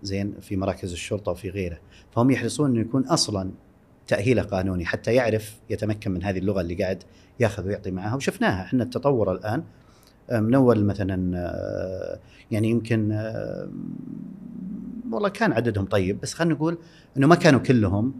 زين 0.03 0.35
في 0.41 0.57
مراكز 0.57 0.93
الشرطة 0.93 1.33
وفي 1.33 1.51
غيره. 1.51 1.79
فهم 2.11 2.31
يحرصون 2.31 2.71
إنه 2.71 2.81
يكون 2.81 3.07
أصلا 3.07 3.51
تاهيله 4.07 4.43
قانوني 4.43 4.87
حتى 4.87 5.15
يعرف 5.15 5.57
يتمكن 5.71 6.11
من 6.11 6.23
هذه 6.23 6.39
اللغة 6.39 6.61
اللي 6.61 6.75
قاعد 6.75 7.03
ياخذ 7.41 7.67
ويعطي 7.67 7.91
معها. 7.91 8.17
وشفناها 8.17 8.63
إحنا 8.63 8.83
التطور 8.85 9.33
الآن. 9.33 9.63
من 10.33 10.55
اول 10.55 10.85
مثلا 10.85 11.39
آه، 11.39 12.19
يعني 12.51 12.71
يمكن 12.71 13.13
آه، 13.13 13.69
والله 15.11 15.29
كان 15.29 15.53
عددهم 15.53 15.85
طيب 15.85 16.21
بس 16.21 16.35
خلينا 16.35 16.55
نقول 16.55 16.79
إنه 17.17 17.27
ما 17.27 17.35
كانوا 17.35 17.61
كلهم 17.61 18.15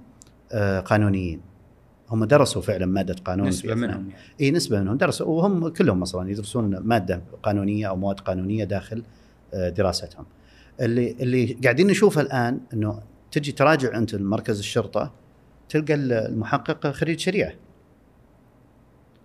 آه، 0.53 0.81
قانونيين. 0.81 1.41
هم 2.11 2.25
درسوا 2.25 2.63
فعلا 2.63 2.87
مادة 2.87 3.15
قانون 3.25 3.49
نسبة 3.49 3.75
منهم 3.75 4.11
يعني. 4.11 4.23
إي 4.41 4.51
نسبة 4.51 4.81
منهم. 4.81 4.97
درسوا 4.97 5.27
وهم 5.27 5.69
كلهم 5.69 6.03
أصلا 6.03 6.31
يدرسون 6.31 6.79
مادة 6.79 7.23
قانونية 7.43 7.89
أو 7.89 7.97
مواد 7.97 8.21
قانونية 8.21 8.65
داخل 8.65 9.03
دراستهم. 9.55 10.27
اللي 10.81 11.17
اللي 11.21 11.59
قاعدين 11.65 11.87
نشوفه 11.87 12.21
الآن 12.21 12.61
إنه 12.73 13.03
تجي 13.31 13.53
تراجع 13.53 13.99
أنت 13.99 14.15
مركز 14.15 14.59
الشرطة 14.59 15.13
تلقى 15.69 15.95
المحقق 15.95 16.87
خريج 16.87 17.19
شريعة. 17.19 17.53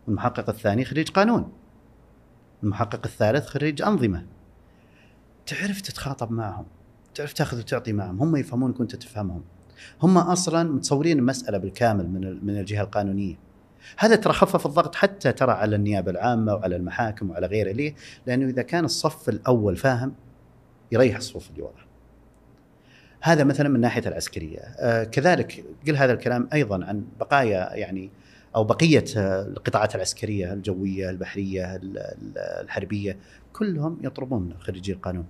المحقق 0.07 0.49
الثاني 0.49 0.85
خريج 0.85 1.09
قانون. 1.09 1.51
المحقق 2.63 3.01
الثالث 3.05 3.45
خريج 3.45 3.81
أنظمة. 3.81 4.25
تعرف 5.45 5.81
تتخاطب 5.81 6.31
معهم، 6.31 6.65
تعرف 7.15 7.33
تأخذ 7.33 7.59
وتعطي 7.59 7.93
معهم، 7.93 8.21
هم 8.21 8.35
يفهمونك 8.35 8.79
وأنت 8.79 8.95
تفهمهم. 8.95 9.43
هم 10.01 10.17
أصلا 10.17 10.63
متصورين 10.63 11.19
المسألة 11.19 11.57
بالكامل 11.57 12.09
من 12.09 12.45
من 12.45 12.59
الجهة 12.59 12.81
القانونية. 12.81 13.35
هذا 13.97 14.15
ترى 14.15 14.33
خفف 14.33 14.65
الضغط 14.65 14.95
حتى 14.95 15.31
ترى 15.31 15.51
على 15.51 15.75
النيابة 15.75 16.11
العامة 16.11 16.53
وعلى 16.53 16.75
المحاكم 16.75 17.29
وعلى 17.29 17.47
غيره 17.47 17.71
ليه؟ 17.71 17.95
لأنه 18.25 18.45
إذا 18.45 18.61
كان 18.61 18.85
الصف 18.85 19.29
الأول 19.29 19.75
فاهم 19.75 20.13
يريح 20.91 21.15
الصفوف 21.17 21.49
اللي 21.49 21.61
وراه. 21.61 21.90
هذا 23.21 23.43
مثلا 23.43 23.69
من 23.69 23.79
ناحية 23.79 24.07
العسكرية، 24.07 24.59
آه 24.59 25.03
كذلك 25.03 25.63
قل 25.87 25.95
هذا 25.95 26.13
الكلام 26.13 26.49
أيضا 26.53 26.85
عن 26.85 27.03
بقايا 27.19 27.73
يعني 27.75 28.09
أو 28.55 28.63
بقية 28.63 29.05
آه، 29.17 29.41
القطاعات 29.41 29.95
العسكرية 29.95 30.53
الجوية، 30.53 31.09
البحرية، 31.09 31.75
ال- 31.75 31.97
ال- 31.97 32.37
الحربية، 32.37 33.17
كلهم 33.53 33.97
يطلبون 34.03 34.53
خريجي 34.59 34.91
القانون. 34.93 35.25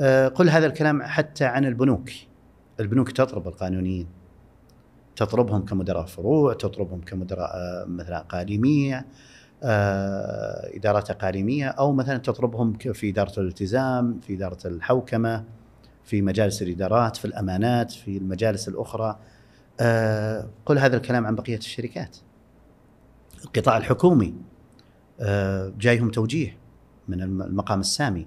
آه 0.00 0.28
قل 0.28 0.50
هذا 0.50 0.66
الكلام 0.66 1.02
حتى 1.02 1.44
عن 1.44 1.64
البنوك. 1.64 2.10
البنوك 2.80 3.12
تطلب 3.12 3.48
القانونيين. 3.48 4.06
تطلبهم 5.16 5.64
كمدراء 5.64 6.06
فروع 6.06 6.54
تطلبهم 6.54 7.00
كمدراء 7.00 7.50
مثلا 7.86 8.16
أقاليمية 8.16 9.06
إدارات 10.74 11.10
أقاليمية 11.10 11.68
أو 11.68 11.92
مثلا 11.92 12.18
تطلبهم 12.18 12.72
في 12.72 13.10
إدارة 13.10 13.40
الالتزام 13.40 14.20
في 14.20 14.34
إدارة 14.34 14.58
الحوكمة 14.64 15.44
في 16.04 16.22
مجالس 16.22 16.62
الإدارات 16.62 17.16
في 17.16 17.24
الأمانات 17.24 17.90
في 17.92 18.16
المجالس 18.16 18.68
الأخرى. 18.68 19.18
آه، 19.80 20.48
قل 20.66 20.78
هذا 20.78 20.96
الكلام 20.96 21.26
عن 21.26 21.34
بقية 21.34 21.56
الشركات. 21.56 22.16
القطاع 23.44 23.76
الحكومي 23.76 24.34
آه، 25.20 25.72
جايهم 25.80 26.10
توجيه 26.10 26.56
من 27.08 27.22
الم- 27.22 27.42
المقام 27.42 27.80
السامي 27.80 28.26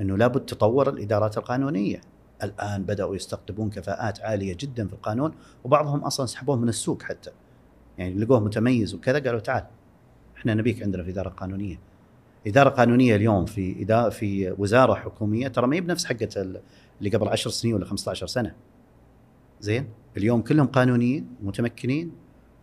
إنه 0.00 0.16
لابد 0.16 0.40
تطور 0.46 0.88
الإدارات 0.88 1.38
القانونية. 1.38 2.00
الآن 2.42 2.82
بدأوا 2.82 3.16
يستقطبون 3.16 3.70
كفاءات 3.70 4.20
عالية 4.20 4.56
جدا 4.60 4.86
في 4.86 4.92
القانون 4.92 5.32
وبعضهم 5.64 6.00
أصلا 6.00 6.26
سحبوه 6.26 6.56
من 6.56 6.68
السوق 6.68 7.02
حتى. 7.02 7.30
يعني 7.98 8.14
لقوه 8.14 8.40
متميز 8.40 8.94
وكذا 8.94 9.18
قالوا 9.18 9.40
تعال 9.40 9.64
إحنا 10.36 10.54
نبيك 10.54 10.82
عندنا 10.82 11.02
في 11.02 11.10
إدارة 11.10 11.28
قانونية. 11.28 11.78
إدارة 12.46 12.68
قانونية 12.70 13.16
اليوم 13.16 13.46
في 13.46 13.82
إدارة 13.82 14.08
في 14.10 14.54
وزارة 14.58 14.94
حكومية 14.94 15.48
ترى 15.48 15.66
ما 15.66 15.76
هي 15.76 15.80
بنفس 15.80 16.04
حقة 16.04 16.28
اللي 16.98 17.10
قبل 17.10 17.28
10 17.28 17.50
سنين 17.50 17.74
ولا 17.74 17.84
15 17.84 18.26
سنة. 18.26 18.54
زين؟ 19.60 19.88
اليوم 20.16 20.42
كلهم 20.42 20.66
قانونيين 20.66 21.26
متمكنين 21.42 22.12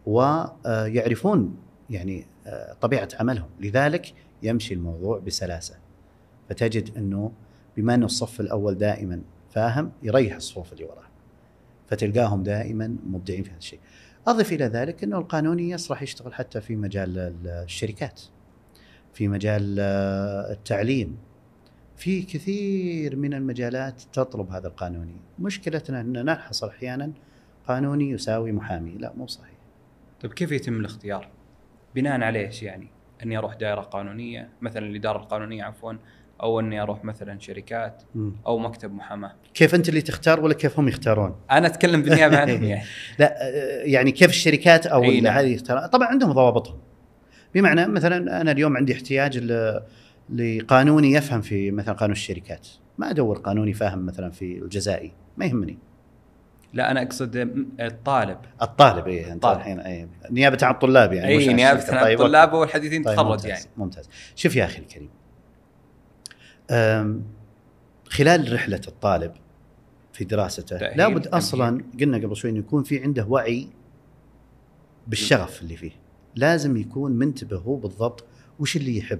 ويعرفون 0.06 1.56
يعني 1.90 2.26
آه، 2.48 2.74
طبيعة 2.82 3.10
عملهم. 3.20 3.50
لذلك 3.60 4.14
يمشي 4.44 4.74
الموضوع 4.74 5.20
بسلاسة. 5.20 5.76
فتجد 6.50 6.98
إنه 6.98 7.32
بما 7.78 7.96
إنه 7.96 8.06
الصف 8.06 8.40
الأول 8.42 8.76
دائما 8.78 9.22
فاهم 9.52 9.92
يريح 10.04 10.36
الصفوف 10.36 10.74
اللي 10.74 10.84
وراه. 10.84 11.06
فتلقاهم 11.88 12.44
دائما 12.44 12.96
مبدعين 13.08 13.44
في 13.44 13.50
هذا 13.50 13.58
الشيء. 13.58 13.80
أضف 14.28 14.54
إلى 14.54 14.66
ذلك 14.66 15.04
إنه 15.04 15.18
القانوني 15.18 15.70
يصلح 15.70 16.02
يشتغل 16.02 16.34
حتى 16.34 16.62
في 16.62 16.76
مجال 16.76 17.18
ال- 17.18 17.48
الشركات. 17.48 18.22
في 19.14 19.28
مجال 19.28 19.78
آه، 19.80 20.52
التعليم. 20.52 21.18
في 21.98 22.22
كثير 22.22 23.16
من 23.16 23.34
المجالات 23.34 24.02
تطلب 24.14 24.52
هذا 24.52 24.68
القانوني 24.68 25.16
مشكلتنا 25.40 26.02
أن 26.02 26.26
نحصل 26.26 26.68
أحيانا 26.70 27.12
قانوني 27.68 28.10
يساوي 28.12 28.52
محامي 28.52 28.92
لا 28.92 29.14
مو 29.18 29.28
صحيح 29.28 29.56
طيب 30.22 30.34
كيف 30.34 30.52
يتم 30.52 30.80
الاختيار؟ 30.80 31.28
بناء 31.96 32.22
على 32.22 32.40
إيش 32.46 32.64
يعني؟ 32.64 32.88
أني 33.24 33.38
أروح 33.38 33.56
دائرة 33.56 33.82
قانونية 33.82 34.50
مثلا 34.62 34.86
الإدارة 34.86 35.18
القانونية 35.18 35.64
عفوا 35.64 35.94
أو 36.44 36.60
أني 36.60 36.82
أروح 36.82 37.06
مثلا 37.06 37.40
شركات 37.40 38.04
أو 38.48 38.58
مكتب 38.58 38.94
محاماة. 38.94 39.32
كيف 39.54 39.76
أنت 39.76 39.90
اللي 39.90 40.02
تختار 40.02 40.40
ولا 40.40 40.54
كيف 40.54 40.80
هم 40.80 40.88
يختارون 40.88 41.36
أنا 41.52 41.68
أتكلم 41.68 42.02
بالنيابة 42.02 42.38
عنهم 42.38 42.64
يعني. 42.70 42.84
لا 43.20 43.36
يعني 43.84 44.12
كيف 44.12 44.30
الشركات 44.30 44.88
أو 44.88 45.04
نعم. 45.04 45.38
هذه 45.38 45.48
يختار 45.48 45.88
طبعا 45.88 46.08
عندهم 46.08 46.32
ضوابطهم 46.32 46.78
بمعنى 47.54 47.88
مثلا 47.88 48.42
أنا 48.42 48.52
اليوم 48.52 48.78
عندي 48.78 48.94
احتياج 48.94 49.38
ل- 49.38 49.82
لقانوني 50.30 51.12
يفهم 51.12 51.42
في 51.42 51.72
مثلا 51.72 51.94
قانون 51.94 52.12
الشركات 52.12 52.68
ما 52.98 53.10
أدور 53.10 53.38
قانوني 53.38 53.74
فاهم 53.74 54.06
مثلا 54.06 54.30
في 54.30 54.58
الجزائي 54.58 55.12
ما 55.38 55.46
يهمني 55.46 55.78
لا 56.74 56.92
أنا 56.92 57.02
أقصد 57.02 57.36
الطالب 57.80 58.38
الطالب 58.62 59.08
إيه 59.08 59.34
أنت. 59.34 59.46
الحين 59.46 59.80
إيه 59.80 60.10
نيابة 60.32 60.58
عن 60.62 60.74
الطلاب 60.74 61.14
يعني 61.14 61.28
إي 61.28 61.54
نيابة. 61.54 61.84
عن 61.90 62.04
طيب، 62.04 62.20
الطلاب 62.22 62.54
والحديثين 62.54 63.04
طيب 63.04 63.16
تخرج 63.16 63.28
ممتاز 63.28 63.46
يعني. 63.46 63.66
ممتاز 63.78 64.10
شوف 64.36 64.56
يا 64.56 64.66
أخي 64.66 64.80
الكريم 64.80 65.10
خلال 68.10 68.54
رحلة 68.54 68.82
الطالب 68.88 69.32
في 70.14 70.24
دراسته 70.24 70.78
لابد. 70.78 71.28
أصلا 71.28 71.84
قلنا 72.00 72.18
قبل 72.18 72.36
شوي 72.36 72.52
إنه 72.52 72.60
يكون 72.60 72.84
في 72.84 73.04
عنده 73.04 73.26
وعي 73.26 73.68
بالشغف 75.08 75.62
اللي 75.62 75.76
فيه 75.76 75.92
لازم 76.36 76.78
يكون 76.78 77.12
منتبه 77.12 77.58
هو 77.58 77.76
بالضبط 77.76 78.26
وش 78.60 78.76
اللي 78.78 78.98
يحب 78.98 79.20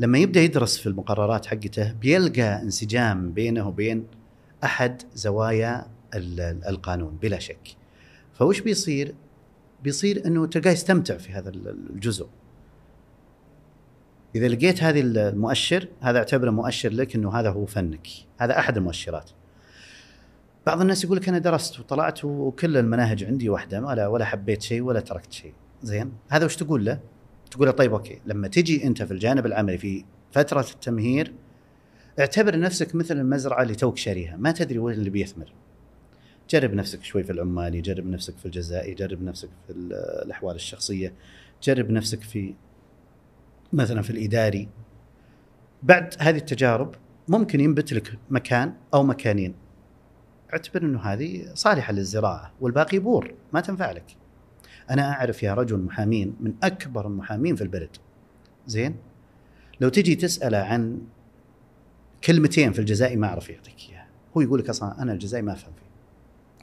لما 0.00 0.18
يبدأ 0.18 0.40
يدرس 0.40 0.78
في 0.78 0.86
المقررات 0.86 1.46
حقته 1.46 1.92
بيلقى 1.92 2.62
انسجام 2.62 3.32
بينه 3.32 3.68
وبين 3.68 4.06
أحد 4.64 5.02
زوايا 5.14 5.86
ال- 6.14 6.40
ال- 6.40 6.64
القانون 6.68 7.16
بلا 7.22 7.38
شك. 7.38 7.76
فوش 8.34 8.60
بيصير؟ 8.60 9.14
بيصير 9.82 10.26
إنه 10.26 10.46
تلقاه 10.46 10.70
يستمتع 10.70 11.16
في 11.16 11.32
هذا 11.32 11.48
ال- 11.48 11.68
الجزء. 11.90 12.26
إذا 14.34 14.48
لقيت 14.48 14.82
هذه 14.82 15.00
المؤشر 15.00 15.88
هذا 16.00 16.18
أعتبره 16.18 16.50
مؤشر 16.50 16.92
لك 16.92 17.14
إنه 17.14 17.34
هذا 17.34 17.50
هو 17.50 17.66
فنك. 17.66 18.06
هذا 18.38 18.58
أحد 18.58 18.76
المؤشرات. 18.76 19.30
بعض 20.66 20.80
الناس 20.80 21.04
يقول 21.04 21.16
لك 21.16 21.28
أنا 21.28 21.38
درست 21.38 21.80
وطلعت 21.80 22.24
وكل 22.24 22.76
المناهج 22.76 23.24
عندي 23.24 23.48
واحدة 23.48 23.80
ولا 23.80 24.06
ولا 24.06 24.24
حبيت 24.24 24.62
شيء 24.62 24.82
ولا 24.82 25.00
تركت 25.00 25.32
شيء. 25.32 25.52
زين؟ 25.82 26.12
هذا 26.28 26.44
وش 26.44 26.56
تقول 26.56 26.84
له؟ 26.84 26.98
تقول 27.50 27.66
له 27.66 27.72
طيب 27.72 27.92
okay 27.92 28.20
لما 28.26 28.48
تجي 28.48 28.84
أنت 28.86 29.02
في 29.02 29.10
الجانب 29.12 29.46
العملي 29.46 29.78
في 29.78 30.04
فترة 30.32 30.66
التمهير 30.74 31.32
اعتبر 32.20 32.58
نفسك 32.58 32.94
مثل 32.94 33.16
المزرعة 33.18 33.62
اللي 33.62 33.74
توك 33.74 33.96
شاريها 33.96 34.36
ما 34.36 34.52
تدري 34.52 34.78
وين 34.78 34.98
اللي 34.98 35.10
بيثمر. 35.10 35.52
جرب 36.50 36.74
نفسك 36.74 37.02
شوي 37.04 37.24
في 37.24 37.32
العمالي 37.32 37.80
جرب 37.80 38.06
نفسك 38.06 38.36
في 38.38 38.46
الجزائي 38.46 38.94
جرب 38.94 39.22
نفسك 39.22 39.48
في 39.66 39.72
ال- 39.72 39.92
الأحوال 40.24 40.54
الشخصية 40.56 41.12
جرب 41.62 41.90
نفسك 41.90 42.22
في 42.22 42.54
مثلا 43.72 44.02
في 44.02 44.10
الإداري. 44.10 44.68
بعد 45.82 46.14
هذه 46.18 46.36
التجارب 46.36 46.94
ممكن 47.28 47.60
ينبت 47.60 47.92
لك 47.92 48.18
مكان 48.30 48.74
أو 48.94 49.02
مكانين. 49.02 49.54
اعتبر 50.52 50.82
إنه 50.82 51.00
هذه 51.00 51.46
صالحة 51.54 51.92
للزراعة 51.92 52.52
والباقي 52.60 52.98
بور 52.98 53.34
ما 53.52 53.60
تنفع 53.60 53.90
لك. 53.90 54.16
أنا 54.90 55.12
أعرف 55.12 55.42
يا 55.42 55.54
رجل 55.54 55.78
محامين 55.78 56.36
من 56.40 56.54
أكبر 56.62 57.06
المحامين 57.06 57.56
في 57.56 57.62
البلد. 57.62 57.96
زين؟ 58.66 58.96
لو 59.80 59.88
تجي 59.88 60.14
تساله 60.14 60.58
عن 60.58 60.98
كلمتين 62.24 62.72
في 62.72 62.78
الجزائي 62.78 63.16
ما 63.16 63.26
أعرف 63.26 63.50
يعطيك 63.50 63.76
إياها. 63.90 64.06
هو 64.36 64.40
يقول 64.40 64.60
لك 64.60 64.68
أصلا 64.68 65.02
أنا 65.02 65.12
الجزائي 65.12 65.42
ما 65.42 65.52
أفهم 65.52 65.72
فيه. 65.72 65.88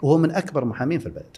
وهو 0.07 0.17
من 0.17 0.31
أكبر 0.31 0.63
المحامين 0.63 0.99
في 0.99 1.05
البلد. 1.05 1.37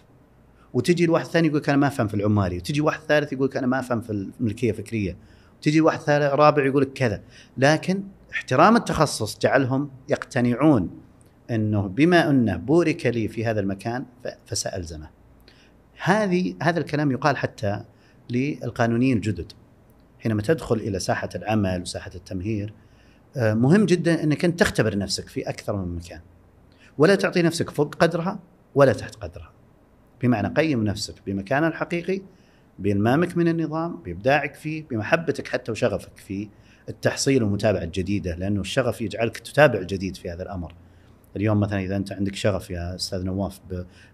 وتجي 0.74 1.04
الواحد 1.04 1.24
الثاني 1.24 1.48
يقول 1.48 1.62
أنا 1.68 1.76
ما 1.76 1.86
أفهم 1.86 2.08
في 2.08 2.14
العمالي. 2.14 2.56
وتجي 2.56 2.80
واحد 2.80 3.00
ثالث 3.00 3.32
يقول 3.32 3.50
أنا 3.56 3.66
ما 3.66 3.78
أفهم 3.80 4.00
في 4.00 4.10
الملكية 4.10 4.70
الفكرية. 4.70 5.16
تجي 5.62 5.80
واحد 5.80 5.98
ثالث 5.98 6.32
رابع 6.32 6.66
يقول 6.66 6.82
لك 6.82 6.92
كذا. 6.92 7.22
لكن 7.56 8.02
احترام 8.32 8.76
التخصص 8.76 9.38
جعلهم 9.38 9.90
يقتنعون 10.08 10.90
أنه 11.50 11.88
بما 11.88 12.30
أنه 12.30 12.56
بورك 12.56 13.06
لي 13.06 13.28
في 13.28 13.44
هذا 13.44 13.60
المكان 13.60 14.04
فسالزمه. 14.46 15.17
هذه 16.02 16.54
هذا 16.62 16.80
الكلام 16.80 17.10
يقال 17.10 17.36
حتى 17.36 17.84
للقانونيين 18.30 19.16
الجدد. 19.16 19.52
حينما 20.20 20.42
تدخل 20.42 20.76
إلى 20.76 20.98
ساحة 20.98 21.28
العمل 21.34 21.80
وساحة 21.80 22.10
التمهير 22.14 22.72
آه، 23.36 23.54
مهم 23.54 23.86
جدا 23.86 24.22
أنك 24.22 24.44
أنت 24.44 24.60
تختبر 24.60 24.98
نفسك 24.98 25.28
في 25.28 25.48
أكثر 25.48 25.76
من 25.76 25.96
مكان. 25.96 26.20
ولا 26.98 27.14
تعطي 27.14 27.42
نفسك 27.42 27.70
فوق 27.70 27.94
قدرها 27.94 28.38
ولا 28.74 28.92
تحت 28.92 29.14
قدرها. 29.14 29.52
بمعنى 30.22 30.48
قيم 30.48 30.84
نفسك 30.84 31.14
بمكانها 31.26 31.68
الحقيقي 31.68 32.20
بإلمامك 32.78 33.36
من 33.36 33.48
النظام 33.48 33.96
بإبداعك 33.96 34.54
فيه 34.54 34.84
بمحبتك 34.90 35.48
حتى 35.48 35.72
وشغفك 35.72 36.16
في 36.16 36.48
التحصيل 36.88 37.42
والمتابعة 37.42 37.82
الجديدة 37.82 38.34
لأنه 38.34 38.60
الشغف 38.60 39.00
يجعلك 39.00 39.38
تتابع 39.38 39.78
الجديد 39.78 40.16
في 40.16 40.30
هذا 40.30 40.42
الأمر 40.42 40.74
اليوم 41.38 41.60
مثلا 41.60 41.80
إذا 41.80 41.96
أنت 41.96 42.12
عندك 42.12 42.34
شغف 42.34 42.70
يا 42.70 42.94
أستاذ 42.94 43.24
نواف 43.24 43.60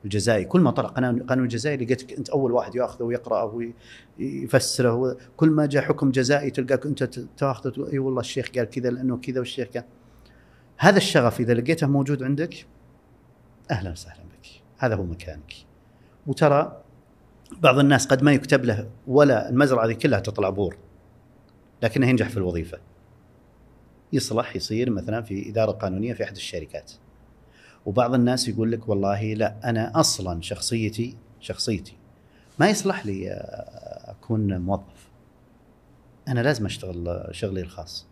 بالجزائي 0.02 0.44
كل 0.44 0.60
ما 0.60 0.70
طلع 0.70 0.88
قانون 0.88 1.44
الجزائي 1.44 1.76
لقيتك 1.76 2.12
أنت 2.12 2.30
أول 2.30 2.52
واحد 2.52 2.74
يأخذه 2.74 3.02
ويقرأه 3.02 3.70
ويفسره 4.18 5.16
كل 5.36 5.50
ما 5.50 5.66
جاء 5.66 5.82
حكم 5.82 6.10
جزائي 6.10 6.50
تلقاك 6.50 6.86
أنت 6.86 7.04
تأخذه 7.36 7.92
إي 7.92 7.98
والله 7.98 8.20
الشيخ 8.20 8.50
قال 8.56 8.64
كذا 8.64 8.90
لأنه 8.90 9.16
كذا 9.16 9.38
والشيخ 9.38 9.68
قال. 9.68 9.84
هذا 10.78 10.96
الشغف 10.96 11.40
إذا 11.40 11.54
لقيته 11.54 11.86
موجود 11.86 12.22
عندك 12.22 12.66
أهلا 13.70 13.90
وسهلا 13.90 14.22
بك. 14.22 14.48
هذا 14.78 14.94
هو 14.94 15.04
مكانك. 15.04 15.52
وترى 16.26 16.82
بعض 17.58 17.78
الناس 17.78 18.06
قد 18.06 18.22
ما 18.22 18.32
يكتب 18.32 18.64
له 18.64 18.90
ولا 19.06 19.48
المزرعة 19.48 19.86
هذه 19.86 19.92
كلها 19.92 20.20
تطلع 20.20 20.48
بور 20.48 20.76
لكنه 21.82 22.08
ينجح 22.08 22.28
في 22.28 22.36
الوظيفة. 22.36 22.78
يصلح 24.12 24.56
يصير 24.56 24.90
مثلا 24.90 25.22
في 25.22 25.50
إدارة 25.50 25.72
قانونية 25.72 26.12
في 26.12 26.24
أحد 26.24 26.36
الشركات. 26.36 26.92
وبعض 27.86 28.14
الناس 28.14 28.48
يقول 28.48 28.72
لك 28.72 28.88
والله 28.88 29.34
لا 29.34 29.54
أنا 29.64 30.00
أصلا 30.00 30.42
شخصيتي 30.42 31.16
شخصيتي 31.40 31.96
ما 32.58 32.68
يصلح 32.70 33.06
لي 33.06 33.30
أكون 34.04 34.58
موظف. 34.58 35.08
أنا 36.28 36.40
لازم 36.40 36.66
أشتغل 36.66 37.28
شغلي 37.30 37.60
الخاص. 37.60 38.06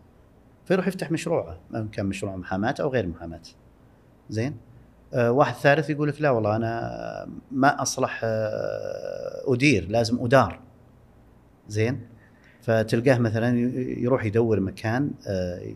فيروح 0.65 0.87
يفتح 0.87 1.11
مشروعه 1.11 1.57
ان 1.75 1.87
كان 1.87 2.05
مشروع 2.05 2.35
محاماه 2.35 2.75
أو 2.79 2.89
غير 2.89 3.07
محاماه 3.07 3.41
زين؟ 4.29 4.57
آه، 5.13 5.31
واحد 5.31 5.53
ثالث 5.55 5.89
يقول 5.89 6.09
لك 6.09 6.21
لا 6.21 6.29
والله 6.29 6.55
أنا 6.55 7.29
ما 7.51 7.81
أصلح 7.81 8.21
آه، 8.23 9.53
أدير 9.53 9.87
لازم 9.89 10.25
أدار. 10.25 10.59
زين؟ 11.67 11.99
فتلقاه 12.61 13.17
مثلا 13.17 13.59
يروح 13.99 14.25
يدور 14.25 14.59
مكان 14.59 15.11
آه، 15.27 15.73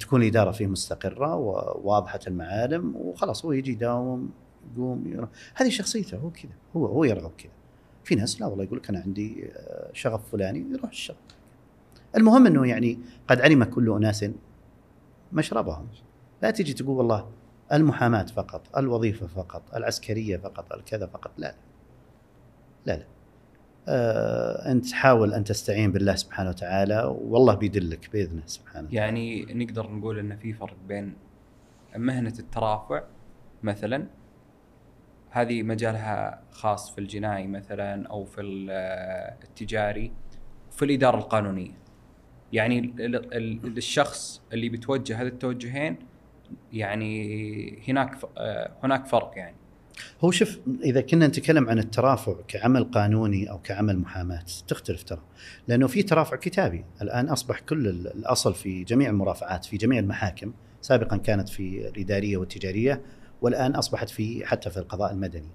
تكون 0.00 0.22
الإدارة 0.22 0.50
فيه 0.50 0.66
مستقرة 0.66 1.34
وواضحة 1.34 2.20
المعالم 2.26 2.96
وخلاص 2.96 3.44
هو 3.44 3.52
يجي 3.52 3.72
يداوم 3.72 4.30
يقوم. 4.76 5.28
هذه 5.54 5.68
شخصيته 5.68 6.18
هو 6.18 6.30
كذا 6.30 6.52
هو 6.76 6.86
هو 6.86 7.04
يرغب 7.04 7.32
كذا. 7.38 7.52
في 8.04 8.14
ناس 8.14 8.40
لا 8.40 8.46
والله 8.46 8.64
يقول 8.64 8.78
لك 8.78 8.88
أنا 8.88 9.00
عندي 9.00 9.50
آه، 9.52 9.90
شغف 9.92 10.30
فلاني 10.32 10.64
يروح 10.72 10.90
الشغف 10.90 11.16
المهم 12.16 12.46
إنه 12.46 12.66
يعني 12.66 12.98
قد 13.28 13.40
علم 13.40 13.64
كل 13.64 13.90
أناس 13.90 14.24
مشربهم. 15.32 15.88
لا 16.42 16.50
تجي 16.50 16.72
تقول 16.72 16.96
والله 16.96 17.30
المحاماة 17.72 18.24
فقط 18.24 18.76
الوظيفة 18.76 19.26
فقط 19.26 19.62
العسكرية 19.74 20.36
فقط 20.36 20.72
الكذا 20.72 21.06
فقط 21.06 21.30
لا. 21.38 21.54
لا 22.86 22.96
لا. 22.96 23.13
أنت 23.88 24.92
حاول 24.92 25.34
أن 25.34 25.44
تستعين 25.44 25.92
بالله 25.92 26.14
سبحانه 26.14 26.48
وتعالى 26.50 27.14
والله 27.20 27.54
بيدلك 27.54 28.10
بإذنه 28.12 28.42
سبحانه. 28.46 28.88
يعني 28.92 29.44
نقدر 29.44 29.90
نقول 29.90 30.18
إن 30.18 30.36
في 30.36 30.52
فرق 30.52 30.76
بين 30.88 31.14
مهنة 31.96 32.34
الترافع 32.38 33.02
مثلا 33.62 34.06
هذه 35.30 35.62
مجالها 35.62 36.42
خاص 36.50 36.90
في 36.90 36.98
الجنائي 37.00 37.46
مثلا 37.46 38.06
أو 38.08 38.24
في 38.24 38.40
ال- 38.40 38.70
التجاري 39.44 40.12
في 40.70 40.84
الإدارة 40.84 41.16
القانونية. 41.16 41.78
يعني 42.52 42.78
ال- 42.78 43.34
ال- 43.34 43.76
الشخص 43.76 44.42
اللي 44.52 44.68
بيتوجه 44.68 45.20
هذه 45.22 45.26
التوجهين 45.26 45.96
يعني 46.72 47.82
هناك 47.88 48.16
آه، 48.38 48.70
هناك 48.82 49.06
فرق 49.06 49.32
يعني. 49.36 49.56
هو 50.24 50.30
شوف 50.30 50.58
إذا 50.84 51.00
كنا 51.00 51.26
نتكلم 51.26 51.68
عن 51.68 51.78
الترافع 51.78 52.34
كعمل 52.48 52.84
قانوني 52.84 53.50
أو 53.50 53.58
كعمل 53.58 53.98
محاماة 53.98 54.42
تختلف 54.68 55.02
ترى. 55.02 55.22
لأنه 55.68 55.86
في 55.86 56.02
ترافع 56.02 56.36
كتابي. 56.36 56.84
الآن 57.02 57.28
أصبح 57.28 57.60
كل 57.60 57.88
ال- 57.88 58.06
الأصل 58.16 58.54
في 58.54 58.84
جميع 58.84 59.10
المرافعات 59.10 59.64
في 59.64 59.76
جميع 59.76 59.98
المحاكم 59.98 60.52
سابقا 60.82 61.16
كانت 61.16 61.48
في 61.48 61.88
الإدارية 61.88 62.36
والتجارية 62.36 63.02
والآن 63.42 63.74
أصبحت 63.74 64.10
في 64.10 64.46
حتى 64.46 64.70
في 64.70 64.76
القضاء 64.76 65.12
المدني 65.12 65.48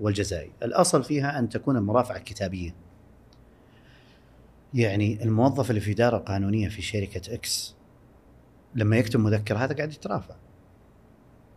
والجزائي. 0.00 0.50
الأصل 0.62 1.04
فيها 1.04 1.38
أن 1.38 1.48
تكون 1.48 1.76
المرافعه 1.76 2.18
كتابية. 2.18 2.74
يعني 4.74 5.22
الموظف 5.22 5.70
اللي 5.70 5.80
في 5.80 5.92
إدارة 5.92 6.18
قانونية 6.18 6.68
في 6.68 6.82
شركة 6.82 7.34
إكس 7.34 7.74
لما 8.74 8.96
يكتب 8.96 9.20
مذكرة 9.20 9.56
هذا 9.58 9.74
قاعد 9.74 9.92
يترافع. 9.92 10.34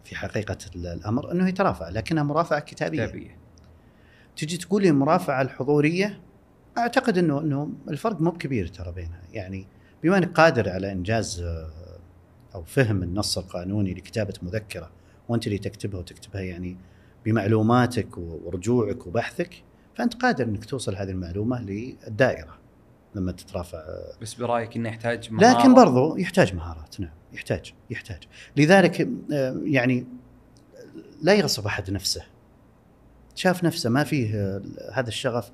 في 0.03 0.15
حقيقة 0.15 0.57
ال- 0.75 0.87
الأمر 0.87 1.31
أنه 1.31 1.47
يترافع 1.49 1.89
لكنها 1.89 2.23
مرافعة 2.23 2.59
كتابية. 2.59 3.05
كتابية. 3.05 3.37
تجي 4.37 4.57
تقول 4.57 4.81
لي 4.81 4.89
المرافعه 4.89 5.41
الحضورية 5.41 6.21
أعتقد 6.77 7.17
انه 7.17 7.39
إنه 7.39 7.69
الفرق 7.87 8.21
مو 8.21 8.31
بكبير 8.31 8.67
ترى 8.67 8.91
بينها. 8.91 9.21
يعني 9.33 9.67
بما 10.03 10.17
أنك 10.17 10.31
قادر 10.31 10.69
على 10.69 10.91
إنجاز 10.91 11.45
أو 12.55 12.63
فهم 12.63 13.03
النص 13.03 13.37
القانوني 13.37 13.93
لكتابة 13.93 14.33
مذكرة 14.41 14.89
وأنت 15.29 15.47
اللي 15.47 15.57
تكتبها 15.57 15.99
وتكتبها 15.99 16.41
يعني 16.41 16.77
بمعلوماتك 17.25 18.17
ورجوعك 18.17 19.07
وبحثك 19.07 19.63
فأنت 19.95 20.13
قادر 20.21 20.43
إنك 20.45 20.65
توصل 20.65 20.95
هذه 20.95 21.09
المعلومة 21.09 21.61
للدائرة 21.61 22.57
لما 23.15 23.31
تترافع. 23.31 23.83
بس 24.21 24.33
برأيك 24.33 24.75
إنه 24.77 24.89
يحتاج 24.89 25.31
مهارة؟ 25.33 25.59
لكن 25.59 25.73
برضو 25.73 26.17
يحتاج 26.17 26.55
مهارات 26.55 26.99
نعم. 26.99 27.11
يحتاج 27.33 27.73
يحتاج. 27.89 28.23
لذلك 28.57 29.09
آه، 29.33 29.61
يعني 29.63 30.05
لا 31.21 31.33
يغصب 31.33 31.65
أحد 31.65 31.91
نفسه. 31.91 32.23
شاف 33.35 33.63
نفسه 33.63 33.89
ما 33.89 34.03
فيه 34.03 34.35
آه، 34.35 34.61
هذا 34.93 35.07
الشغف 35.07 35.51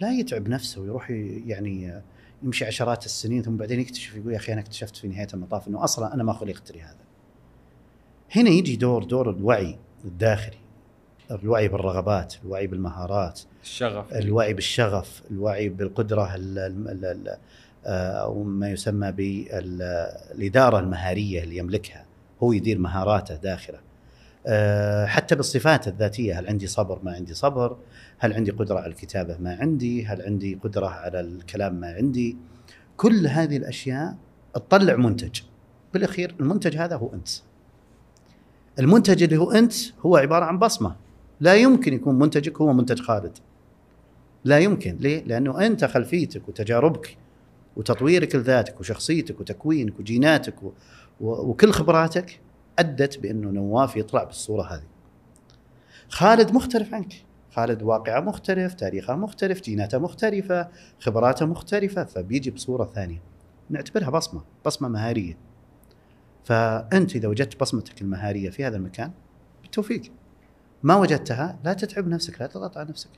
لا 0.00 0.12
يتعب 0.12 0.48
نفسه 0.48 0.80
ويروح 0.80 1.10
يعني 1.46 1.90
آه، 1.92 2.02
يمشي 2.42 2.64
عشرات 2.64 3.04
السنين 3.04 3.42
ثم 3.42 3.56
بعدين 3.56 3.80
يكتشف 3.80 4.14
يقول 4.16 4.32
يا 4.32 4.36
أخي 4.38 4.52
أنا 4.52 4.60
اكتشفت 4.60 4.96
في 4.96 5.08
نهاية 5.08 5.28
المطاف 5.34 5.68
إنه 5.68 5.84
أصلا 5.84 6.14
أنا 6.14 6.22
ما 6.24 6.32
خلقت 6.32 6.72
لهذا. 6.72 6.96
هنا 8.36 8.50
يجي 8.50 8.76
دور 8.76 9.04
دور 9.04 9.30
الوعي 9.30 9.78
الداخلي. 10.04 10.56
الوعي 11.30 11.68
بالرغبات، 11.68 12.34
الوعي 12.44 12.66
بالمهارات، 12.66 13.40
الشغف. 13.62 14.12
الوعي 14.12 14.54
بالشغف 14.54 15.22
الوعي 15.30 15.68
بالقدرة 15.68 16.34
ال- 16.34 16.58
ال- 16.58 17.04
ال- 17.04 17.38
آه، 17.86 18.22
أو 18.22 18.42
ما 18.42 18.70
يسمى 18.70 19.12
بالإدارة 19.12 20.78
المهارية 20.78 21.42
اللي 21.42 21.56
يملكها 21.56 22.04
هو 22.42 22.52
يدير 22.52 22.78
مهاراته 22.78 23.36
داخله. 23.36 23.78
آه، 24.46 25.06
حتى 25.06 25.34
بالصفات 25.34 25.88
الذاتية 25.88 26.38
هل 26.38 26.46
عندي 26.46 26.66
صبر؟ 26.66 27.00
ما 27.02 27.12
عندي 27.12 27.34
صبر. 27.34 27.76
هل 28.18 28.32
عندي 28.32 28.50
قدرة 28.50 28.78
على 28.78 28.86
الكتابة؟ 28.86 29.36
ما 29.40 29.56
عندي. 29.60 30.06
هل 30.06 30.22
عندي 30.22 30.54
قدرة 30.54 30.86
على 30.86 31.20
الكلام؟ 31.20 31.74
ما 31.74 31.92
عندي. 31.92 32.36
كل 32.96 33.26
هذه 33.26 33.56
الأشياء 33.56 34.16
تطلع 34.54 34.96
منتج. 34.96 35.40
بالأخير 35.94 36.34
المنتج 36.40 36.76
هذا 36.76 36.96
هو 36.96 37.14
أنت. 37.14 37.28
المنتج 38.78 39.22
اللي 39.22 39.36
هو 39.36 39.52
أنت 39.52 39.74
هو 40.00 40.16
عبارة 40.16 40.44
عن 40.44 40.58
بصمة. 40.58 40.96
لا 41.40 41.54
يمكن 41.54 41.92
يكون 41.92 42.18
منتجك 42.18 42.60
هو 42.60 42.72
منتج 42.72 43.00
خالد 43.00 43.38
لا 44.44 44.58
يمكن. 44.58 44.96
ليه؟ 45.00 45.24
لأنه 45.24 45.66
أنت 45.66 45.84
خلفيتك 45.84 46.48
وتجاربك 46.48 47.16
وتطويرك 47.78 48.34
لذاتك 48.34 48.80
وشخصيتك 48.80 49.40
وتكوينك 49.40 50.00
وجيناتك. 50.00 50.54
وكل 51.20 51.72
خبراتك 51.72 52.40
أدت 52.78 53.18
بأنه 53.18 53.50
نواف 53.50 53.96
يطلع 53.96 54.24
بالصورة 54.24 54.62
هذه. 54.62 54.86
خالد 56.08 56.52
مختلف 56.52 56.94
عنك. 56.94 57.12
خالد 57.50 57.82
واقعة 57.82 58.20
مختلف 58.20 58.74
تاريخه 58.74 59.16
مختلف 59.16 59.60
جيناته 59.60 59.98
مختلفة 59.98 60.68
خبراته 61.00 61.46
مختلفة 61.46 62.04
فبيجي 62.04 62.50
بصورة 62.50 62.84
ثانية. 62.84 63.22
نعتبرها 63.70 64.10
بصمة 64.10 64.44
بصمة 64.66 64.88
مهارية. 64.88 65.38
فأنت 66.44 67.16
إذا 67.16 67.28
وجدت 67.28 67.60
بصمتك 67.60 68.02
المهارية 68.02 68.50
في 68.50 68.64
هذا 68.64 68.76
المكان 68.76 69.10
بالتوفيق. 69.62 70.02
ما 70.82 70.96
وجدتها 70.96 71.58
لا 71.64 71.72
تتعب 71.72 72.08
نفسك 72.08 72.40
لا 72.40 72.46
تضغط 72.46 72.76
على 72.76 72.88
نفسك. 72.88 73.10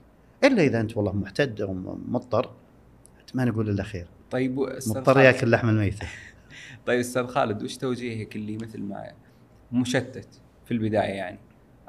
إلا 0.45 0.63
إذا 0.63 0.81
أنت 0.81 0.97
والله 0.97 1.13
محتد 1.13 1.61
أو 1.61 1.75
مضطر 2.09 2.51
ما 3.35 3.45
نقول 3.45 3.71
إلا 3.71 3.83
خير. 3.83 4.07
طيب 4.31 4.59
مضطر 4.61 5.21
ياكل 5.21 5.51
لحم 5.51 5.69
الميتة. 5.69 6.07
طيب 6.87 7.01
أستاذ 7.01 7.27
خالد 7.27 7.63
وش 7.63 7.77
توجيهك 7.77 8.37
اللي 8.37 8.57
مثل 8.57 8.81
ما 8.83 9.13
مشتت 9.73 10.29
في 10.65 10.71
البداية 10.75 11.13
يعني؟ 11.13 11.39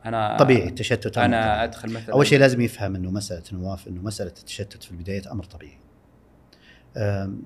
أنا 0.05 0.37
طبيعي 0.37 0.67
التشتت 0.67 1.17
أنا 1.17 1.41
طبيعي. 1.41 1.63
أدخل 1.63 1.93
مثلا 1.93 2.13
أول 2.13 2.27
شيء 2.27 2.39
لازم 2.39 2.61
يفهم 2.61 2.95
إنه 2.95 3.11
مسألة 3.11 3.43
نواف 3.53 3.87
إنه 3.87 4.01
مسألة 4.01 4.29
التشتت 4.29 4.83
في 4.83 4.91
البداية 4.91 5.31
أمر 5.31 5.43
طبيعي. 5.43 5.77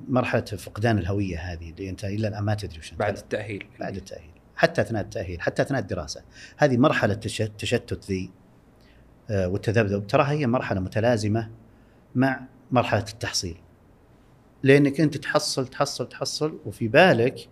مرحلة 0.07 0.41
فقدان 0.41 0.97
الهوية 0.97 1.37
هذه 1.37 1.69
اللي 1.69 1.89
أنت 1.89 2.05
إلى 2.05 2.27
الآن 2.27 2.43
ما 2.43 2.53
تدري 2.55 2.79
وش. 2.79 2.93
بعد 2.93 3.17
التأهيل. 3.17 3.65
بعد 3.79 3.95
التأهيل. 3.95 4.29
حتى 4.55 4.81
أثناء 4.81 5.01
التأهيل 5.03 5.41
حتى 5.41 5.61
أثناء 5.61 5.81
الدراسة. 5.81 6.21
هذه 6.57 6.77
مرحلة 6.77 7.13
تش- 7.13 7.41
التشتت 7.41 8.05
ذي 8.05 8.31
آه، 9.29 9.47
والتذبذب 9.47 10.07
تراها 10.07 10.31
هي 10.31 10.47
مرحلة 10.47 10.79
متلازمة 10.79 11.51
مع 12.15 12.41
مرحلة 12.71 12.99
التحصيل. 13.13 13.57
لأنك 14.65 15.01
أنت 15.01 15.17
تحصل 15.17 15.67
تحصل 15.67 16.09
تحصل 16.09 16.59
وفي 16.65 16.87
بالك 16.87 17.49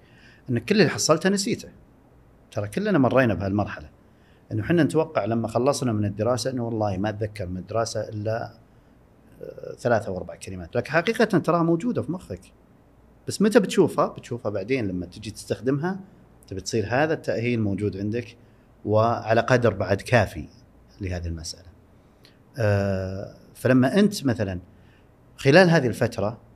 أن 0.50 0.60
كل 0.60 0.82
اللي 0.82 0.90
حصلته 0.90 1.30
نسيته. 1.30 1.70
ترى 2.52 2.68
كلنا 2.68 2.98
مرينا 2.98 3.34
بهالمرحلة. 3.34 3.90
إنه 4.52 4.64
إحنا 4.64 4.84
نتوقع 4.84 5.26
لما 5.26 5.48
خلصنا 5.48 5.94
من 5.94 6.06
الدراسة 6.06 6.52
إنه 6.52 6.66
والله 6.66 6.98
ما 6.98 7.10
أتذكر 7.10 7.46
من 7.46 7.58
الدراسة 7.58 8.10
إلا 8.10 8.54
آه، 9.42 9.74
ثلاثة 9.74 10.08
أو 10.08 10.18
أربع 10.18 10.36
كلمات. 10.36 10.76
لكن 10.76 10.92
حقيقة 10.92 11.26
تراها 11.26 11.64
موجودة 11.64 12.02
في 12.02 12.12
مخك. 12.12 12.42
بس 13.28 13.42
متى 13.42 13.60
بتشوفها؟ 13.60 14.08
بتشوفها 14.08 14.52
بعدين 14.52 14.88
لما 14.88 15.06
تجي 15.06 15.32
تستخدمها. 15.32 16.00
تبي 16.48 16.62
تصير 16.62 16.86
هذا 16.90 17.14
التأهيل 17.14 17.62
موجود 17.62 17.98
عندك 17.98 18.38
وعلى 18.86 19.42
قدر 19.42 19.74
بعد 19.74 20.02
كافي 20.02 20.48
لهذه 21.02 21.28
المسألة. 21.28 21.68
آه، 22.58 23.36
فلما 23.56 24.00
أنت 24.00 24.26
مثلا 24.26 24.60
خلال 25.38 25.70
هذه 25.70 25.88
الفترة 25.88 26.28
آه، 26.28 26.53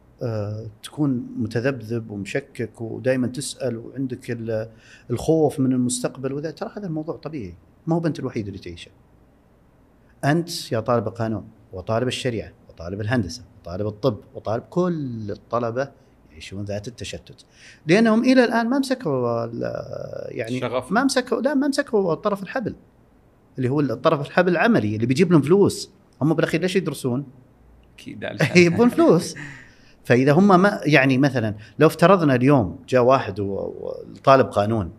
تكون 0.84 1.28
متذبذب 1.38 2.12
ومشكك 2.12 2.82
ودائما 2.82 3.28
تسأل 3.28 3.78
وعندك 3.78 4.32
ال- 4.32 4.70
الخوف 5.10 5.60
من 5.60 5.74
المستقبل 5.74 6.34
وذا 6.34 6.52
ترى 6.52 6.72
هذا 6.78 6.88
الموضوع 6.88 7.16
طبيعي 7.16 7.54
ما 7.88 7.96
هو 7.96 8.08
أنت 8.08 8.20
الوحيد 8.20 8.48
اللي 8.48 8.60
تعيشه. 8.60 8.92
أنت 10.26 10.72
يا 10.72 10.80
طالب 10.80 11.08
القانون 11.08 11.48
وطالب 11.74 12.08
الشريعة 12.08 12.52
وطالب 12.70 13.02
الهندسة 13.02 13.44
وطالب 13.62 13.88
الطب 13.88 14.18
وطالب 14.36 14.64
كل 14.70 15.32
الطلبة 15.32 15.92
يعيشون 16.32 16.66
ذات 16.66 16.88
التشتت 16.88 17.46
لأنهم 17.88 18.24
إلى 18.24 18.44
الآن 18.46 18.70
ما 18.70 18.80
مسكوا 18.80 19.46
يعني 20.32 20.60
شغف. 20.60 20.92
ما 20.92 21.04
مسكوا 21.04 21.42
لا 21.42 21.54
ما 21.54 21.68
مسكوا 21.68 22.14
طرف 22.16 22.44
الحبل 22.44 22.76
اللي 23.58 23.70
هو 23.70 23.80
الطرف 23.80 24.28
الحبل 24.28 24.52
العملي 24.52 24.96
اللي 24.96 25.06
بيجيب 25.06 25.32
لهم 25.32 25.42
فلوس 25.42 25.90
هم 26.22 26.34
بالأخير 26.34 26.62
ليش 26.62 26.76
يدرسون؟ 26.76 27.26
أكيد 27.96 28.24
يبون 28.74 28.90
فلوس 28.90 29.36
فإذا 30.08 30.32
هم 30.32 30.62
ما 30.62 30.80
يعني 30.86 31.18
مثلا 31.18 31.56
لو 31.80 31.88
افترضنا 31.88 32.36
اليوم 32.36 32.80
جاء 32.90 33.02
واحد 33.04 33.40
وطالب 33.40 34.46
قانون 34.48 34.92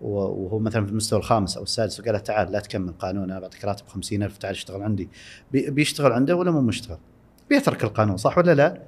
وهو 0.00 0.58
مثلا 0.58 0.84
في 0.84 0.90
المستوى 0.90 1.18
الخامس 1.18 1.56
أو 1.56 1.62
السادس 1.62 2.00
وقال 2.00 2.12
له 2.12 2.18
تعال 2.18 2.52
لا 2.52 2.60
تكمل 2.60 2.92
قانون 2.92 3.30
أنا 3.30 3.40
بعطيك 3.40 3.64
راتب 3.64 3.86
50000 3.88 4.38
تعال 4.38 4.54
اشتغل 4.54 4.82
عندي 4.82 5.08
بي- 5.52 5.70
بيشتغل 5.70 6.12
عنده 6.12 6.36
ولا 6.36 6.50
مو 6.50 6.60
مشتغل؟ 6.60 6.98
بيترك 7.50 7.84
القانون 7.84 8.16
صح 8.16 8.38
ولا 8.38 8.54
لا؟ 8.54 8.82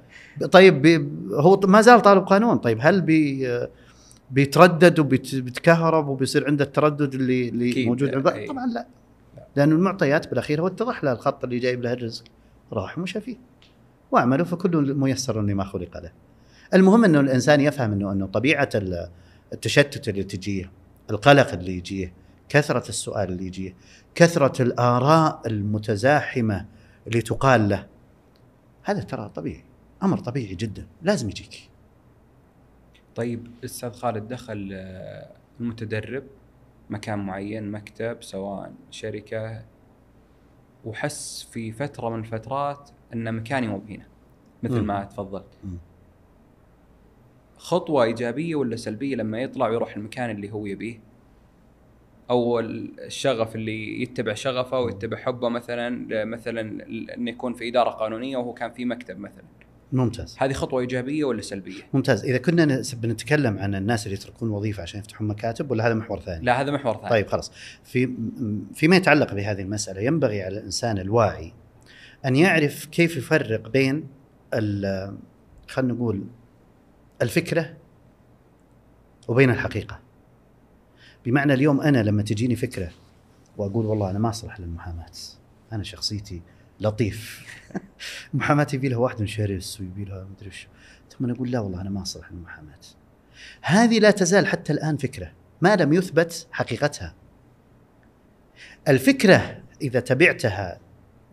طيب 0.47 0.81
بي 0.81 1.09
هو 1.33 1.59
ما 1.63 1.81
زال 1.81 2.01
طالب 2.01 2.23
قانون 2.23 2.57
طيب 2.57 2.77
هل 2.81 3.01
بي 3.01 3.47
بيتردد 4.31 4.99
وبيتكهرب 4.99 6.07
وبيصير 6.07 6.47
عنده 6.47 6.63
التردد 6.65 7.13
اللي 7.13 7.49
اللي 7.49 7.85
موجود 7.85 8.15
عنده. 8.15 8.31
طبعا 8.47 8.65
لا 8.67 8.87
لأنه 9.55 9.75
المعطيات 9.75 10.29
بالأخير 10.29 10.61
هو 10.61 10.67
اتضح 10.67 11.03
له 11.03 11.11
الخط 11.11 11.43
اللي 11.43 11.59
جايب 11.59 11.81
له 11.81 11.93
الرزق 11.93 12.23
راح 12.73 12.97
ومشى 12.97 13.21
فيه 13.21 13.35
واعملوا 14.11 14.45
فكل 14.45 14.93
ميسر 14.93 15.41
لما 15.41 15.63
خلق 15.63 15.97
له. 15.97 16.11
المهم 16.73 17.05
إنه 17.05 17.19
الإنسان 17.19 17.61
يفهم 17.61 17.91
إنه 17.91 18.11
إنه 18.11 18.25
طبيعة 18.27 18.69
ال- 18.75 19.09
التشتت 19.53 20.09
اللي 20.09 20.23
تجيه 20.23 20.71
القلق 21.09 21.53
اللي 21.53 21.77
يجيه 21.77 22.13
كثرة 22.49 22.89
السؤال 22.89 23.29
اللي 23.31 23.45
يجيه 23.45 23.75
كثرة 24.15 24.61
الآراء 24.61 25.41
المتزاحمة 25.47 26.65
اللي 27.07 27.21
تقال 27.21 27.69
له. 27.69 27.87
هذا 28.83 29.01
ترى 29.01 29.29
طبيعي 29.35 29.63
أمر 30.03 30.17
طبيعي 30.19 30.55
جدا 30.55 30.87
لازم 31.01 31.29
يجيك. 31.29 31.69
طيب 33.15 33.47
أستاذ 33.65 33.91
خالد 33.91 34.27
دخل 34.27 34.69
آه، 34.73 35.31
المتدرب 35.59 36.23
مكان 36.89 37.19
معين 37.19 37.71
مكتب 37.71 38.17
سواء 38.23 38.73
شركة 38.91 39.61
وحس 40.85 41.47
في 41.51 41.71
فترة 41.71 42.09
من 42.09 42.19
الفترات 42.19 42.89
أن 43.13 43.35
مكاني 43.35 43.67
مو 43.67 43.77
بهنا 43.77 44.05
مثل. 44.63 44.81
ما 44.81 45.03
تفضلت. 45.03 45.57
خطوة 47.57 48.03
إيجابية 48.03 48.55
ولا 48.55 48.75
سلبية 48.75 49.15
لما 49.15 49.41
يطلع 49.41 49.67
ويروح 49.67 49.95
المكان 49.95 50.29
اللي 50.29 50.51
هو 50.51 50.65
يبيه؟ 50.65 50.99
أو 52.29 52.59
الشغف 52.59 53.55
اللي 53.55 54.01
يتبع 54.01 54.33
شغفه 54.33 54.79
ويتبع 54.79 55.17
حبه 55.17 55.49
مثلا 55.49 56.25
مثلا 56.25 56.61
إنه 57.17 57.31
يكون 57.31 57.53
في 57.53 57.69
إدارة 57.69 57.89
قانونية 57.89 58.37
وهو 58.37 58.53
كان 58.53 58.71
في 58.71 58.85
مكتب 58.85 59.19
مثلا. 59.19 59.43
ممتاز. 59.93 60.37
هذه 60.39 60.53
خطوة 60.53 60.81
إيجابية 60.81 61.23
ولا 61.23 61.41
سلبية؟ 61.41 61.81
ممتاز. 61.93 62.25
إذا 62.25 62.37
كنا 62.37 62.81
بنتكلم 62.93 63.59
عن 63.59 63.75
الناس 63.75 64.05
اللي 64.05 64.17
يتركون 64.17 64.49
وظيفة 64.49 64.83
عشان 64.83 64.99
يفتحون 64.99 65.27
مكاتب 65.27 65.71
ولا 65.71 65.87
هذا 65.87 65.93
محور 65.93 66.19
ثاني؟ 66.19 66.45
لا 66.45 66.61
هذا 66.61 66.71
محور 66.71 66.95
ثاني. 66.95 67.09
طيب 67.09 67.27
خلاص. 67.27 67.51
في 67.83 68.15
فيما 68.73 68.95
يتعلق 68.95 69.33
بهذه 69.33 69.61
المسألة 69.61 70.01
ينبغي 70.01 70.41
على 70.41 70.57
الإنسان 70.57 70.97
الواعي 70.97 71.53
أن 72.25 72.35
يعرف 72.35 72.85
كيف 72.85 73.17
يفرق 73.17 73.69
بين 73.69 74.07
خلينا 75.67 75.93
نقول 75.93 76.23
الفكرة 77.21 77.77
وبين 79.27 79.49
الحقيقة. 79.49 79.99
بمعنى 81.25 81.53
اليوم 81.53 81.81
أنا 81.81 82.03
لما 82.03 82.23
تجيني 82.23 82.55
فكرة 82.55 82.91
وأقول 83.57 83.85
والله 83.85 84.09
أنا 84.09 84.19
ما 84.19 84.29
أصلح 84.29 84.59
للمحاماة 84.59 85.11
أنا 85.71 85.83
شخصيتي 85.83 86.41
لطيف. 86.79 87.45
المحاماه 88.33 88.67
يبي 88.73 88.89
لها 88.89 88.97
واحد 88.97 89.23
شرس 89.23 89.81
ويبي 89.81 90.05
لها 90.05 90.27
مدري 90.35 90.49
وش. 90.49 90.67
ثم 91.09 91.31
أقول 91.31 91.51
لا 91.51 91.59
والله 91.59 91.81
أنا 91.81 91.89
ما 91.89 92.01
أصلح 92.01 92.31
للمحاماة. 92.31 92.79
هذه 93.61 93.99
لا 93.99 94.11
تزال 94.11 94.47
حتى 94.47 94.73
الآن 94.73 94.97
فكرة 94.97 95.31
ما 95.61 95.75
لم 95.75 95.93
يثبت 95.93 96.47
حقيقتها. 96.51 97.15
الفكرة 98.87 99.63
إذا 99.81 99.99
تبعتها 99.99 100.79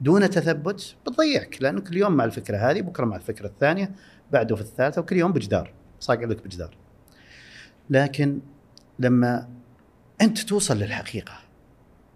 دون 0.01 0.31
تثبت 0.31 0.97
بتضيعك 1.07 1.63
لانك 1.63 1.89
اليوم 1.91 2.13
مع 2.13 2.25
الفكرة 2.25 2.57
هذه 2.57 2.81
بكرة 2.81 3.05
مع 3.05 3.17
الفكرة 3.17 3.47
الثانية 3.47 3.95
بعده 4.33 4.57
في 4.57 4.63
الثالثة 4.63 5.01
وكل 5.01 5.17
يوم 5.17 5.33
بجدار 5.33 5.73
صاقع 6.01 6.25
لك 6.25 6.45
بجدار 6.45 6.77
لكن 7.91 8.41
لما 8.99 9.49
أنت 10.21 10.39
توصل 10.39 10.77
للحقيقة 10.77 11.39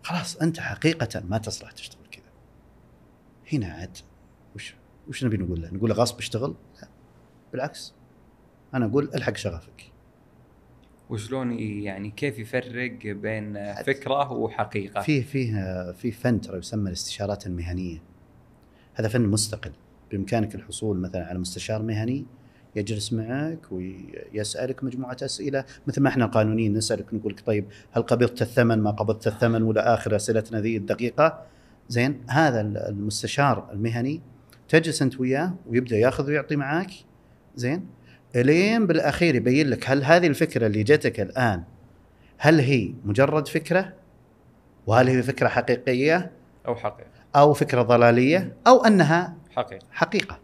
خلاص 0.03 0.37
أنت 0.37 0.61
حقيقة 0.61 1.22
ما 1.28 1.39
تصلح 1.39 1.70
تشتغل 1.70 2.07
كذا 2.11 2.24
هنا 3.53 3.66
عاد 3.66 3.99
وش 4.55 4.74
وش 5.09 5.24
نبي 5.24 5.37
نقول 5.37 5.62
له؟ 5.62 5.70
نقول 5.74 5.91
له 5.91 5.97
غصب 5.97 6.18
اشتغل؟ 6.18 6.55
لا 6.83 6.89
بالعكس 7.53 7.95
أنا 8.74 8.87
أقول 8.87 9.11
ألحق 9.14 9.37
شغفك 9.37 9.91
وشلون 11.13 11.59
يعني 11.59 12.11
كيف 12.11 12.39
يفرق 12.39 12.99
بين 13.03 13.75
فكرة 13.75 14.33
وحقيقة؟ 14.33 15.01
فيه 15.01 15.23
فيه 15.23 15.93
في 15.93 16.11
فن 16.11 16.41
ترى 16.41 16.59
يسمى 16.59 16.89
الاستشارات 16.89 17.47
المهنية. 17.47 18.03
هذا 18.95 19.09
فن 19.09 19.23
مستقل. 19.23 19.73
بإمكانك 20.11 20.55
الحصول 20.55 20.99
مثلا 20.99 21.27
على 21.27 21.39
مستشار 21.39 21.83
مهني 21.83 22.25
يجلس 22.77 23.13
معك 23.13 23.59
ويسألك 23.71 24.85
مجموعة 24.85 25.17
أسئلة 25.23 25.65
مثل 25.87 26.03
ما 26.03 26.09
إحنا 26.09 26.27
قانونيين 26.27 26.75
نسألك 26.75 27.15
نقول 27.15 27.33
لك 27.33 27.41
طيب 27.47 27.65
هل 27.93 28.03
قبضت 28.03 28.43
الثمن 28.43 28.79
ما 28.79 28.91
قبضت 28.91 29.27
الثمن 29.27 29.63
ولا 29.63 29.95
آخر 29.95 30.17
أسئلتنا 30.17 30.61
ذي 30.61 30.77
الدقيقة؟ 30.77 31.47
زين 31.89 32.21
هذا 32.29 32.61
المستشار 32.61 33.69
المهني 33.73 34.21
تجلس 34.69 35.03
أنت 35.03 35.21
وياه 35.21 35.55
ويبدأ 35.67 35.97
ياخذ 35.97 36.29
ويعطي 36.29 36.57
معاك. 36.57 36.91
زين 37.57 37.87
إلين 38.37 38.87
بالأخير 38.87 39.35
يبين 39.35 39.70
لك 39.70 39.91
هل 39.91 40.05
هذه 40.05 40.26
الفكرة 40.26 40.66
اللي 40.66 40.83
جتك 40.83 41.20
الآن 41.20 41.62
هل 42.39 42.61
هي 42.61 42.95
مجرد 43.05 43.49
فكرة؟ 43.49 43.93
وهل 44.87 45.09
هي 45.09 45.22
فكرة 45.22 45.49
حقيقية؟ 45.49 46.30
أو 46.66 46.74
حقيقة. 46.74 47.11
أو 47.37 47.53
فكرة 47.53 47.83
ضلالية؟ 47.83 48.57
أو 48.66 48.85
أنها 48.85 49.35
حقيقة. 49.51 49.87
حقيقة. 49.91 50.39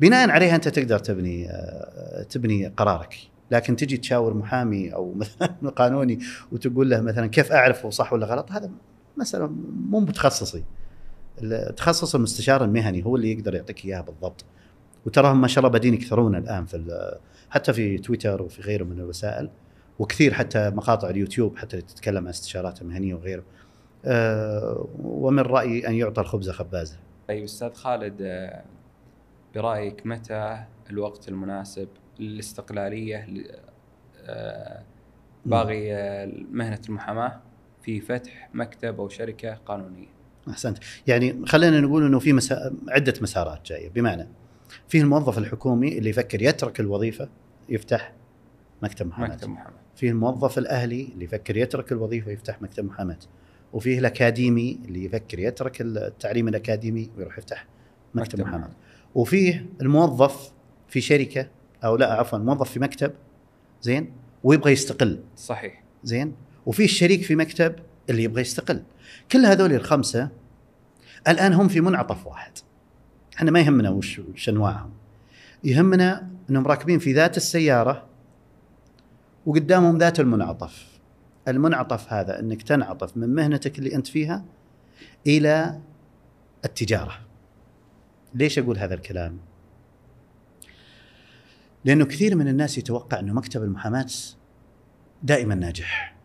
بناء 0.00 0.30
عليها 0.30 0.54
أنت 0.54 0.68
تقدر 0.68 0.98
تبني 0.98 1.50
آه، 1.50 2.22
تبني 2.22 2.66
قرارك. 2.66 3.14
لكن 3.50 3.76
تجي 3.76 3.96
تشاور 3.96 4.34
محامي 4.34 4.94
أو 4.94 5.14
مثلا 5.16 5.70
قانوني 5.76 6.18
وتقول 6.52 6.90
له 6.90 7.00
مثلا 7.00 7.26
كيف 7.26 7.52
اعرف 7.52 7.84
هو 7.84 7.90
صح 7.90 8.12
ولا 8.12 8.26
غلط 8.26 8.52
هذا 8.52 8.70
مسألة 9.16 9.46
مو 9.88 10.00
بتخصصي 10.00 10.64
تخصص 11.76 12.14
المستشار 12.14 12.64
المهني 12.64 13.04
هو 13.04 13.16
اللي 13.16 13.32
يقدر 13.32 13.54
يعطيك 13.54 13.84
إياها 13.84 14.00
بالضبط. 14.00 14.44
وتراهم 15.06 15.40
ما 15.40 15.48
شاء 15.48 15.58
الله 15.58 15.72
بادين 15.72 15.94
يكثرون 15.94 16.36
الآن 16.36 16.64
في 16.64 17.16
حتى 17.50 17.72
في 17.72 17.98
تويتر 17.98 18.42
وفي 18.42 18.62
غيره 18.62 18.84
من 18.84 19.00
الوسائل 19.00 19.50
وكثير 19.98 20.34
حتى 20.34 20.70
مقاطع 20.70 21.10
اليوتيوب 21.10 21.56
حتى 21.56 21.80
تتكلم 21.80 22.24
عن 22.24 22.28
استشارات 22.28 22.82
مهنية 22.82 23.14
وغيره. 23.14 23.42
آه، 24.04 24.88
ومن 25.02 25.42
رأيي 25.42 25.88
أن 25.88 25.94
يعطى 25.94 26.20
الخبز 26.20 26.50
خبازة. 26.50 26.96
طيب 27.28 27.44
أستاذ 27.44 27.74
خالد 27.74 28.22
آه، 28.22 28.64
برأيك 29.54 30.06
متى 30.06 30.64
الوقت 30.90 31.28
المناسب 31.28 31.88
للاستقلالية 32.20 33.28
آه، 34.26 34.82
باغي 35.46 35.94
آه، 35.94 36.32
مهنة 36.50 36.80
المحاماة 36.88 37.40
في 37.82 38.00
فتح 38.00 38.50
مكتب 38.54 39.00
أو 39.00 39.08
شركة 39.08 39.54
قانونية؟ 39.54 40.06
أحسنت. 40.48 40.78
يعني 41.06 41.46
خلينا 41.46 41.80
نقول 41.80 42.06
إنه 42.06 42.18
في 42.18 42.32
مسا... 42.32 42.74
عدة 42.88 43.14
مسارات 43.22 43.66
جاية. 43.66 43.90
بمعنى 43.90 44.28
فيه 44.88 45.00
الموظف 45.00 45.38
الحكومي 45.38 45.98
اللي 45.98 46.10
يفكر 46.10 46.42
يترك 46.42 46.80
الوظيفة 46.80 47.28
يفتح 47.68 48.12
مكتب 48.82 49.06
محاماة. 49.06 49.34
مكتب 49.34 49.48
محاماة. 49.48 49.80
فيه 49.96 50.10
الموظف 50.10 50.58
الأهلي 50.58 51.08
اللي 51.14 51.24
يفكر 51.24 51.56
يترك 51.56 51.92
الوظيفة 51.92 52.30
يفتح 52.30 52.62
مكتب 52.62 52.84
محاماة. 52.84 53.18
وفيه 53.72 53.98
الأكاديمي 53.98 54.78
اللي 54.84 55.04
يفكر 55.04 55.38
يترك 55.38 55.80
التعليم 55.80 56.48
الأكاديمي 56.48 57.10
ويروح 57.16 57.38
يفتح 57.38 57.66
مكتب, 58.14 58.40
مكتب 58.40 58.40
محاماة. 58.40 58.70
وفيه 59.14 59.66
الموظف 59.80 60.52
في 60.88 61.00
شركة 61.00 61.48
أو 61.84 61.96
لا 61.96 62.12
عفوا 62.12 62.38
موظف 62.38 62.70
في 62.70 62.80
مكتب 62.80 63.12
زين 63.82 64.12
ويبغى 64.44 64.72
يستقل. 64.72 65.20
صحيح. 65.36 65.82
زين؟ 66.04 66.34
وفي 66.66 66.84
الشريك 66.84 67.22
في 67.22 67.36
مكتب 67.36 67.74
اللي 68.10 68.22
يبغى 68.22 68.40
يستقل. 68.40 68.82
كل 69.32 69.46
هذول 69.46 69.72
الخمسة 69.72 70.28
الآن 71.28 71.52
هم 71.52 71.68
في 71.68 71.80
منعطف 71.80 72.26
واحد. 72.26 72.52
إحنا 73.36 73.50
ما 73.50 73.60
يهمنا 73.60 73.90
وش, 73.90 74.18
وش 74.18 74.48
أنواعهم. 74.48 74.90
يهمنا 75.64 76.30
إنهم 76.50 76.66
راكبين 76.66 76.98
في 76.98 77.12
ذات 77.12 77.36
السيارة 77.36 78.06
وقدامهم 79.46 79.98
ذات 79.98 80.20
المنعطف. 80.20 81.00
المنعطف 81.48 82.12
هذا 82.12 82.40
إنك 82.40 82.62
تنعطف 82.62 83.16
من 83.16 83.34
مهنتك 83.34 83.78
اللي 83.78 83.94
أنت 83.94 84.06
فيها 84.06 84.44
إلى 85.26 85.80
التجارة. 86.64 87.18
ليش 88.34 88.58
أقول 88.58 88.78
هذا 88.78 88.94
الكلام؟ 88.94 89.38
لأنه 91.84 92.04
كثير 92.04 92.36
من 92.36 92.48
الناس 92.48 92.78
يتوقع 92.78 93.20
إنه 93.20 93.32
مكتب 93.32 93.62
المحاماة 93.62 94.06
دائما 95.22 95.54
ناجح 95.54 96.16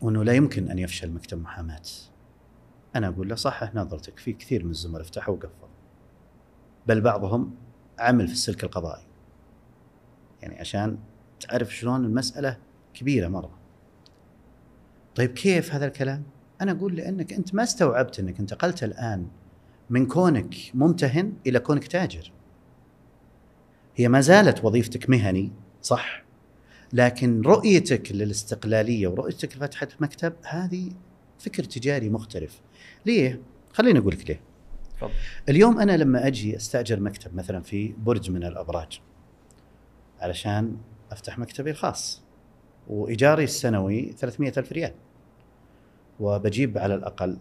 وإنه 0.00 0.24
لا 0.24 0.32
يمكن 0.32 0.70
أن 0.70 0.78
يفشل 0.78 1.10
مكتب 1.10 1.42
محاماة. 1.42 1.82
أنا 2.96 3.08
أقول 3.08 3.28
له 3.28 3.34
صحح 3.34 3.74
نظرتك 3.74 4.18
في 4.18 4.32
كثير 4.32 4.64
من 4.64 4.70
الزملاء 4.70 5.02
فتحوا 5.02 5.34
وقفلوا 5.34 5.68
بل 6.86 7.00
بعضهم 7.00 7.54
عمل 7.98 8.26
في 8.26 8.32
السلك 8.32 8.64
القضائي. 8.64 9.04
يعني 10.42 10.60
عشان 10.60 10.98
تعرف 11.40 11.74
شلون 11.74 12.04
المسألة 12.04 12.58
كبيرة 12.94 13.28
مرة. 13.28 13.58
طيب 15.14 15.30
كيف 15.30 15.74
هذا 15.74 15.86
الكلام؟ 15.86 16.22
أنا 16.60 16.72
أقول 16.72 16.96
لأنك 16.96 17.32
أنت 17.32 17.54
ما 17.54 17.62
استوعبت 17.62 18.18
أنك 18.20 18.40
انتقلت 18.40 18.84
الآن 18.84 19.26
من 19.90 20.06
كونك 20.06 20.54
ممتهن 20.74 21.32
إلى 21.46 21.58
كونك 21.58 21.86
تاجر. 21.86 22.32
هي 23.96 24.08
ما 24.08 24.20
زالت 24.20 24.64
وظيفتك 24.64 25.10
مهني 25.10 25.52
صح؟ 25.82 26.24
لكن 26.92 27.42
رؤيتك 27.42 28.12
للاستقلالية 28.12 29.08
ورؤيتك 29.08 29.56
لفتحة 29.56 29.88
مكتب 30.00 30.32
هذه 30.42 30.92
فكر 31.38 31.64
تجاري 31.64 32.08
مختلف. 32.08 32.60
ليه؟ 33.06 33.40
خليني 33.72 33.98
أقول 33.98 34.14
لك 34.14 34.28
ليه. 34.30 34.40
تفضل. 34.96 35.12
اليوم 35.48 35.80
أنا 35.80 35.96
لما 35.96 36.26
أجي 36.26 36.56
أستأجر 36.56 37.00
مكتب 37.00 37.34
مثلا 37.34 37.60
في 37.60 37.94
برج 37.98 38.30
من 38.30 38.44
الأبراج 38.44 39.00
علشان 40.20 40.76
أفتح 41.10 41.38
مكتبي 41.38 41.70
الخاص 41.70 42.22
وإيجاري 42.88 43.44
السنوي 43.44 44.12
300 44.12 44.52
ألف 44.56 44.72
ريال. 44.72 44.92
وبجيب 46.20 46.78
على 46.78 46.94
الأقل 46.94 47.38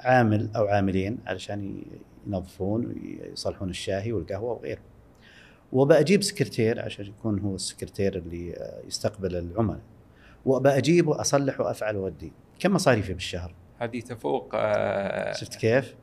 عامل 0.00 0.50
أو 0.56 0.66
عاملين 0.66 1.18
علشان 1.26 1.82
ينظفون 2.26 2.86
ويصلحون 2.86 3.70
الشاهي 3.70 4.12
والقهوة 4.12 4.52
وغيره. 4.52 4.80
وبأجيب 5.72 6.22
سكرتير 6.22 6.80
عشان 6.80 7.06
يكون 7.06 7.38
هو 7.38 7.54
السكرتير 7.54 8.18
اللي 8.18 8.72
يستقبل 8.86 9.36
العملاء. 9.36 9.80
وبأجيب 10.44 11.08
وأصلح 11.08 11.60
وأفعل 11.60 11.96
وأودي. 11.96 12.32
كم 12.58 12.74
مصاريفي 12.74 13.12
بالشهر؟ 13.12 13.54
هذه 13.78 14.00
تفوق 14.00 14.50
آه، 14.54 15.32
شفت 15.32 15.54
كيف؟ 15.54 15.94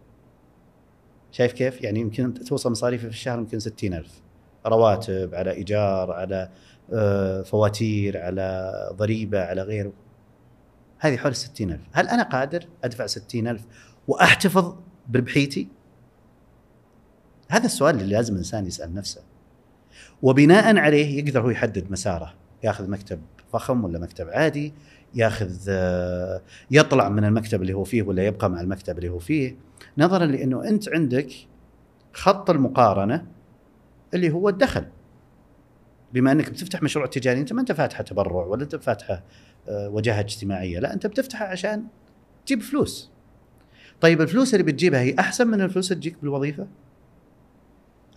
شايف 1.31 1.53
كيف؟ 1.53 1.81
يعني 1.81 1.99
يمكن 1.99 2.33
توصل 2.33 2.71
مصاريفي 2.71 3.03
في 3.03 3.09
الشهر 3.09 3.39
يمكن 3.39 3.59
60000 3.59 4.21
رواتب 4.65 5.35
على 5.35 5.51
إيجار 5.51 6.11
على 6.11 6.49
آه، 6.93 7.41
فواتير 7.41 8.21
على 8.21 8.71
ضريبة 8.93 9.41
على 9.43 9.61
غيره. 9.61 9.93
هذه 10.99 11.17
حول 11.17 11.35
60000 11.35 11.79
هل 11.91 12.07
أنا 12.07 12.23
قادر 12.23 12.65
أدفع 12.83 13.05
60000 13.05 13.61
وأحتفظ 14.07 14.75
بربحيتي؟ 15.09 15.67
هذا 17.49 17.65
السؤال 17.65 17.95
اللي 17.95 18.15
لازم 18.15 18.33
الإنسان 18.33 18.65
يسأل 18.65 18.93
نفسه. 18.93 19.21
وبناء 20.21 20.77
عليه 20.77 21.19
يقدر 21.19 21.41
هو 21.41 21.49
يحدد 21.49 21.91
مساره. 21.91 22.33
ياخذ 22.63 22.89
مكتب 22.89 23.21
فخم 23.53 23.83
ولا 23.83 23.99
مكتب 23.99 24.29
عادي 24.29 24.73
ياخذ 25.15 25.69
يطلع 26.71 27.09
من 27.09 27.23
المكتب 27.23 27.61
اللي 27.61 27.73
هو 27.73 27.83
فيه 27.83 28.03
ولا 28.03 28.25
يبقى 28.25 28.49
مع 28.49 28.61
المكتب 28.61 28.97
اللي 28.97 29.09
هو 29.09 29.19
فيه 29.19 29.55
نظرا 29.97 30.25
لأنه 30.25 30.63
أنت 30.63 30.89
عندك 30.89 31.31
خط 32.13 32.49
المقارنة 32.49 33.25
اللي 34.13 34.31
هو 34.31 34.49
الدخل. 34.49 34.85
بما 36.13 36.31
أنك 36.31 36.49
بتفتح 36.49 36.83
مشروع 36.83 37.05
تجاري 37.05 37.39
أنت 37.39 37.53
ما 37.53 37.61
أنت 37.61 37.71
فاتحه 37.71 38.03
تبرع 38.03 38.45
ولا 38.45 38.63
أنت 38.63 38.75
فاتحه 38.75 39.23
آه، 39.69 39.89
وجاهه 39.89 40.19
اجتماعية 40.19 40.79
لا 40.79 40.93
أنت 40.93 41.07
بتفتحها 41.07 41.47
عشان 41.47 41.83
تجيب 42.45 42.61
فلوس. 42.61 43.11
طيب 44.01 44.21
الفلوس 44.21 44.53
اللي 44.53 44.63
بتجيبها 44.63 45.01
هي 45.01 45.15
أحسن 45.19 45.47
من 45.47 45.61
الفلوس 45.61 45.91
اللي 45.91 46.01
تجيك 46.01 46.17
بالوظيفة؟ 46.21 46.67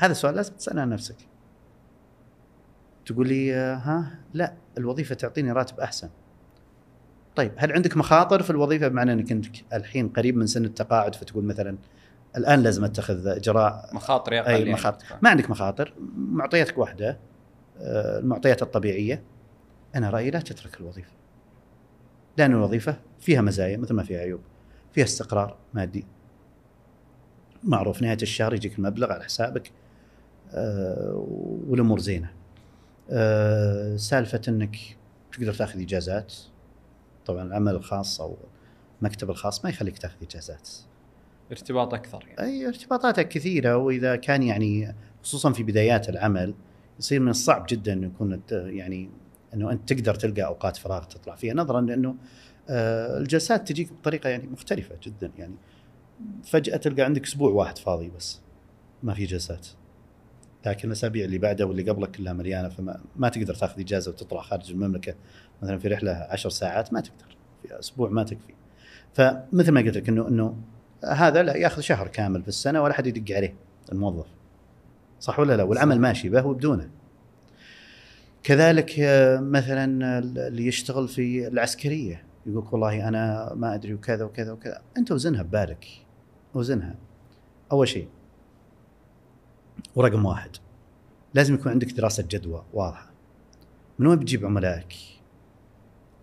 هذا 0.01 0.13
السؤال 0.13 0.35
لازم 0.35 0.55
تساله 0.55 0.81
عن 0.81 0.89
نفسك. 0.89 1.17
تقول 3.07 3.29
لي 3.29 3.55
آه، 3.55 3.75
ها 3.75 4.19
لا 4.35 4.55
الوظيفة 4.79 5.15
تعطيني 5.15 5.53
راتب 5.53 5.81
أحسن. 5.81 6.09
طيب 7.37 7.53
هل 7.57 7.73
عندك 7.73 7.97
مخاطر 7.97 8.43
في 8.43 8.51
الوظيفة؟ 8.51 8.89
بمعنى 8.89 9.13
إنك 9.13 9.33
أنت 9.33 9.47
الحين 9.73 10.09
قريب 10.09 10.37
من 10.37 10.47
سن 10.47 10.65
التقاعد 10.65 11.15
فتقول 11.15 11.45
مثلا 11.45 11.77
الآن 12.37 12.63
لازم 12.63 12.85
أتخذ 12.85 13.27
إجراء. 13.27 13.91
مخاطر 13.93 14.39
أقل 14.39 14.49
أي 14.49 14.59
يعني. 14.59 14.73
مخاطر. 14.73 15.07
ما 15.23 15.31
عندك 15.31 15.51
مخاطر 15.51 15.95
معطياتك 16.17 16.79
واحدة 16.79 17.19
آه، 17.81 18.19
المعطيات 18.19 18.63
الطبيعية. 18.63 19.23
أنا 19.95 20.11
رأيي 20.11 20.31
لا 20.31 20.41
تترك 20.41 20.81
الوظيفة. 20.81 21.11
لأن 22.37 22.53
الوظيفة 22.53 22.97
فيها 23.21 23.41
مزايا 23.41 23.77
مثل 23.77 23.95
ما 23.95 24.03
فيها 24.03 24.21
عيوب 24.21 24.41
فيها 24.93 25.05
استقرار 25.05 25.57
مادي. 25.75 26.05
معروف 27.65 28.03
نهاية 28.03 28.19
الشهر 28.23 28.55
يجيك 28.55 28.79
المبلغ 28.79 29.13
على 29.13 29.25
حسابك 29.25 29.71
آه، 30.55 31.27
والأمور 31.69 31.99
زينة. 31.99 32.31
آه، 33.11 33.97
سالفة 33.97 34.41
إنك 34.49 34.77
تقدر 35.33 35.55
تأخذ 35.55 35.81
إجازات. 35.81 36.35
طبعا 37.27 37.43
العمل 37.43 37.75
الخاص 37.75 38.21
أو 38.21 38.37
المكتب 39.01 39.31
الخاص 39.31 39.65
ما 39.65 39.71
يخليك 39.71 39.99
تاخذ 39.99 40.17
إجازات. 40.23 40.69
ارتباط 41.51 41.95
أكثر 41.95 42.25
يعني. 42.27 42.41
أي 42.41 42.69
ارتباطاتك 42.69 43.29
كثيرة 43.29 43.77
وإذا 43.77 44.17
كان 44.17 44.43
يعني 44.43 44.95
خصوصا 45.23 45.53
في 45.53 45.63
بدايات 45.63 46.09
العمل 46.09 46.55
يصير 46.99 47.21
من 47.21 47.29
الصعب 47.29 47.67
جدا 47.69 47.93
إنه 47.93 48.07
يكون 48.07 48.43
يعني 48.51 49.11
إنه 49.55 49.73
أنت 49.73 49.93
تقدر 49.93 50.15
تلقى 50.15 50.43
أوقات 50.43 50.77
فراغ 50.77 51.05
تطلع 51.05 51.35
فيها 51.35 51.55
نظرا 51.55 51.81
لأنه 51.81 52.17
آه، 52.69 53.19
الجلسات 53.19 53.69
تجيك 53.69 53.93
بطريقة 53.93 54.29
يعني 54.29 54.47
مختلفة 54.47 54.97
جدا 55.03 55.33
يعني. 55.39 55.55
فجأة 56.45 56.77
تلقى 56.77 57.03
عندك 57.03 57.25
أسبوع 57.25 57.51
واحد 57.51 57.79
فاضي 57.79 58.11
بس 58.17 58.41
ما 59.03 59.15
في 59.15 59.25
جلسات 59.25 59.67
لكن 60.67 60.89
الأسابيع 60.89 61.25
اللي 61.25 61.39
بعدها 61.39 61.67
واللي 61.67 61.91
قبلك 61.91 62.11
كلها 62.11 62.33
مليانة 62.33 62.69
فما 62.69 63.01
ما 63.17 63.29
تقدر 63.29 63.55
تاخذ 63.55 63.81
إجازة 63.81 64.11
وتطلع 64.11 64.41
خارج 64.41 64.71
المملكة. 64.71 65.15
مثلا 65.63 65.79
في 65.79 65.89
رحلة 65.89 66.13
عشر 66.31 66.51
ساعات 66.51 66.93
ما 66.93 67.01
تقدر 67.01 67.37
في 67.63 67.79
أسبوع 67.79 68.11
ما 68.11 68.23
تكفي. 68.23 68.55
فمثل 69.15 69.73
ما 69.73 69.81
قلت 69.81 69.97
لك 69.97 70.09
إنه 70.09 70.29
إنه 70.29 70.57
هذا 71.05 71.43
لا 71.43 71.57
ياخذ 71.57 71.81
شهر 71.81 72.09
كامل 72.09 72.43
في 72.43 72.49
السنة 72.49 72.83
ولا 72.83 72.95
حد 72.95 73.07
يدق 73.07 73.37
عليه 73.37 73.55
الموظف. 73.93 74.27
صح 75.21 75.39
ولا 75.39 75.57
لا؟ 75.57 75.63
والعمل 75.63 76.01
ماشي 76.01 76.29
به 76.29 76.47
وبدونه. 76.47 76.91
كذلك 78.43 79.01
آه، 79.01 79.41
مثلا 79.41 80.19
اللي 80.19 80.67
يشتغل 80.67 81.09
في 81.09 81.49
العسكرية 81.49 82.25
يقول 82.47 82.69
والله 82.73 83.09
أنا 83.09 83.53
ما 83.55 83.75
أدري 83.75 83.95
وكذا 83.95 84.25
وكذا 84.25 84.53
وكذا. 84.53 84.83
أنت 84.97 85.13
وزنها 85.13 85.43
ببالك 85.43 85.87
وزنها. 86.55 86.95
أول 87.73 87.89
شيء 87.89 88.09
ورقم 89.95 90.25
واحد 90.25 90.51
لازم 91.35 91.55
يكون 91.55 91.73
عندك 91.73 91.93
دراسة 91.93 92.25
جدوى 92.31 92.65
واضحة. 92.73 93.11
من 93.99 94.07
وين 94.07 94.19
بتجيب 94.19 94.47
عملائك؟ 94.47 94.95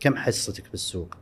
كم 0.01 0.15
حصتك 0.15 0.71
بالسوق؟ 0.71 1.15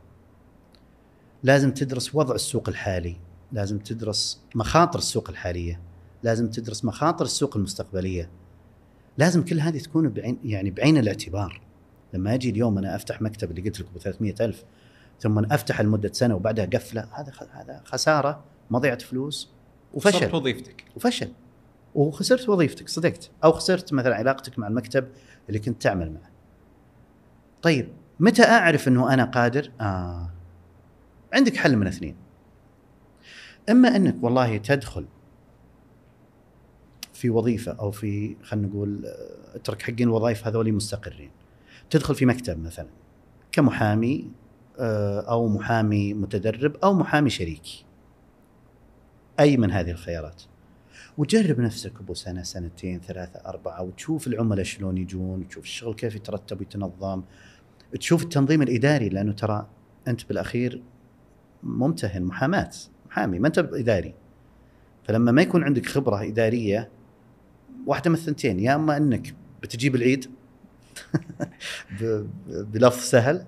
لازم 1.42 1.70
تدرس 1.70 2.14
وضع 2.14 2.34
السوق 2.34 2.68
الحالي 2.68 3.16
لازم 3.52 3.78
تدرس 3.78 4.40
مخاطر 4.54 4.98
السوق 4.98 5.30
الحالية 5.30 5.80
لازم 6.22 6.50
تدرس 6.50 6.84
مخاطر 6.84 7.24
السوق 7.24 7.56
المستقبلية. 7.56 8.30
لازم 9.18 9.44
كل 9.44 9.60
هذه 9.60 9.78
تكون 9.78 10.08
بعين 10.08 10.38
يعني 10.44 10.70
بعين 10.70 10.98
الاعتبار. 10.98 11.60
لما 12.14 12.34
أجي 12.34 12.50
اليوم 12.50 12.78
أنا 12.78 12.96
أفتح 12.96 13.22
مكتب 13.22 13.50
اللي 13.50 13.62
قلت 13.62 13.80
لك 13.80 13.86
ب 13.94 13.98
300 13.98 14.34
ألف 14.40 14.64
ثم 15.20 15.38
أفتح 15.38 15.80
لمدة 15.80 16.12
سنة 16.12 16.34
وبعدها 16.34 16.64
قفلة 16.64 17.08
هذا 17.12 17.32
هذا 17.50 17.82
خسارة 17.84 18.44
مضيعة 18.70 18.98
فلوس 18.98 19.50
وفشل. 19.94 20.34
وظيفتك. 20.34 20.84
وفشل. 20.96 21.32
وخسرت 21.94 22.48
وظيفتك 22.48 22.88
صدقت. 22.88 23.30
أو 23.44 23.52
خسرت 23.52 23.92
مثلا 23.92 24.14
علاقتك 24.14 24.58
مع 24.58 24.68
المكتب 24.68 25.08
اللي 25.48 25.58
كنت 25.58 25.82
تعمل 25.82 26.12
معه. 26.12 26.30
طيب 27.62 27.88
متى 28.20 28.42
أعرف 28.42 28.88
إنه 28.88 29.14
أنا 29.14 29.24
قادر؟ 29.24 29.70
آه. 29.80 30.30
عندك 31.32 31.56
حل 31.56 31.76
من 31.76 31.86
اثنين. 31.86 32.16
إما 33.70 33.96
إنك 33.96 34.16
والله 34.22 34.56
تدخل 34.56 35.06
في 37.12 37.30
وظيفة 37.30 37.72
أو 37.72 37.90
في 37.90 38.36
خلينا 38.42 38.68
نقول 38.68 39.06
آه، 39.06 39.56
اترك 39.56 39.82
حقين 39.82 40.08
الوظائف 40.08 40.46
هذول 40.46 40.72
مستقرين. 40.72 41.30
تدخل 41.90 42.14
في 42.14 42.26
مكتب 42.26 42.62
مثلا 42.62 42.88
كمحامي 43.52 44.30
آه، 44.78 45.20
أو 45.20 45.48
محامي 45.48 46.14
متدرب 46.14 46.76
أو 46.76 46.94
محامي 46.94 47.30
شريكي. 47.30 47.84
أي 49.40 49.56
من 49.56 49.70
هذه 49.70 49.90
الخيارات. 49.90 50.42
وجرب 51.18 51.60
نفسك 51.60 51.92
أبو 52.00 52.14
سنة 52.14 52.42
سنتين 52.42 53.00
ثلاثة 53.00 53.40
أربعة 53.46 53.82
وتشوف 53.82 54.26
العملاء 54.26 54.64
شلون 54.64 54.98
يجون 54.98 55.40
وتشوف 55.40 55.64
الشغل 55.64 55.94
كيف 55.94 56.14
يترتب 56.14 56.60
ويتنظم. 56.60 57.22
تشوف 57.98 58.22
التنظيم 58.22 58.62
الإداري 58.62 59.08
لأنه 59.08 59.32
ترى 59.32 59.66
أنت 60.08 60.28
بالأخير 60.28 60.82
ممتهن 61.62 62.22
محاماة 62.22 62.70
محامي 63.06 63.38
ما 63.38 63.48
أنت 63.48 63.58
إداري. 63.58 64.14
فلما 65.04 65.32
ما 65.32 65.42
يكون 65.42 65.64
عندك 65.64 65.86
خبرة 65.86 66.22
إدارية 66.22 66.90
واحدة 67.86 68.10
من 68.10 68.16
الثنتين 68.16 68.60
يا 68.60 68.74
إما 68.74 68.96
أنك 68.96 69.34
بتجيب 69.62 69.94
العيد 69.94 70.30
بلفظ 72.72 73.00
سهل 73.00 73.44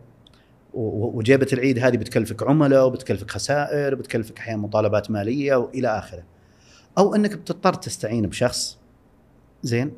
وجيبة 0.74 1.47
العيد 1.53 1.78
هذه 1.78 1.97
بتكلفك 1.97 2.43
عملاء 2.43 2.86
وبتكلفك 2.86 3.30
خسائر 3.30 3.95
وبتكلفك 3.95 4.38
أحيانا 4.38 4.62
مطالبات 4.62 5.11
مالية 5.11 5.55
وإلى 5.55 5.88
آخره. 5.99 6.24
أو 6.99 7.14
أنك 7.14 7.36
بتضطر 7.36 7.74
تستعين 7.74 8.26
بشخص 8.26 8.78
زين 9.62 9.93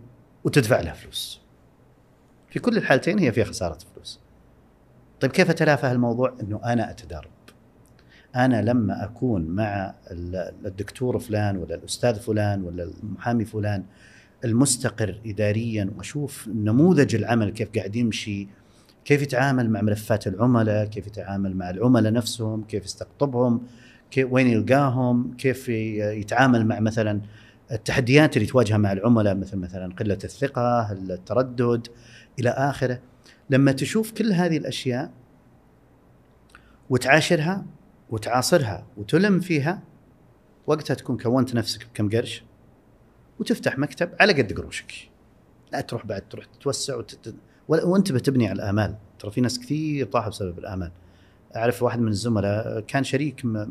وتدفع 0.45 0.81
له 0.81 0.93
فلوس. 0.93 1.41
في 2.51 2.59
كل 2.59 2.77
الحالتين 2.77 3.19
هي 3.19 3.33
فيها 3.33 3.45
خسارة 3.45 3.79
فلوس. 3.95 4.21
طيب 5.21 5.31
كيف 5.31 5.51
اتلافى 5.51 5.87
هالموضوع؟ 5.87 6.35
إنه 6.43 6.61
أنا 6.65 6.91
أتدرب. 6.91 7.31
أنا 8.37 8.63
لما 8.63 9.05
أكون 9.05 9.43
مع 9.47 9.95
ال- 10.11 10.53
الدكتور 10.67 11.19
فلان 11.19 11.57
ولا 11.57 11.75
الأستاذ 11.75 12.15
فلان 12.21 12.63
ولا 12.63 12.83
المحامي 13.03 13.45
فلان 13.45 13.83
المستقر 14.45 15.21
اداريا 15.27 15.91
وأشوف 15.97 16.49
نموذج 16.55 17.15
العمل 17.15 17.51
كيف 17.51 17.69
قاعد 17.77 17.97
يمشي 17.97 18.49
كيف 19.05 19.23
يتعامل 19.23 19.71
مع 19.71 19.81
ملفات 19.81 20.27
العملاء 20.27 20.87
كيف 20.87 21.07
يتعامل 21.07 21.57
مع 21.57 21.71
العملاء 21.71 22.13
نفسهم 22.13 22.65
كيف 22.65 22.85
يستقطبهم 22.85 23.61
كيف 24.11 24.33
وين 24.33 24.47
يلقاهم 24.47 25.35
كيف 25.39 25.69
يتعامل 25.69 26.67
مع 26.67 26.81
مثلا 26.81 27.21
التحديات 27.73 28.37
اللي 28.37 28.49
تواجهها 28.49 28.79
مع 28.79 28.93
العملاء 28.93 29.35
مثل 29.35 29.57
مثلا 29.57 29.95
قلة 29.95 30.19
الثقة 30.25 30.93
التردد 30.93 31.87
إلى 32.39 32.49
آخره. 32.51 32.99
لما 33.51 33.73
تشوف 33.73 34.13
كل 34.13 34.33
هذه 34.33 34.57
الأشياء 34.57 35.11
وتعاشرها 36.91 37.65
وتعاصرها 38.11 38.87
وتلم 38.97 39.41
فيها 39.41 39.83
وقتها 40.67 40.95
تكون 40.95 41.17
كونت 41.17 41.55
نفسك 41.55 41.87
بكم 41.87 42.11
قرش 42.11 42.45
وتفتح 43.41 43.79
مكتب 43.79 44.11
على 44.21 44.33
قد 44.33 44.53
قروشك. 44.53 44.93
لا 45.73 45.81
تروح 45.81 46.07
بعد 46.07 46.29
تروح 46.29 46.45
تتوسع 46.45 46.97
وتت... 46.97 47.35
وانتبه 47.69 48.19
تبني 48.19 48.49
على 48.49 48.57
الآمال. 48.63 48.95
ترى 49.19 49.31
في 49.31 49.41
ناس 49.41 49.59
كثير 49.59 50.07
طاحوا 50.07 50.31
بسبب 50.31 50.59
الآمال. 50.59 50.93
أعرف 51.57 51.83
واحد 51.83 52.01
من 52.01 52.09
الزملاء 52.09 52.81
كان 52.81 53.05
شريك 53.05 53.45
م... 53.45 53.67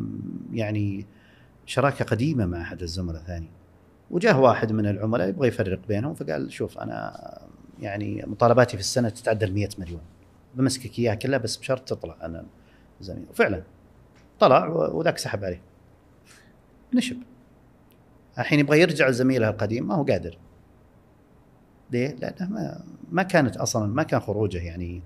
يعني 0.53 1.05
شراكة 1.65 2.05
قديمة 2.05 2.45
مع 2.45 2.61
أحد 2.61 2.81
الزملاء 2.81 3.23
ثاني 3.23 3.49
وجاه 4.11 4.39
واحد 4.39 4.71
من 4.71 4.85
العملاء 4.85 5.29
يبغى 5.29 5.47
يفرق 5.47 5.79
بينهم 5.87 6.13
فقال 6.13 6.51
شوف 6.51 6.77
أنا 6.77 7.39
يعني 7.81 8.23
مطالباتي 8.27 8.77
في 8.77 8.83
السنة 8.83 9.09
تتعدى 9.09 9.45
ال 9.45 9.53
100 9.53 9.69
مليون. 9.77 10.01
بمسكك 10.55 10.99
إياها 10.99 11.15
كلها 11.15 11.37
بس 11.37 11.57
بشرط 11.57 11.89
تطلع 11.89 12.15
أنا. 12.21 12.45
زميل. 13.01 13.25
وفعلا 13.29 13.63
طلع 14.39 14.67
وذاك 14.67 15.17
سحب 15.17 15.43
عليه. 15.43 15.61
نشب. 16.93 17.17
الحين 18.39 18.59
يبغى 18.59 18.81
يرجع 18.81 19.09
لزميله 19.09 19.49
القديم 19.49 19.87
ما 19.87 19.95
هو 19.95 20.03
قادر. 20.03 20.37
ليه؟ 21.91 22.15
لأنه 22.15 22.51
ما, 22.51 22.83
ما 23.11 23.23
كانت 23.23 23.57
أصلا 23.57 23.87
ما 23.87 24.03
كان 24.03 24.19
خروجه 24.19 24.57
يعني 24.57 25.01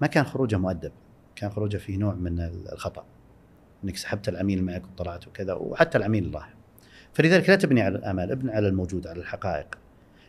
ما 0.00 0.06
كان 0.10 0.24
خروجه 0.24 0.56
مؤدب. 0.56 0.92
كان 1.36 1.50
خروجه 1.50 1.76
فيه 1.76 1.96
نوع 1.96 2.14
من 2.14 2.40
الخطأ. 2.72 3.04
إنك 3.84 3.96
سحبت 3.96 4.28
العميل 4.28 4.64
معك 4.64 4.82
وطلعت 4.84 5.28
وكذا 5.28 5.52
وحتى 5.54 5.98
العميل 5.98 6.34
راح. 6.34 6.57
فلذلك 7.12 7.48
لا 7.48 7.56
تبني 7.56 7.82
على 7.82 7.98
الآمال 7.98 8.30
ابني 8.30 8.52
على 8.52 8.68
الموجود 8.68 9.06
على 9.06 9.20
الحقائق. 9.20 9.66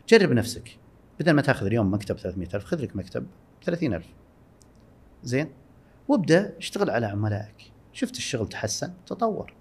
جرب 0.10 0.32
نفسك. 0.32 0.78
بدل 1.20 1.32
ما 1.32 1.42
تاخذ 1.42 1.66
اليوم 1.66 1.94
مكتب 1.94 2.18
300000 2.18 2.66
خذ 2.66 2.82
لك 2.82 2.96
مكتب 2.96 3.26
30000 3.64 4.06
زين؟ 5.24 5.50
وابدأ 6.08 6.54
اشتغل 6.58 6.90
على 6.90 7.06
عملائك. 7.06 7.72
شفت 7.94 8.18
الشغل 8.18 8.50
تحسن؟ 8.50 8.94
تطور. 9.08 9.54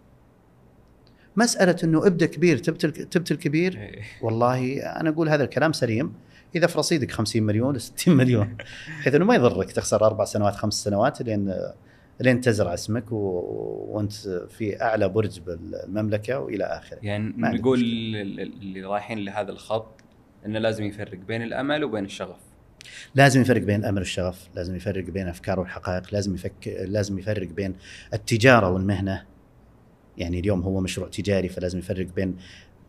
مسألة 1.36 1.76
إنه 1.84 2.06
ابدأ 2.06 2.26
كبير 2.26 2.58
تبتل 2.58 2.92
تبتل 2.92 3.36
كبير 3.36 3.78
إيه. 3.78 4.02
والله 4.22 4.82
أنا 4.82 5.10
أقول 5.10 5.28
هذا 5.28 5.44
الكلام 5.44 5.72
سليم. 5.72 6.14
إذا 6.54 6.66
في 6.66 6.78
رصيدك 6.78 7.10
50 7.10 7.42
مليون 7.42 7.78
60 7.78 8.16
مليون. 8.16 8.56
بحيث 9.00 9.14
إنه 9.14 9.24
ما 9.24 9.34
يضرك 9.34 9.72
تخسر 9.72 10.06
أربع 10.06 10.24
سنوات 10.24 10.56
خمس 10.56 10.74
سنوات 10.84 11.22
لين 11.22 11.54
لين 12.20 12.40
تزرع 12.40 12.74
اسمك 12.74 13.12
و... 13.12 13.16
وانت 13.88 14.12
في 14.48 14.82
أعلى 14.82 15.08
برج 15.08 15.40
بالمملكة 15.40 16.38
وإلى 16.38 16.64
آخره. 16.64 16.98
يعني 17.02 17.34
نقول 17.36 17.78
اللي 17.80 18.82
رايحين 18.82 19.18
لهذا 19.18 19.50
الخط 19.52 20.00
إنه 20.46 20.58
لازم 20.58 20.84
يفرق 20.84 21.18
بين 21.18 21.42
الأمل 21.42 21.84
وبين 21.84 22.04
الشغف 22.04 22.40
لازم 23.14 23.40
يفرق 23.40 23.62
بين 23.62 23.80
الأمل 23.80 23.98
والشغف، 23.98 24.48
لازم 24.54 24.76
يفرق 24.76 25.04
بين 25.04 25.22
الافكار 25.24 25.60
والحقائق، 25.60 26.14
لازم 26.14 26.34
يفك 26.34 26.68
لازم 26.88 27.18
يفرق 27.18 27.48
بين 27.48 27.74
التجارة 28.14 28.70
والمهنة. 28.70 29.24
يعني 30.18 30.40
اليوم 30.40 30.60
هو 30.62 30.80
مشروع 30.80 31.08
تجاري 31.08 31.48
فلازم 31.48 31.78
يفرق 31.78 32.06
بين 32.16 32.36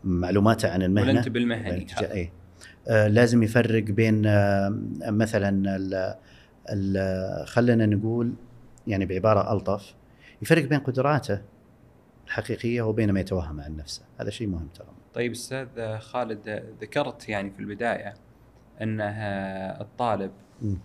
معلوماته 0.04 0.68
عن 0.70 0.82
المهنة 0.82 1.22
بين 1.22 1.52
التجا- 1.52 2.12
إيه. 2.12 2.32
آه 2.88 3.08
لازم 3.08 3.42
يفرق 3.42 3.82
بين 3.82 4.26
آه 4.26 4.68
مثلا 5.06 5.76
ال 5.76 6.14
ال 6.70 7.46
خلينا 7.46 7.86
نقول 7.86 8.32
يعني 8.86 9.06
بعبارة 9.06 9.52
ألطف 9.52 9.94
يفرق 10.42 10.64
بين 10.64 10.78
قدراته 10.78 11.42
الحقيقية 12.26 12.82
وبين 12.82 13.12
ما 13.12 13.20
يتوهم 13.20 13.60
عن 13.60 13.76
نفسه، 13.76 14.02
هذا 14.20 14.30
شيء 14.30 14.46
مهم 14.46 14.68
ترى. 14.74 14.86
طيب 15.14 15.30
أستاذ 15.30 15.98
خالد 15.98 16.48
ذكرت 16.80 17.28
يعني 17.28 17.50
في 17.50 17.60
البداية 17.60 18.14
أنه 18.82 19.04
الطالب 19.80 20.30
مم. 20.62 20.78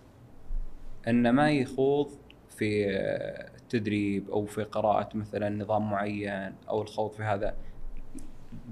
انه 1.08 1.30
ما 1.30 1.50
يخوض 1.50 2.10
في 2.50 2.90
التدريب 3.56 4.30
أو 4.30 4.44
في 4.44 4.62
قراءة 4.62 5.16
مثلا 5.16 5.48
نظام 5.48 5.90
معين 5.90 6.54
أو 6.68 6.82
الخوض 6.82 7.12
في 7.12 7.22
هذا 7.22 7.54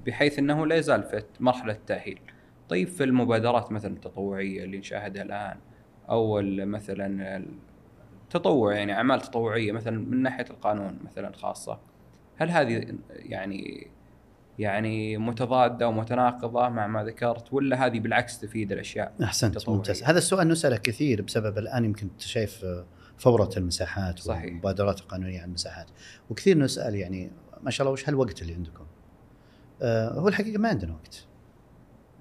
بحيث 0.07 0.39
أنه 0.39 0.67
لا 0.67 0.77
يزال 0.77 1.03
في 1.03 1.23
مرحلة 1.41 1.73
التأهيل. 1.73 2.21
طيب 2.69 2.89
في 2.89 3.05
المبادرات 3.05 3.73
مثلا 3.73 3.95
التطوعية 3.95 4.65
اللي 4.65 4.79
نشاهدها 4.79 5.23
الآن 5.23 5.57
أو 6.11 6.43
مثلا 6.43 7.45
التطوع 8.35 8.75
يعني 8.75 8.93
أعمال 8.93 9.21
تطوعية 9.21 9.73
مثلا 9.73 9.99
من 9.99 10.23
ناحية 10.23 10.47
القانون 10.51 10.99
مثلا 11.05 11.33
خاصة 11.37 11.79
هل 12.37 12.51
هذه 12.51 12.95
يعني 13.11 13.91
يعني 14.59 15.19
متضادة 15.19 15.89
ومتناقضة 15.89 16.69
مع 16.69 16.87
ما 16.87 17.05
ذكرت 17.05 17.53
ولا 17.53 17.87
هذه 17.87 18.01
بالعكس 18.01 18.41
تفيد 18.41 18.73
الأشياء؟ 18.73 19.15
أحسنت. 19.23 19.69
ممتاز 19.69 20.03
هذا 20.03 20.19
السؤال 20.19 20.49
نسأله 20.49 20.77
كثير 20.77 21.23
بسبب 21.23 21.59
الآن 21.59 21.85
يمكن 21.85 22.07
أنت 22.07 22.21
شايف 22.21 22.65
فورة 23.19 23.51
المساحات 23.57 24.19
صحيح. 24.19 24.45
والمبادرات 24.45 25.01
القانونية 25.01 25.41
عن 25.41 25.49
المساحات 25.49 25.87
وكثير 26.31 26.59
نسأل 26.59 26.95
يعني 26.95 27.31
ما 27.63 27.71
شاء 27.71 27.85
الله 27.85 27.93
وش 27.93 28.09
هالوقت 28.09 28.43
اللي 28.43 28.55
عندكم؟ 28.55 28.85
آه 29.83 30.09
هو 30.09 30.29
الحقيقة 30.29 30.59
ما 30.59 30.69
عندنا 30.69 30.93
وقت 30.93 31.27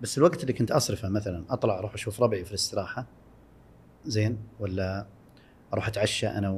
بس 0.01 0.18
الوقت 0.18 0.41
اللي 0.41 0.53
كنت 0.53 0.72
أصرفه 0.72 1.09
مثلا 1.09 1.45
أطلع 1.49 1.80
أروح 1.80 1.93
أشوف 1.93 2.22
ربعي 2.22 2.43
في 2.45 2.49
الاستراحة 2.49 3.05
زين 4.05 4.38
ولا 4.59 5.05
أروح 5.74 5.88
أتعشى 5.88 6.28
أنا 6.28 6.49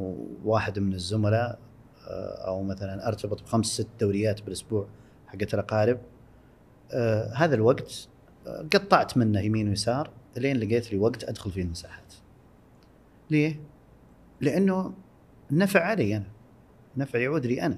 وواحد 0.44 0.80
من 0.80 0.94
الزملاء 0.94 1.60
آه، 2.08 2.48
أو 2.48 2.64
مثلا 2.64 3.08
أرتبط 3.08 3.44
بخمس 3.44 3.66
ست 3.66 3.88
دوريات 4.00 4.42
بالأسبوع 4.42 4.88
حقت 5.28 5.54
الأقارب 5.54 6.00
آه 6.92 7.34
هذا 7.34 7.56
الوقت 7.56 8.08
آه، 8.48 8.66
قطعت 8.74 9.18
منه 9.18 9.40
يمين 9.40 9.70
ويسار 9.70 10.10
لين 10.38 10.58
لقيت 10.58 10.92
لي 10.92 10.98
وقت 10.98 11.24
أدخل 11.24 11.52
فيه 11.52 11.62
المساحات. 11.62 12.14
ليه؟ 13.30 13.60
لأنه 14.42 14.94
النفع 15.52 15.84
علي 15.84 16.18
أنا. 16.18 16.28
نفع 16.98 17.20
يعود 17.20 17.46
لي 17.46 17.62
أنا. 17.62 17.78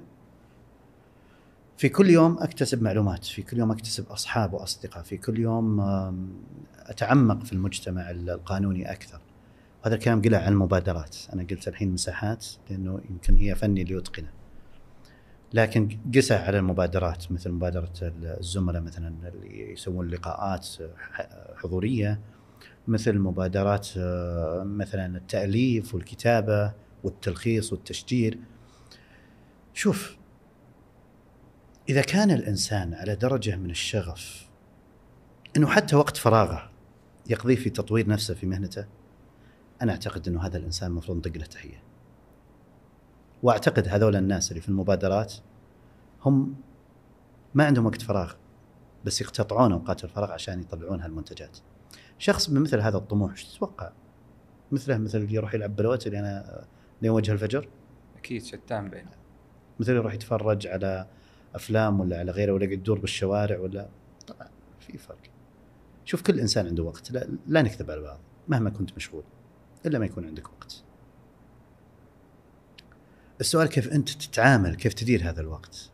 في 1.76 1.88
كل 1.88 2.10
يوم 2.10 2.38
أكتسب 2.38 2.82
معلومات، 2.82 3.24
في 3.24 3.42
كل 3.42 3.58
يوم 3.58 3.70
أكتسب 3.70 4.08
أصحاب 4.10 4.52
وأصدقاء، 4.52 5.02
في 5.02 5.16
كل 5.16 5.38
يوم 5.38 5.80
أتعمق 6.78 7.44
في 7.44 7.52
المجتمع 7.52 8.10
القانوني 8.10 8.92
أكثر. 8.92 9.20
هذا 9.82 9.94
الكلام 9.94 10.22
قله 10.22 10.38
عن 10.38 10.52
المبادرات، 10.52 11.16
أنا 11.32 11.42
قلت 11.42 11.68
الحين 11.68 11.92
مساحات 11.92 12.46
لأنه 12.70 13.00
يمكن 13.10 13.36
هي 13.36 13.54
فني 13.54 13.84
ليتقنه. 13.84 14.30
لكن 15.54 15.98
قسى 16.14 16.34
على 16.34 16.58
المبادرات 16.58 17.32
مثل 17.32 17.50
مبادرة 17.50 17.92
الزملاء 18.02 18.82
مثلا 18.82 19.28
اللي 19.28 19.72
يسوون 19.72 20.08
لقاءات 20.08 20.68
حضورية 21.56 22.20
مثل 22.88 23.18
مبادرات 23.18 23.88
مثلا 24.62 25.16
التأليف 25.16 25.94
والكتابة 25.94 26.72
والتلخيص 27.04 27.72
والتشجير 27.72 28.38
شوف 29.74 30.16
إذا 31.88 32.02
كان 32.02 32.30
الإنسان 32.30 32.94
على 32.94 33.16
درجة 33.16 33.56
من 33.56 33.70
الشغف 33.70 34.48
أنه 35.56 35.66
حتى 35.66 35.96
وقت 35.96 36.16
فراغه 36.16 36.70
يقضيه 37.30 37.56
في 37.56 37.70
تطوير 37.70 38.08
نفسه 38.08 38.34
في 38.34 38.46
مهنته 38.46 38.86
أنا 39.82 39.92
أعتقد 39.92 40.28
أنه 40.28 40.46
هذا 40.46 40.58
الإنسان 40.58 40.90
المفروض 40.90 41.18
نطق 41.18 41.36
له 41.36 41.44
تحية 41.44 41.82
وأعتقد 43.42 43.88
هذول 43.88 44.16
الناس 44.16 44.50
اللي 44.50 44.60
في 44.60 44.68
المبادرات 44.68 45.34
هم 46.22 46.54
ما 47.54 47.66
عندهم 47.66 47.86
وقت 47.86 48.02
فراغ 48.02 48.32
بس 49.04 49.20
يقتطعون 49.20 49.72
أوقات 49.72 50.04
الفراغ 50.04 50.32
عشان 50.32 50.60
يطلعون 50.60 51.00
هالمنتجات. 51.00 51.58
شخص 52.18 52.50
بمثل 52.50 52.80
هذا 52.80 52.96
الطموح 52.96 53.30
إيش 53.30 53.44
تتوقع؟ 53.44 53.92
مثله 54.72 54.98
مثل 54.98 55.18
اللي 55.18 55.34
يروح 55.34 55.54
يلعب 55.54 55.76
بلوت 55.76 56.06
اللي 56.06 56.18
أنا 56.18 56.64
لين 57.02 57.10
وجه 57.10 57.32
الفجر 57.32 57.68
أكيد 58.16 58.44
شتان 58.44 58.90
بينهم 58.90 59.12
مثل 59.80 59.90
اللي 59.90 60.00
يروح 60.00 60.14
يتفرج 60.14 60.66
على 60.66 61.06
أفلام 61.54 62.00
ولا 62.00 62.18
على 62.18 62.32
غيره 62.32 62.52
ولا 62.52 62.64
يقعد 62.64 62.78
يدور 62.78 62.98
بالشوارع 62.98 63.58
ولا 63.58 63.88
طبعا 64.26 64.48
في 64.80 64.98
فرق. 64.98 65.18
شوف 66.04 66.22
كل 66.22 66.40
إنسان 66.40 66.66
عنده 66.66 66.82
وقت 66.82 67.10
لا, 67.10 67.28
لا 67.46 67.62
نكذب 67.62 67.90
على 67.90 68.00
بعض 68.00 68.18
مهما 68.48 68.70
كنت 68.70 68.96
مشغول 68.96 69.24
إلا 69.86 69.98
ما 69.98 70.06
يكون 70.06 70.26
عندك 70.26 70.52
وقت. 70.52 70.82
السؤال 73.40 73.68
كيف 73.68 73.92
أنت 73.92 74.10
تتعامل 74.10 74.74
كيف 74.74 74.94
تدير 74.94 75.30
هذا 75.30 75.40
الوقت؟ 75.40 75.90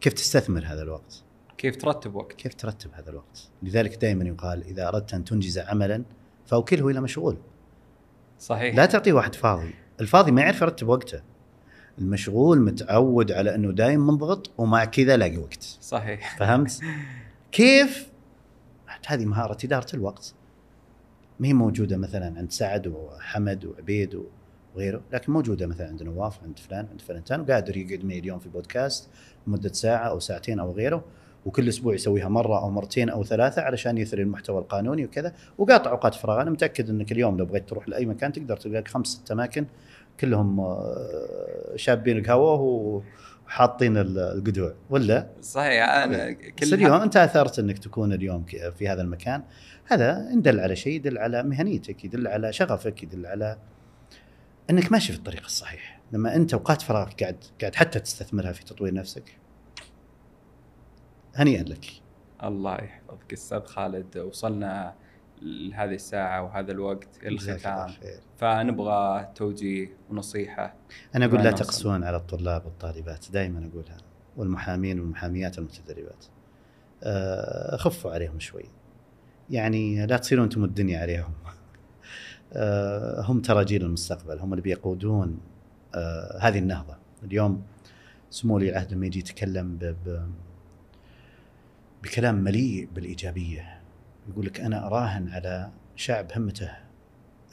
كيف 0.00 0.12
تستثمر 0.12 0.64
هذا 0.66 0.82
الوقت؟ 0.82 1.22
كيف 1.58 1.76
ترتب 1.76 2.14
وقت؟ 2.14 2.32
كيف 2.32 2.54
ترتب 2.54 2.90
هذا 2.94 3.10
الوقت؟ 3.10 3.48
لذلك 3.62 3.96
دائما 3.96 4.24
يقال 4.24 4.64
إذا 4.64 4.88
أردت 4.88 5.14
أن 5.14 5.24
تنجز 5.24 5.58
عملا 5.58 6.04
فأوكله 6.46 6.88
إلى 6.88 7.00
مشغول. 7.00 7.36
صحيح. 8.38 8.76
لا 8.76 8.86
تعطيه 8.86 9.12
واحد 9.12 9.34
فاضي. 9.34 9.74
الفاضي 10.00 10.30
ما 10.30 10.40
يعرف 10.40 10.62
يرتب 10.62 10.88
وقته. 10.88 11.22
المشغول 11.98 12.60
متعود 12.60 13.32
على 13.32 13.54
أنه 13.54 13.72
دايم 13.72 14.06
منضغط 14.06 14.50
ومع 14.58 14.84
كذا 14.84 15.16
لاقي 15.16 15.36
وقت. 15.36 15.62
صحيح. 15.80 16.38
فهمت؟ 16.38 16.80
كيف؟ 17.52 18.08
هذه 19.06 19.24
مهارة 19.24 19.58
إدارة 19.64 19.86
الوقت. 19.94 20.34
ما 21.40 21.48
هي 21.48 21.52
موجودة 21.52 21.96
مثلا 21.96 22.34
عند 22.38 22.50
سعد 22.52 22.86
وحمد 22.86 23.64
وعبيد 23.64 24.22
وغيره 24.74 25.00
لكن 25.12 25.32
موجودة 25.32 25.66
مثلا 25.66 25.86
عند 25.88 26.02
نواف 26.02 26.42
عند 26.44 26.58
فلان 26.58 26.86
عند 26.90 27.00
فلانتان 27.00 27.40
وقادر 27.40 27.76
يقعد 27.76 28.04
معي 28.04 28.18
اليوم 28.18 28.38
في 28.38 28.48
بودكاست 28.48 29.08
لمدة 29.46 29.72
ساعة 29.72 30.08
أو 30.08 30.18
ساعتين 30.20 30.58
أو 30.60 30.72
غيره 30.72 31.04
وكل 31.46 31.68
أسبوع 31.68 31.94
يسويها 31.94 32.28
مرة 32.28 32.58
أو 32.58 32.70
مرتين 32.70 33.08
أو 33.10 33.24
ثلاثة 33.24 33.62
علشان 33.62 33.98
يثري 33.98 34.22
المحتوى 34.22 34.58
القانوني 34.58 35.04
وكذا 35.04 35.32
وقاطع 35.58 35.90
أوقات 35.90 36.14
فراغ. 36.14 36.40
أنا 36.42 36.50
متأكد 36.50 36.90
إنك 36.90 37.12
اليوم 37.12 37.38
لو 37.38 37.44
بغيت 37.44 37.68
تروح 37.68 37.88
لأي 37.88 38.06
مكان 38.06 38.32
تقدر 38.32 38.56
تلقى 38.56 38.76
لك 38.80 38.88
خمس 38.88 39.06
ست 39.06 39.30
أماكن 39.30 39.66
كلهم 40.20 40.60
آه، 40.60 41.72
شابين 41.76 42.18
القهوة 42.18 42.60
وحاطين 43.46 43.96
ال- 43.96 44.18
القدوع 44.18 44.72
ولا؟ 44.90 45.26
صحيح 45.42 45.88
أنا 45.88 46.30
بس 46.30 46.36
كل 46.70 46.74
اليوم 46.74 46.92
أنت 47.02 47.16
أثرت 47.16 47.58
إنك 47.58 47.78
تكون 47.78 48.12
اليوم 48.12 48.44
في 48.78 48.88
هذا 48.88 49.02
المكان. 49.02 49.42
هذا 49.88 50.30
ان 50.32 50.42
دل 50.42 50.60
على 50.60 50.76
شيء 50.76 50.92
يدل 50.92 51.18
على 51.18 51.42
مهنيتك 51.42 52.04
يدل 52.04 52.28
على 52.28 52.52
شغفك 52.52 53.02
يدل 53.02 53.26
على 53.26 53.58
أنك 54.70 54.92
ماشي 54.92 55.12
في 55.12 55.18
الطريق 55.18 55.44
الصحيح. 55.44 56.00
لما 56.12 56.36
أنت 56.36 56.54
اوقات 56.54 56.82
فراغك 56.82 57.22
قاعد 57.22 57.44
قاعد 57.60 57.74
حتى 57.74 58.00
تستثمرها 58.00 58.52
في 58.52 58.64
تطوير 58.64 58.94
نفسك. 58.94 59.38
هنيئا 61.34 61.62
لك. 61.62 61.86
الله 62.44 62.74
يحفظك 62.74 63.32
أستاذ 63.32 63.64
خالد. 63.64 64.18
وصلنا 64.18 64.94
لهذه 65.42 65.94
الساعة 65.94 66.42
وهذا 66.42 66.72
الوقت 66.72 67.08
الختام. 67.26 67.90
فنبغى 68.36 69.32
توجيه 69.34 69.88
ونصيحة. 70.10 70.74
أنا 71.14 71.24
أقول 71.24 71.38
ما 71.38 71.42
لا 71.42 71.50
نوصل. 71.50 71.64
تقسون 71.64 72.04
على 72.04 72.16
الطلاب 72.16 72.64
والطالبات 72.64 73.26
دائما 73.32 73.70
أقولها. 73.72 73.96
والمحامين 74.36 75.00
والمحاميات 75.00 75.58
المتدربات 75.58 76.24
آه، 77.02 77.76
خفوا 77.76 78.10
عليهم 78.10 78.40
شوي. 78.40 78.64
يعني 79.50 80.06
لا 80.06 80.16
تصيروا 80.16 80.44
أنتم 80.44 80.64
الدنيا 80.64 81.00
عليهم. 81.00 81.32
آه، 82.52 83.20
هم 83.20 83.40
ترى 83.40 83.64
جيل 83.64 83.82
المستقبل 83.82 84.38
هم 84.38 84.52
اللي 84.52 84.62
بيقودون 84.62 85.38
آه، 85.94 86.38
هذه 86.40 86.58
النهضة. 86.58 86.96
اليوم 87.24 87.62
سمو 88.30 88.54
ولي 88.54 88.70
العهد 88.70 88.92
لما 88.92 89.06
يجي 89.06 89.18
يتكلم 89.18 89.76
ب 89.76 89.84
ب 89.84 90.26
بكلام 92.02 92.34
مليء 92.34 92.88
بالإيجابية. 92.94 93.80
يقول 94.28 94.46
لك 94.46 94.60
أنا 94.60 94.86
أراهن 94.86 95.28
على 95.28 95.70
شعب 95.96 96.26
همته 96.36 96.70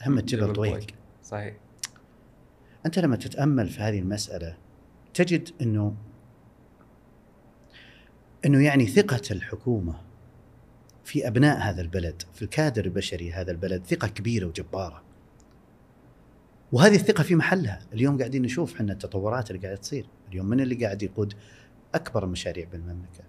همة 0.06 0.22
جبل 0.22 0.52
طويق. 0.52 0.86
صحيح. 1.22 1.54
أنت 2.86 2.98
لما 2.98 3.16
تتأمل 3.16 3.68
في 3.68 3.80
هذه 3.80 3.98
المسألة 3.98 4.56
تجد 5.14 5.48
إنه 5.62 5.94
إنه 8.46 8.64
يعني 8.64 8.86
ثقة 8.86 9.22
الحكومة 9.30 9.94
في 11.04 11.28
أبناء 11.28 11.58
هذا 11.58 11.82
البلد 11.82 12.22
في 12.34 12.42
الكادر 12.42 12.84
البشري 12.84 13.32
هذا 13.32 13.50
البلد 13.50 13.84
ثقة 13.86 14.08
كبيرة 14.08 14.46
وجبارة. 14.46 15.02
وهذه 16.72 16.94
الثقة 16.94 17.22
في 17.22 17.34
محلها. 17.34 17.80
اليوم 17.92 18.18
قاعدين 18.18 18.42
نشوف 18.42 18.74
إحنا 18.74 18.92
التطورات 18.92 19.50
اللي 19.50 19.62
قاعدة 19.62 19.80
تصير. 19.80 20.06
اليوم 20.28 20.46
من 20.46 20.60
اللي 20.60 20.74
قاعد 20.74 21.02
يقود 21.02 21.34
أكبر 21.94 22.24
المشاريع 22.24 22.66
بالمملكة؟ 22.72 23.24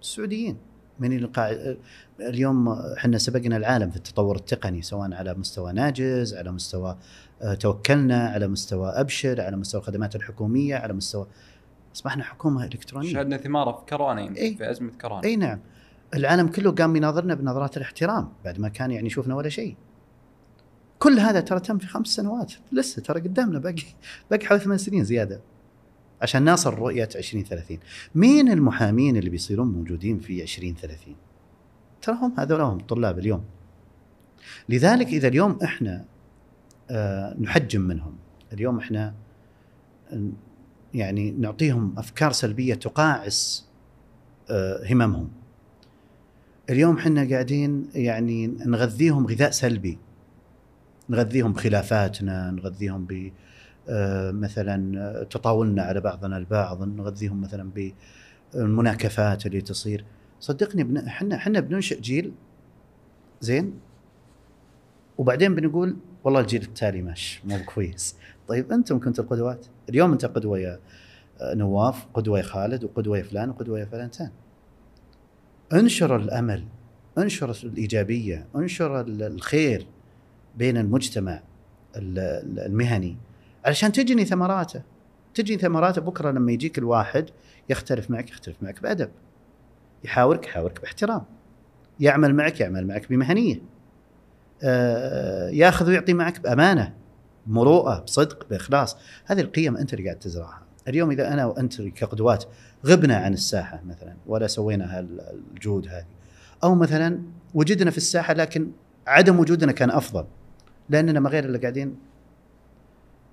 السعوديين. 0.00 0.56
من 0.98 1.12
اللي 1.12 1.26
قاعد 1.26 1.78
اليوم 2.20 2.68
إحنا 2.68 3.18
سبقنا 3.18 3.56
العالم 3.56 3.90
في 3.90 3.96
التطور 3.96 4.36
التقني 4.36 4.82
سواء 4.82 5.14
على 5.14 5.34
مستوى 5.34 5.72
ناجز 5.72 6.34
على 6.34 6.52
مستوى 6.52 6.98
آه، 7.42 7.54
توكلنا 7.54 8.28
على 8.28 8.48
مستوى 8.48 8.88
أبشر 8.88 9.40
على 9.40 9.56
مستوى 9.56 9.80
الخدمات 9.80 10.16
الحكومية 10.16 10.76
على 10.76 10.92
مستوى 10.92 11.26
أصبحنا 11.94 12.24
حكومة 12.24 12.64
إلكترونية. 12.64 13.12
شهدنا 13.12 13.36
ثمارة 13.36 13.72
في 13.72 13.96
كورونا 13.96 14.36
إيه. 14.36 14.56
في 14.56 14.70
أزمة 14.70 14.92
كورونا 15.00 15.24
إي 15.24 15.36
نعم. 15.36 15.60
العالم 16.14 16.48
كله 16.48 16.70
قام 16.70 16.96
يناظرنا 16.96 17.34
بنظرات 17.34 17.76
الاحترام 17.76 18.32
بعد 18.44 18.60
ما 18.60 18.68
كان 18.68 18.90
يعني 18.90 19.06
يشوفنا 19.06 19.34
ولا 19.34 19.48
شيء. 19.48 19.76
كل 20.98 21.18
هذا 21.18 21.40
ترى 21.40 21.60
تم 21.60 21.78
في 21.78 21.86
خمس 21.86 22.08
سنوات 22.08 22.52
لسه 22.72 23.02
ترى 23.02 23.20
قدامنا 23.20 23.58
باقي 23.58 23.82
باقي 24.30 24.46
حوالي 24.46 24.64
ثمان 24.64 24.78
سنين 24.78 25.04
زيادة. 25.04 25.40
عشان 26.22 26.50
نصل 26.50 26.74
رؤية 26.74 27.08
2030 27.16 27.78
مين 28.14 28.52
المحامين 28.52 29.16
اللي 29.16 29.30
بيصيرون 29.30 29.68
موجودين 29.68 30.18
في 30.18 30.42
2030 30.42 31.16
ترى 32.02 32.14
هم 32.14 32.34
هذول 32.38 32.60
هم 32.60 32.78
طلاب 32.78 33.18
اليوم. 33.18 33.44
لذلك 34.68 35.06
إذا 35.06 35.28
اليوم 35.28 35.58
إحنا 35.64 36.04
آه، 36.90 37.36
نحجم 37.40 37.80
منهم. 37.80 38.16
اليوم 38.52 38.78
إحنا 38.78 39.14
آه، 40.12 40.30
يعني 40.94 41.30
نعطيهم 41.30 41.94
أفكار 41.98 42.32
سلبية 42.32 42.74
تقاعس 42.74 43.66
آه، 44.50 44.92
هممهم. 44.92 45.30
اليوم 46.70 46.96
إحنا 46.96 47.28
قاعدين 47.30 47.88
يعني 47.94 48.46
نغذيهم 48.46 49.26
غذاء 49.26 49.50
سلبي. 49.50 49.98
نغذيهم 51.08 51.52
بخلافاتنا 51.52 52.50
نغذيهم 52.50 53.04
ب 53.06 53.32
آه، 53.88 54.30
مثلا 54.30 55.26
تطاولنا 55.30 55.82
على 55.82 56.00
بعضنا 56.00 56.36
البعض 56.36 56.82
نغذيهم 56.82 57.40
مثلا 57.40 57.70
بالمناكفات 58.54 59.46
اللي 59.46 59.60
تصير. 59.60 60.04
صدقني. 60.40 61.06
إحنا 61.06 61.36
إحنا 61.36 61.60
بننشئ 61.60 62.00
جيل 62.00 62.32
زين؟ 63.40 63.72
وبعدين 65.18 65.54
بنقول 65.54 65.96
والله 66.24 66.40
الجيل 66.40 66.62
التالي 66.62 67.02
ماشي 67.02 67.42
مو 67.44 67.58
كويس 67.66 68.16
طيب 68.48 68.72
أنتم 68.72 69.00
كنتوا 69.00 69.24
القدوات؟ 69.24 69.66
اليوم 69.88 70.12
أنت 70.12 70.24
قدوة 70.24 70.58
يا 70.58 70.78
آه، 71.40 71.54
نواف 71.54 72.06
قدوة 72.14 72.38
يا 72.38 72.42
خالد 72.42 72.84
وقدوة 72.84 73.18
يا 73.18 73.22
فلان 73.22 73.50
وقدوة 73.50 73.80
يا 73.80 73.84
فلانتان 73.84 74.30
انشر 75.72 76.16
الأمل 76.16 76.64
انشر 77.18 77.56
الإيجابية 77.64 78.46
انشر 78.56 79.00
ال- 79.00 79.22
الخير 79.22 79.86
بين 80.56 80.76
المجتمع 80.76 81.42
ال- 81.96 82.18
ال- 82.18 82.60
المهني 82.60 83.16
علشان 83.64 83.92
تجني 83.92 84.24
ثمراته. 84.24 84.82
تجني 85.34 85.58
ثمراته 85.58 86.00
بكرة 86.00 86.30
لما 86.30 86.52
يجيك 86.52 86.78
الواحد 86.78 87.26
يختلف 87.68 88.10
معك 88.10 88.30
يختلف 88.30 88.56
معك 88.62 88.82
بأدب. 88.82 89.10
يحاورك 90.04 90.46
يحاورك 90.46 90.80
باحترام. 90.80 91.22
يعمل 92.00 92.34
معك 92.34 92.60
يعمل 92.60 92.86
معك 92.86 93.08
بمهنية. 93.10 93.62
آه، 94.62 95.48
ياخذ 95.48 95.88
ويعطي 95.88 96.12
معك 96.12 96.40
بأمانة 96.40 96.94
مروءه 97.46 98.00
بصدق 98.00 98.48
بإخلاص. 98.50 98.96
هذه 99.24 99.40
القيم 99.40 99.76
أنت 99.76 99.94
اللي 99.94 100.04
قاعد 100.04 100.18
تزرعها. 100.18 100.65
اليوم 100.88 101.10
إذا 101.10 101.32
أنا 101.32 101.46
وأنت 101.46 101.82
كقدوات 101.82 102.44
غبنا 102.86 103.16
عن 103.16 103.32
الساحة 103.32 103.82
مثلا 103.86 104.16
ولا 104.26 104.46
سوينا 104.46 104.98
هالجهود 104.98 105.88
هذه. 105.88 106.06
أو 106.64 106.74
مثلا 106.74 107.22
وجدنا 107.54 107.90
في 107.90 107.96
الساحة 107.96 108.34
لكن 108.34 108.70
عدم 109.06 109.38
وجودنا 109.38 109.72
كان 109.72 109.90
أفضل 109.90 110.24
لأننا 110.88 111.20
ما 111.20 111.30
غير 111.30 111.44
إلا 111.44 111.58
قاعدين 111.58 111.96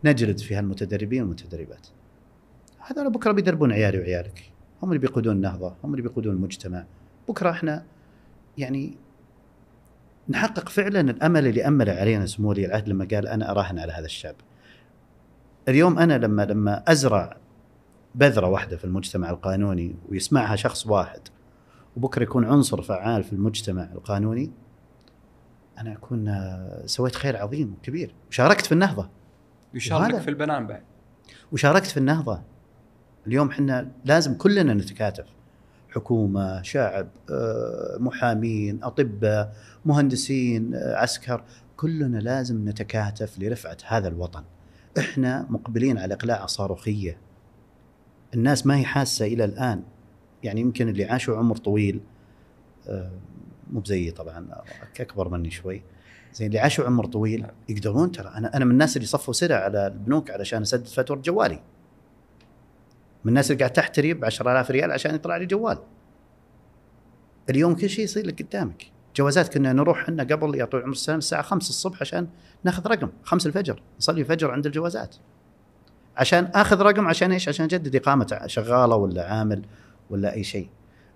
نجلد 0.04 0.40
في 0.40 0.56
هالمتدربين 0.56 1.22
والمتدربات. 1.22 1.88
هذول 2.80 3.12
بكرة 3.12 3.32
بيدربون 3.32 3.72
عيالي 3.72 4.00
وعيالك. 4.00 4.52
هم 4.84 4.90
اللي 4.90 5.00
بيقودون 5.00 5.36
النهضه 5.36 5.76
هم 5.84 5.92
اللي 5.92 6.02
بيقودون 6.02 6.36
المجتمع. 6.36 6.86
بكرة 7.28 7.50
إحنا 7.50 7.84
يعني 8.58 8.98
نحقق 10.30 10.70
فعلا 10.70 11.02
الأمل 11.02 11.48
اللي 11.48 11.68
أمل 11.68 11.90
علينا 11.90 12.26
سمو 12.26 12.50
ولي 12.50 12.66
العهد 12.66 12.90
لما 12.90 13.08
قال 13.12 13.28
أنا 13.28 13.52
أراهن 13.52 13.80
على 13.80 13.92
هذا 13.92 14.06
الشاب. 14.06 14.36
اليوم 15.68 16.00
أنا 16.00 16.18
لما 16.18 16.46
لما 16.46 16.84
أزرع 16.88 17.38
بذرة 18.16 18.48
واحدة 18.48 18.78
في 18.78 18.86
المجتمع 18.86 19.30
القانوني 19.30 19.96
ويسمعها 20.10 20.56
شخص 20.56 20.88
واحد 20.88 21.22
وبكرة 21.98 22.24
يكون 22.24 22.46
عنصر 22.46 22.82
فعال 22.82 23.24
في 23.24 23.34
المجتمع 23.34 23.90
القانوني 23.94 24.52
أنا 25.78 25.94
أكون 25.94 26.28
آه، 26.28 26.82
سويت 26.86 27.16
خير 27.16 27.38
عظيم 27.38 27.76
وكبير. 27.80 28.14
وشاركت 28.30 28.66
في 28.66 28.72
النهضة. 28.72 29.10
يشارك 29.74 30.20
في 30.20 30.30
البنان 30.30 30.68
بعد. 30.68 30.84
وشاركت 31.52 31.86
في 31.86 31.98
النهضة. 31.98 32.42
اليوم 33.28 33.50
إحنا 33.50 33.92
لازم 34.06 34.38
كلنا 34.38 34.74
نتكاتف. 34.74 35.26
حكومة 35.90 36.62
شعب 36.62 37.08
آه، 37.32 37.98
محامين 38.00 38.84
أطباء 38.84 39.56
مهندسين 39.86 40.76
آه، 40.76 40.96
عسكر. 40.96 41.44
كلنا 41.78 42.18
لازم 42.18 42.70
نتكاتف 42.70 43.40
لرفعة 43.40 43.78
هذا 43.86 44.08
الوطن. 44.08 44.44
إحنا 44.98 45.46
مقبلين 45.50 45.98
على 45.98 46.14
إقلاع 46.14 46.46
صاروخية. 46.46 47.18
الناس 48.34 48.66
ما 48.66 48.78
هي 48.78 48.86
حاسة 48.86 49.26
إلى 49.26 49.46
الآن. 49.46 49.84
يعني 50.44 50.62
يمكن 50.62 50.90
اللي 50.90 51.06
عاشوا 51.06 51.38
عمر 51.38 51.58
طويل 51.58 52.02
آه، 52.88 53.12
مو 53.72 53.80
بزيي 53.80 54.12
طبعا 54.12 54.48
أكبر 55.00 55.30
مني 55.30 55.52
شوي. 55.52 55.82
زين 56.34 56.48
اللي 56.48 56.60
عاشوا 56.60 56.86
عمر 56.86 57.06
طويل 57.06 57.46
يقدرون 57.70 58.12
ترى. 58.12 58.28
أنا 58.28 58.58
أنا 58.58 58.66
من 58.66 58.72
الناس 58.72 58.98
اللي 58.98 59.08
صفوا 59.08 59.34
سرع 59.34 59.56
على 59.56 59.88
البنوك 59.88 60.32
علشان 60.32 60.62
أسدد 60.62 60.88
فاتوره 60.88 61.20
جوالي 61.20 61.60
من 63.24 63.30
الناس 63.30 63.52
اللي 63.52 63.60
قاعد 63.60 63.74
تحتري 63.74 64.14
ب 64.14 64.26
10000 64.26 64.72
ريال 64.72 64.92
عشان 64.92 65.16
يطلع 65.16 65.38
لي 65.38 65.46
جوال. 65.46 65.78
اليوم 67.50 67.76
كل 67.76 67.90
شيء 67.90 68.04
يصير 68.04 68.28
لك 68.28 68.42
قدامك. 68.42 68.86
جوازات 69.16 69.54
كنا 69.54 69.74
نروح 69.74 70.00
إحنا 70.00 70.24
قبل 70.24 70.56
يا 70.56 70.66
طويل 70.66 70.82
العمر 70.82 70.96
السلام 70.96 71.18
الساعة 71.18 71.42
5 71.42 71.70
الصبح 71.70 72.02
عشان 72.02 72.28
ناخذ 72.64 72.88
رقم. 72.88 73.10
5 73.24 73.48
الفجر 73.48 73.82
نصلي 74.00 74.26
فجر 74.26 74.52
عند 74.52 74.66
الجوازات. 74.66 75.16
عشان 76.18 76.46
آخذ 76.46 76.82
رقم 76.82 77.08
عشان 77.08 77.32
إيش؟ 77.32 77.50
عشان 77.50 77.66
اجدد 77.66 77.96
إقامة 77.96 78.42
شغالة 78.46 78.96
ولا 78.96 79.34
عامل 79.34 79.62
ولا 80.10 80.34
أي 80.34 80.44
شيء. 80.44 80.70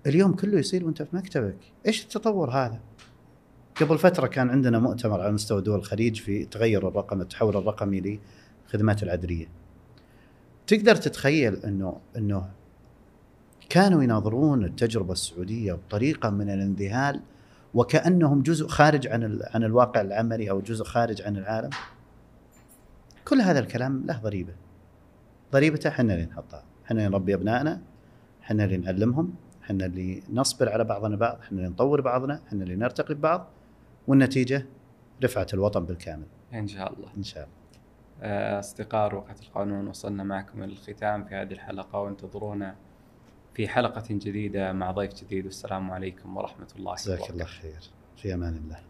اليوم 0.08 0.34
كله 0.34 0.60
يصير 0.60 0.86
وأنت 0.86 1.02
في 1.02 1.16
مكتبك، 1.16 1.58
إيش 1.86 2.04
التطور 2.04 2.50
هذا؟ 2.50 2.80
قبل 3.82 3.98
فترة 3.98 4.28
كان 4.28 4.50
عندنا 4.50 4.80
مؤتمر 4.80 5.22
على 5.22 5.32
مستوى 5.32 5.62
دول 5.62 5.80
الخليج 5.80 6.22
في 6.22 6.46
تغير 6.46 6.88
الرقم 6.88 7.22
التحول 7.22 7.58
الرقمي 7.58 8.20
للخدمات 8.66 9.04
العدليه. 9.04 9.48
تقدر 10.68 10.96
تتخيل 10.96 11.56
إنه 11.56 11.98
إنه 12.18 12.50
كانوا 13.70 14.04
يناظرون 14.04 14.66
التجربة 14.66 15.12
السعودية 15.12 15.74
بطريقة 15.74 16.30
من 16.30 16.50
الانذهال 16.50 17.22
وكأنهم 17.74 18.42
جزء 18.42 18.68
خارج 18.68 19.08
عن 19.08 19.40
عن 19.54 19.64
الواقع 19.64 20.02
العملي 20.02 20.50
أو 20.50 20.62
جزء 20.62 20.84
خارج 20.84 21.22
عن 21.22 21.38
العالم. 21.38 21.70
كل 23.26 23.42
هذا 23.42 23.60
الكلام 23.60 24.04
له 24.06 24.18
ضريبة. 24.18 24.54
ضريبته 25.52 25.88
إحنا 25.88 26.14
اللي 26.14 26.26
نحطها، 26.26 26.64
إحنا 26.86 27.00
اللي 27.00 27.10
نربي 27.10 27.34
أبنائنا، 27.34 27.82
إحنا 28.42 28.64
اللي 28.64 28.78
نعلمهم، 28.78 29.36
إحنا 29.64 29.86
اللي 29.86 30.24
نصبر 30.34 30.70
على 30.70 30.84
بعضنا 30.84 31.16
بعض، 31.16 31.40
إحنا 31.40 31.58
اللي 31.58 31.70
نطور 31.70 32.02
بعضنا، 32.02 32.42
إحنا 32.48 32.64
اللي 32.64 32.76
نرتقي 32.76 33.14
ببعض 33.14 33.48
والنتيجة 34.08 34.66
رفعة 35.24 35.48
الوطن 35.54 35.86
بالكامل. 35.86 36.26
إن 36.54 36.68
شاء 36.68 36.94
الله. 36.94 37.08
إن 37.18 37.24
شاء 37.24 37.44
الله. 37.44 37.58
آه، 38.22 38.60
أصدقاء 38.60 39.12
رقعة 39.12 39.36
القانون 39.44 39.88
وصلنا 39.88 40.24
معكم 40.24 40.64
إلى 40.64 40.74
الختام 40.74 41.26
في 41.26 41.36
هذه 41.36 41.54
الحلقة 41.54 42.00
وانتظرونا 42.00 42.76
في 43.54 43.68
حلقة 43.68 44.04
جديدة 44.10 44.74
مع 44.74 44.92
ضيف 44.92 45.24
جديد 45.24 45.46
والسلام 45.46 45.92
عليكم 45.92 46.38
ورحمة 46.38 46.68
الله 46.76 46.96
جزاك 46.96 47.20
وبركاته. 47.20 47.34
الله 47.34 47.46
خير. 47.46 47.82
في 48.18 48.34
أمان 48.34 48.56
الله. 48.56 48.87